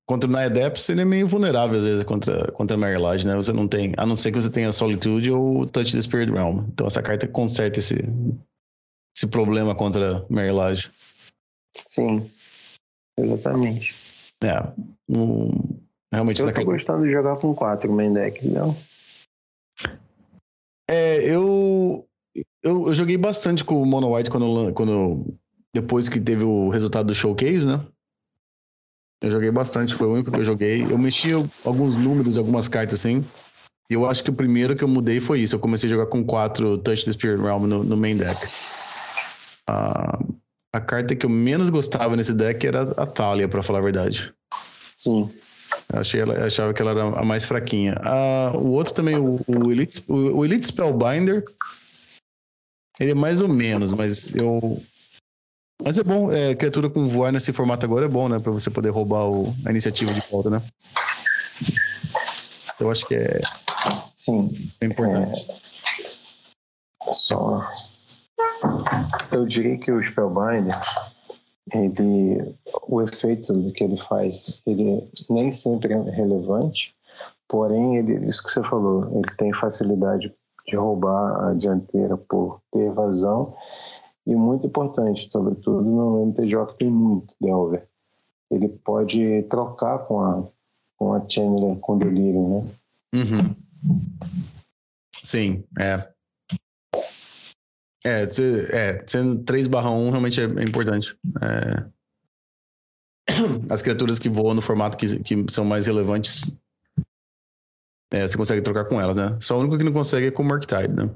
[0.05, 3.33] Contra o Naedeps, ele é meio vulnerável às vezes contra, contra a Marilage, né?
[3.35, 3.93] Você não tem.
[3.95, 6.65] A não ser que você tenha Solitude ou Touch the Spirit Realm.
[6.67, 7.95] Então essa carta conserta esse,
[9.15, 10.91] esse problema contra a Marilage.
[11.87, 12.29] Sim,
[13.17, 13.95] exatamente.
[14.43, 14.61] É.
[15.07, 15.79] Um,
[16.11, 16.71] realmente, eu tô carta...
[16.71, 18.75] gostando de jogar com quatro main deck, não?
[20.89, 22.05] É, eu,
[22.61, 25.25] eu, eu joguei bastante com o Mono White quando, quando
[25.73, 27.81] depois que teve o resultado do showcase, né?
[29.21, 30.83] Eu joguei bastante, foi o único que eu joguei.
[30.83, 31.31] Eu mexi
[31.65, 33.23] alguns números, algumas cartas assim.
[33.89, 35.55] E eu acho que o primeiro que eu mudei foi isso.
[35.55, 38.43] Eu comecei a jogar com quatro Touch the Spirit Realm no, no main deck.
[39.69, 40.33] Uh,
[40.73, 44.33] a carta que eu menos gostava nesse deck era a Thalia, para falar a verdade.
[44.97, 45.29] Sim.
[45.91, 47.95] Eu achei ela, eu achava que ela era a mais fraquinha.
[47.99, 51.43] Uh, o outro também, o, o, Elite, o, o Elite Spellbinder,
[52.99, 54.81] ele é mais ou menos, mas eu.
[55.83, 58.39] Mas é bom, é, criatura com voar nesse formato agora é bom, né?
[58.39, 60.61] Pra você poder roubar o, a iniciativa de volta, né?
[62.79, 63.39] Eu acho que é.
[64.15, 64.71] Sim.
[64.79, 65.47] É importante.
[65.49, 67.13] É...
[67.13, 67.67] Só.
[69.31, 70.75] Eu diria que o Spellbinder,
[71.73, 72.55] ele,
[72.87, 76.93] o efeito que ele faz, ele nem sempre é relevante,
[77.47, 80.33] porém, ele, isso que você falou, ele tem facilidade
[80.67, 83.55] de roubar a dianteira por ter evasão
[84.31, 87.87] e muito importante, sobretudo no MTJ tem muito Delver.
[88.49, 90.47] Ele pode trocar com a,
[90.97, 92.65] com a Channeler com delírio, né?
[93.13, 93.55] Uhum.
[95.15, 96.11] Sim, é.
[98.03, 101.17] É, é sendo 3 barra 1 realmente é, é importante.
[101.41, 101.85] É...
[103.69, 106.57] As criaturas que voam no formato que, que são mais relevantes,
[108.11, 109.37] é, você consegue trocar com elas, né?
[109.39, 111.09] Só o único que não consegue é com o Murktide, né?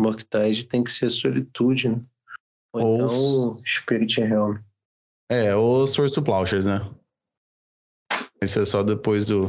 [0.00, 2.02] Murktide tem que ser Solitude, né?
[2.72, 4.58] Ou, ou então Spirit Realm.
[5.30, 6.80] É, ou Source Plowshares, né?
[8.40, 9.48] Esse é só depois do.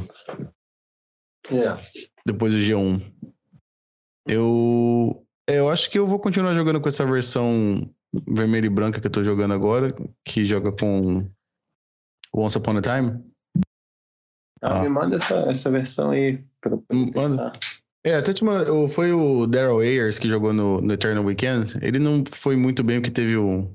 [1.50, 1.80] É.
[2.26, 3.02] Depois do G1.
[4.28, 5.26] Eu.
[5.48, 7.90] Eu acho que eu vou continuar jogando com essa versão
[8.28, 11.30] vermelha e branca que eu tô jogando agora, que joga com
[12.34, 13.24] Once Upon a Time.
[14.62, 14.82] Ah, ah.
[14.84, 16.44] Me manda essa, essa versão aí.
[16.62, 17.52] Pra, pra manda.
[18.04, 21.78] É, até uma, foi o Daryl Ayers que jogou no, no Eternal Weekend.
[21.82, 23.74] Ele não foi muito bem porque teve um.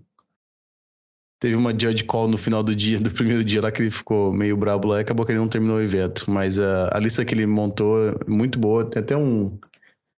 [1.41, 4.33] Teve uma judge call no final do dia, do primeiro dia lá, que ele ficou
[4.33, 6.31] meio brabo lá e acabou que ele não terminou o evento.
[6.31, 8.89] Mas a, a lista que ele montou é muito boa.
[8.89, 9.59] Tem até um,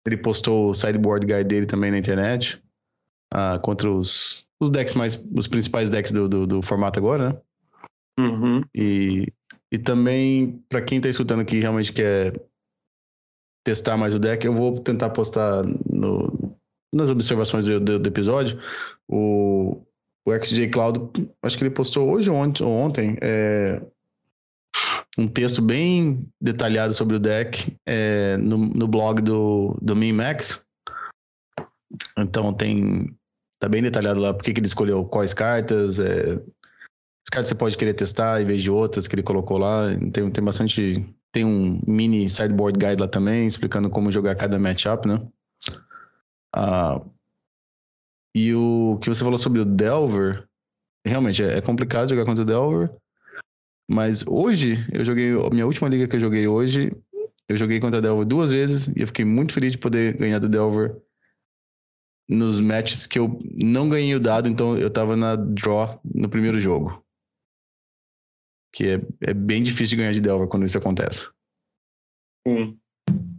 [0.05, 2.61] ele postou o sideboard guide dele também na internet.
[3.33, 5.19] Uh, contra os, os decks mais.
[5.35, 7.37] Os principais decks do, do, do formato agora, né?
[8.19, 8.61] Uhum.
[8.73, 9.33] E,
[9.71, 12.33] e também, para quem tá escutando aqui realmente quer
[13.65, 16.55] testar mais o deck, eu vou tentar postar no,
[16.93, 18.61] nas observações do, do, do episódio
[19.09, 19.81] o,
[20.25, 21.11] o XJ Cloud.
[21.41, 23.81] Acho que ele postou hoje ou ontem, ou ontem é,
[25.17, 30.65] um texto bem detalhado sobre o deck é, no, no blog do, do Max.
[32.17, 33.07] Então tem.
[33.57, 35.99] Tá bem detalhado lá porque que ele escolheu quais cartas.
[35.99, 39.87] É, as cartas você pode querer testar em vez de outras que ele colocou lá.
[40.11, 41.03] Tem, tem bastante.
[41.35, 45.21] Tem um mini sideboard guide lá também, explicando como jogar cada matchup, né?
[46.55, 47.01] Ah,
[48.33, 50.47] e o que você falou sobre o Delver,
[51.05, 52.89] realmente é, é complicado jogar contra o Delver.
[53.85, 55.33] Mas hoje, eu joguei.
[55.33, 56.95] A minha última liga que eu joguei hoje,
[57.49, 60.39] eu joguei contra a Delver duas vezes e eu fiquei muito feliz de poder ganhar
[60.39, 60.95] do Delver
[62.29, 66.61] nos matches que eu não ganhei o dado, então eu tava na draw no primeiro
[66.61, 67.04] jogo.
[68.75, 71.29] Que é, é bem difícil de ganhar de Delver quando isso acontece.
[72.45, 72.77] Sim.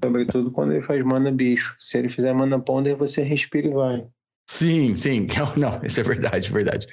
[0.03, 1.75] Sobretudo quando ele faz mana bicho.
[1.77, 4.09] Se ele fizer mana ponder, você respira e vai.
[4.49, 5.27] Sim, sim.
[5.59, 6.87] Não, isso é verdade, verdade.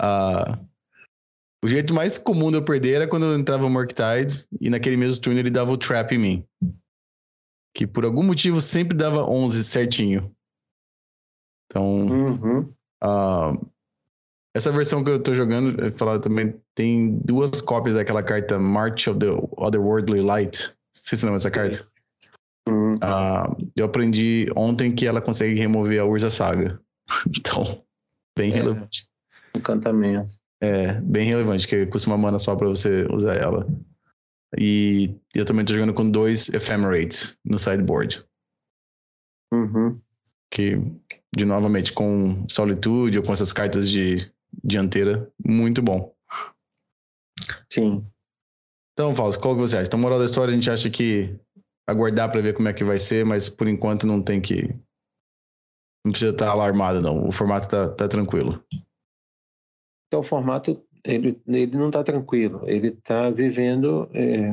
[0.00, 0.66] Uh,
[1.62, 4.96] o jeito mais comum de eu perder era quando eu entrava o Murktide e naquele
[4.96, 6.46] mesmo turno ele dava o trap em mim.
[7.76, 10.34] Que por algum motivo sempre dava 11 certinho.
[11.66, 12.06] Então.
[12.06, 12.74] Uhum.
[13.02, 13.73] Uh,
[14.54, 19.08] essa versão que eu tô jogando, eu falar também, tem duas cópias daquela carta March
[19.08, 19.26] of the
[19.56, 20.68] Otherworldly Light.
[20.68, 21.84] Não sei se lembra essa carta.
[22.68, 22.92] Uhum.
[22.92, 26.80] Uh, eu aprendi ontem que ela consegue remover a Urza Saga.
[27.36, 27.84] então,
[28.38, 28.54] bem é.
[28.54, 29.08] relevante.
[29.56, 30.34] Encantamento.
[30.60, 33.66] É, bem relevante, que custa uma mana só pra você usar ela.
[34.56, 38.24] E eu também tô jogando com dois Ephemerates no sideboard.
[39.52, 40.00] Uhum.
[40.50, 40.80] Que,
[41.36, 44.32] de novamente, com Solitude ou com essas cartas de
[44.64, 46.14] dianteira, muito bom.
[47.72, 48.06] Sim.
[48.92, 49.88] Então, Fausto, qual que você acha?
[49.88, 51.38] Então, moral da história, a gente acha que
[51.86, 54.68] aguardar para ver como é que vai ser, mas por enquanto não tem que.
[56.04, 57.26] Não precisa estar alarmado, não.
[57.26, 58.62] O formato tá, tá tranquilo.
[60.06, 64.52] Então, o formato ele, ele não está tranquilo, ele está vivendo é,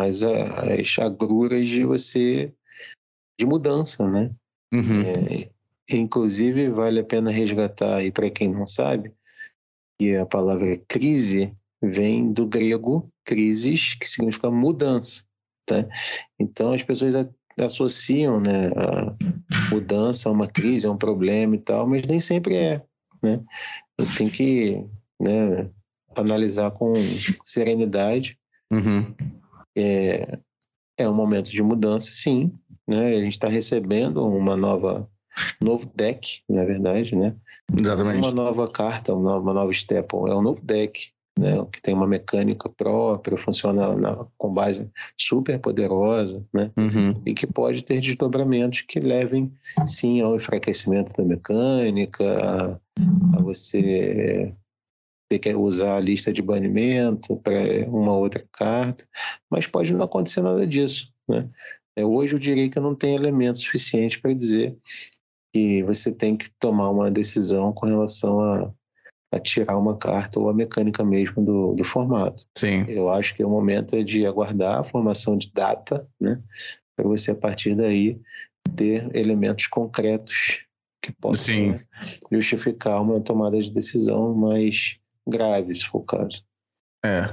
[0.00, 2.52] as, as agruras de você
[3.38, 4.34] de mudança, né?
[4.72, 5.00] Uhum.
[5.02, 5.51] É,
[5.96, 9.12] inclusive, vale a pena resgatar aí para quem não sabe
[10.00, 15.24] E a palavra crise vem do grego crisis, que significa mudança.
[15.66, 15.86] Tá?
[16.38, 17.14] Então as pessoas
[17.58, 19.14] associam né, a
[19.70, 22.82] mudança a uma crise, a um problema e tal, mas nem sempre é.
[23.22, 23.42] Né?
[24.16, 24.84] Tem que
[25.20, 25.70] né,
[26.16, 26.94] analisar com
[27.44, 28.38] serenidade.
[28.72, 29.14] Uhum.
[29.76, 30.38] É,
[30.98, 32.52] é um momento de mudança, sim.
[32.88, 33.16] Né?
[33.16, 35.08] A gente está recebendo uma nova
[35.62, 37.34] novo deck, na verdade, né?
[37.76, 38.18] Exatamente.
[38.18, 42.68] Uma nova carta, uma nova, staple, é um novo deck né, que tem uma mecânica
[42.68, 44.88] própria, funciona na, com base
[45.18, 47.14] super poderosa, né, uhum.
[47.24, 49.52] e que pode ter desdobramentos que levem,
[49.86, 52.80] sim, ao enfraquecimento da mecânica, a,
[53.38, 54.54] a você
[55.30, 59.04] ter que usar a lista de banimento para uma outra carta,
[59.50, 61.48] mas pode não acontecer nada disso, né.
[61.94, 64.74] É, hoje eu diria que não tem elementos suficientes para dizer
[65.52, 68.72] que você tem que tomar uma decisão com relação a
[69.32, 72.44] a tirar uma carta ou a mecânica mesmo do, do formato.
[72.56, 72.84] Sim.
[72.86, 76.40] Eu acho que o momento é de aguardar a formação de data, né?
[76.94, 78.20] Para você, a partir daí,
[78.76, 80.66] ter elementos concretos
[81.00, 81.80] que possam né,
[82.30, 86.44] justificar uma tomada de decisão mais grave, se for o caso.
[87.04, 87.30] É.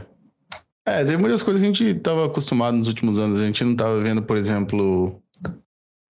[0.87, 3.39] É, tem muitas coisas que a gente estava acostumado nos últimos anos.
[3.39, 5.21] A gente não estava vendo, por exemplo,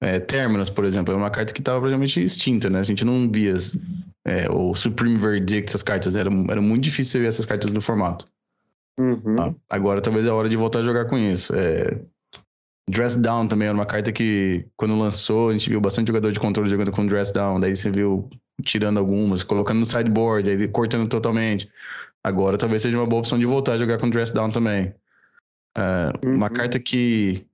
[0.02, 2.80] é, Terminus, por exemplo, é uma carta que estava praticamente extinta, né?
[2.80, 3.54] A gente não via
[4.26, 6.16] é, o Supreme Verdict, essas cartas.
[6.16, 8.26] Era, era muito difícil ver essas cartas no formato.
[8.98, 9.36] Uhum.
[9.40, 11.54] Ah, agora talvez é a hora de voltar a jogar com isso.
[11.56, 12.00] É,
[12.90, 16.40] Dress Down também era uma carta que, quando lançou, a gente viu bastante jogador de
[16.40, 17.60] controle jogando com Dress Down.
[17.60, 18.30] Daí você viu
[18.64, 21.70] tirando algumas, colocando no sideboard, aí cortando totalmente.
[22.24, 24.94] Agora talvez seja uma boa opção de voltar a jogar com Dress Down também.
[25.78, 26.36] É, uhum.
[26.36, 27.46] Uma carta que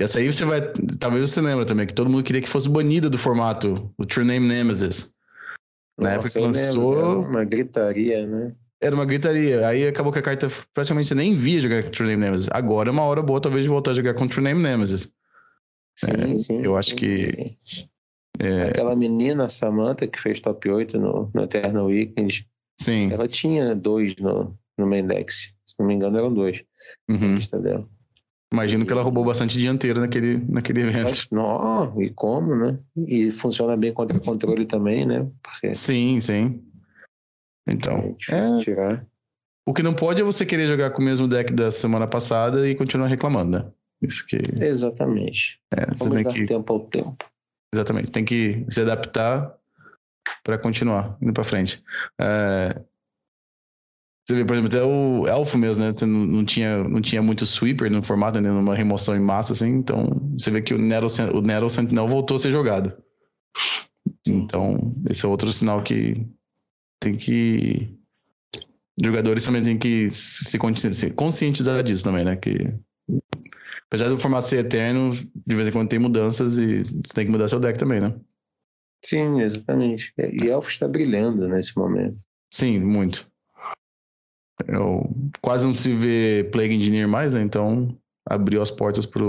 [0.00, 0.62] e essa aí você vai.
[0.98, 4.24] Talvez você lembra também que todo mundo queria que fosse banida do formato, o True
[4.24, 5.12] Name Nemesis.
[5.98, 6.94] Na época que lançou.
[6.94, 8.54] Lembro, uma gritaria, né?
[8.80, 9.68] Era uma gritaria.
[9.68, 12.48] Aí acabou que a carta praticamente nem via jogar com True Name Nemesis.
[12.50, 15.12] Agora é uma hora boa, talvez, de voltar a jogar com True Name Nemesis.
[15.98, 16.60] Sim, é, sim.
[16.62, 17.54] Eu acho que.
[18.38, 18.62] É...
[18.62, 22.48] Aquela menina, Samantha, que fez top 8 no, no Eternal Weekend.
[22.80, 23.12] Sim.
[23.12, 25.54] Ela tinha dois no, no main dex.
[25.66, 26.62] Se não me engano, eram dois.
[27.06, 27.18] Uhum.
[27.18, 27.86] Na lista dela.
[28.52, 31.28] Imagino que ela roubou bastante dianteira naquele, naquele evento.
[31.30, 32.78] Não, e como, né?
[32.96, 35.28] E funciona bem contra controle também, né?
[35.40, 36.60] Porque sim, sim.
[37.68, 38.16] Então.
[38.28, 38.56] É é...
[38.58, 39.06] tirar.
[39.66, 42.68] O que não pode é você querer jogar com o mesmo deck da semana passada
[42.68, 43.70] e continuar reclamando, né?
[44.02, 44.40] Isso que.
[44.56, 45.60] Exatamente.
[45.72, 46.44] É, você Vamos tem dar que...
[46.44, 47.24] tempo ao tempo.
[47.72, 48.10] Exatamente.
[48.10, 49.54] Tem que se adaptar
[50.42, 51.82] para continuar indo para frente.
[52.20, 52.82] É...
[54.30, 55.90] Você vê, por exemplo, até o Elfo mesmo, né?
[55.90, 58.48] Você não, não, tinha, não tinha muito sweeper no formato, né?
[58.48, 59.70] Numa remoção em massa, assim.
[59.70, 60.06] Então,
[60.38, 62.96] você vê que o Nero, o Nero Sentinel voltou a ser jogado.
[64.28, 66.24] Então, esse é outro sinal que
[67.00, 67.92] tem que.
[69.02, 70.56] Jogadores também têm que se
[71.16, 72.36] conscientizar disso também, né?
[72.36, 72.72] Que
[73.88, 77.32] apesar do formato ser eterno, de vez em quando tem mudanças e você tem que
[77.32, 78.14] mudar seu deck também, né?
[79.04, 80.14] Sim, exatamente.
[80.16, 82.22] E Elfo está brilhando nesse momento.
[82.52, 83.28] Sim, muito.
[84.66, 85.08] Eu,
[85.40, 87.42] quase não se vê Plague Engineer mais, né?
[87.42, 87.96] Então
[88.26, 89.24] abriu as portas para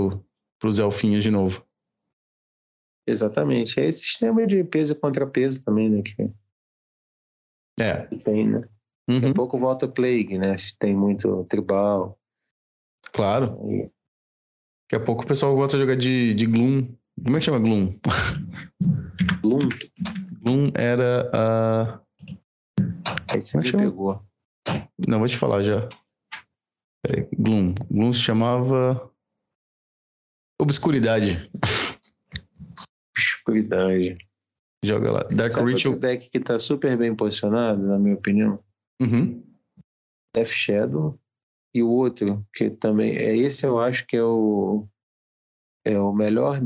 [0.64, 1.66] os elfinhos de novo.
[3.08, 3.80] Exatamente.
[3.80, 6.02] É esse sistema de peso e contrapeso também, né?
[6.02, 6.32] Que,
[7.80, 8.06] é.
[8.08, 8.68] Que tem, né?
[9.10, 9.20] Uhum.
[9.20, 10.58] Daqui a pouco volta Plague, né?
[10.58, 12.20] Se tem muito tribal.
[13.12, 13.60] Claro.
[13.70, 13.90] E...
[14.90, 16.88] Daqui a pouco o pessoal gosta de jogar de, de Gloom.
[17.24, 18.00] Como é que chama Gloom?
[19.42, 19.70] Gloom?
[20.42, 22.02] Gloom era a.
[23.28, 24.22] Aí você é me pegou.
[25.08, 25.88] Não, vou te falar já.
[27.08, 27.74] É, Gloom.
[27.90, 29.12] Gloom se chamava.
[30.60, 31.50] Obscuridade.
[33.18, 34.18] Obscuridade.
[34.84, 35.24] Joga lá.
[35.24, 35.94] Dark Sabe Ritual.
[35.96, 38.64] Outro deck que tá super bem posicionado, na minha opinião.
[39.02, 39.44] Uhum.
[40.36, 41.20] Death Shadow.
[41.74, 43.16] E o outro, que também.
[43.16, 44.88] É esse eu acho que é o.
[45.86, 46.60] É o melhor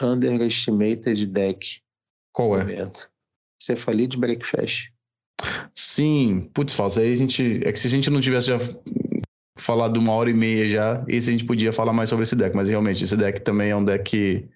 [0.00, 1.82] underestimated deck.
[2.32, 2.90] Qual é?
[3.60, 4.91] Cephalid Breakfast.
[5.74, 7.00] Sim, putz, falso.
[7.00, 7.60] Aí a gente.
[7.64, 8.58] É que se a gente não tivesse já
[9.58, 12.54] falado uma hora e meia já, esse a gente podia falar mais sobre esse deck.
[12.54, 14.48] Mas realmente, esse deck também é um deck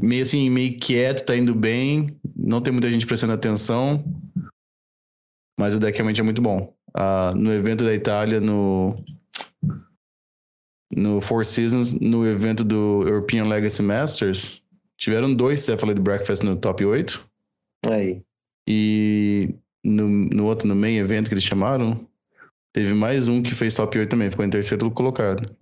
[0.00, 2.16] meio assim, meio quieto, tá indo bem.
[2.34, 4.04] Não tem muita gente prestando atenção.
[5.58, 6.74] Mas o deck realmente é muito bom.
[6.90, 8.94] Uh, no evento da Itália, no.
[10.94, 14.62] No Four Seasons, no evento do European Legacy Masters,
[14.96, 17.28] tiveram dois Cephalid Breakfast no top 8.
[17.90, 18.22] Aí.
[18.68, 19.54] E
[19.86, 22.06] no, no outro, no main evento que eles chamaram,
[22.72, 25.56] teve mais um que fez top 8 também, ficou em terceiro colocado.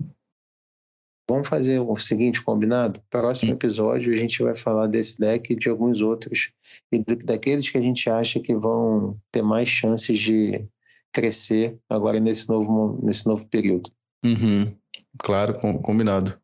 [1.29, 3.01] Vamos fazer o seguinte, combinado?
[3.09, 6.53] Próximo episódio a gente vai falar desse deck e de alguns outros,
[6.93, 10.67] e daqueles que a gente acha que vão ter mais chances de
[11.13, 13.91] crescer agora nesse novo, nesse novo período.
[14.25, 14.75] Uhum.
[15.19, 16.39] Claro, com, combinado.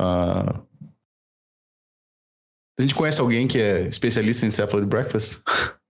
[0.00, 0.66] Uh...
[2.78, 5.42] A gente conhece alguém que é especialista em Cephaloid Breakfast?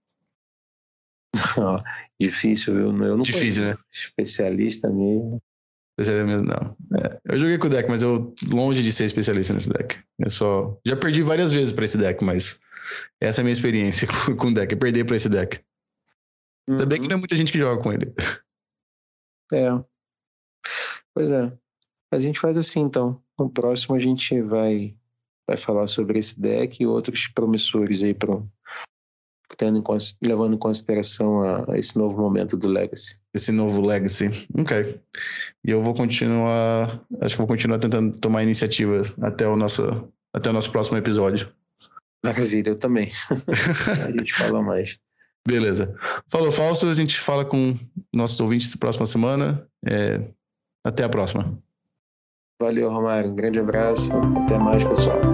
[2.19, 2.85] Difícil, viu?
[2.87, 3.77] Eu não Difícil, né?
[3.91, 5.41] Especialista mesmo.
[5.97, 6.99] Especialista mesmo, não.
[6.99, 9.99] É, eu joguei com o deck, mas eu longe de ser especialista nesse deck.
[10.19, 10.77] Eu só.
[10.85, 12.59] Já perdi várias vezes para esse deck, mas
[13.21, 14.07] essa é a minha experiência
[14.37, 15.59] com o deck, é perder para esse deck.
[16.67, 16.75] Uhum.
[16.75, 18.13] Ainda bem que não é muita gente que joga com ele.
[19.53, 19.69] É.
[21.13, 21.51] Pois é.
[22.11, 23.21] A gente faz assim então.
[23.37, 24.95] No próximo a gente vai,
[25.47, 28.41] vai falar sobre esse deck e outros promissores aí para
[29.63, 33.19] tendo em, levando em consideração a, a, esse novo momento do Legacy.
[33.33, 34.29] Esse novo Legacy.
[34.57, 34.99] Ok.
[35.65, 37.01] E eu vou continuar.
[37.21, 39.83] Acho que vou continuar tentando tomar iniciativa até o nosso,
[40.33, 41.49] até o nosso próximo episódio.
[42.25, 43.09] Maravilha, eu também.
[44.05, 44.99] a gente fala mais.
[45.47, 45.95] Beleza.
[46.27, 46.87] Falou, Falso.
[46.87, 47.77] A gente fala com
[48.13, 49.65] nossos ouvintes próxima semana.
[49.85, 50.21] É...
[50.85, 51.57] Até a próxima.
[52.61, 53.31] Valeu, Romário.
[53.31, 54.11] Um grande abraço.
[54.43, 55.32] Até mais, pessoal.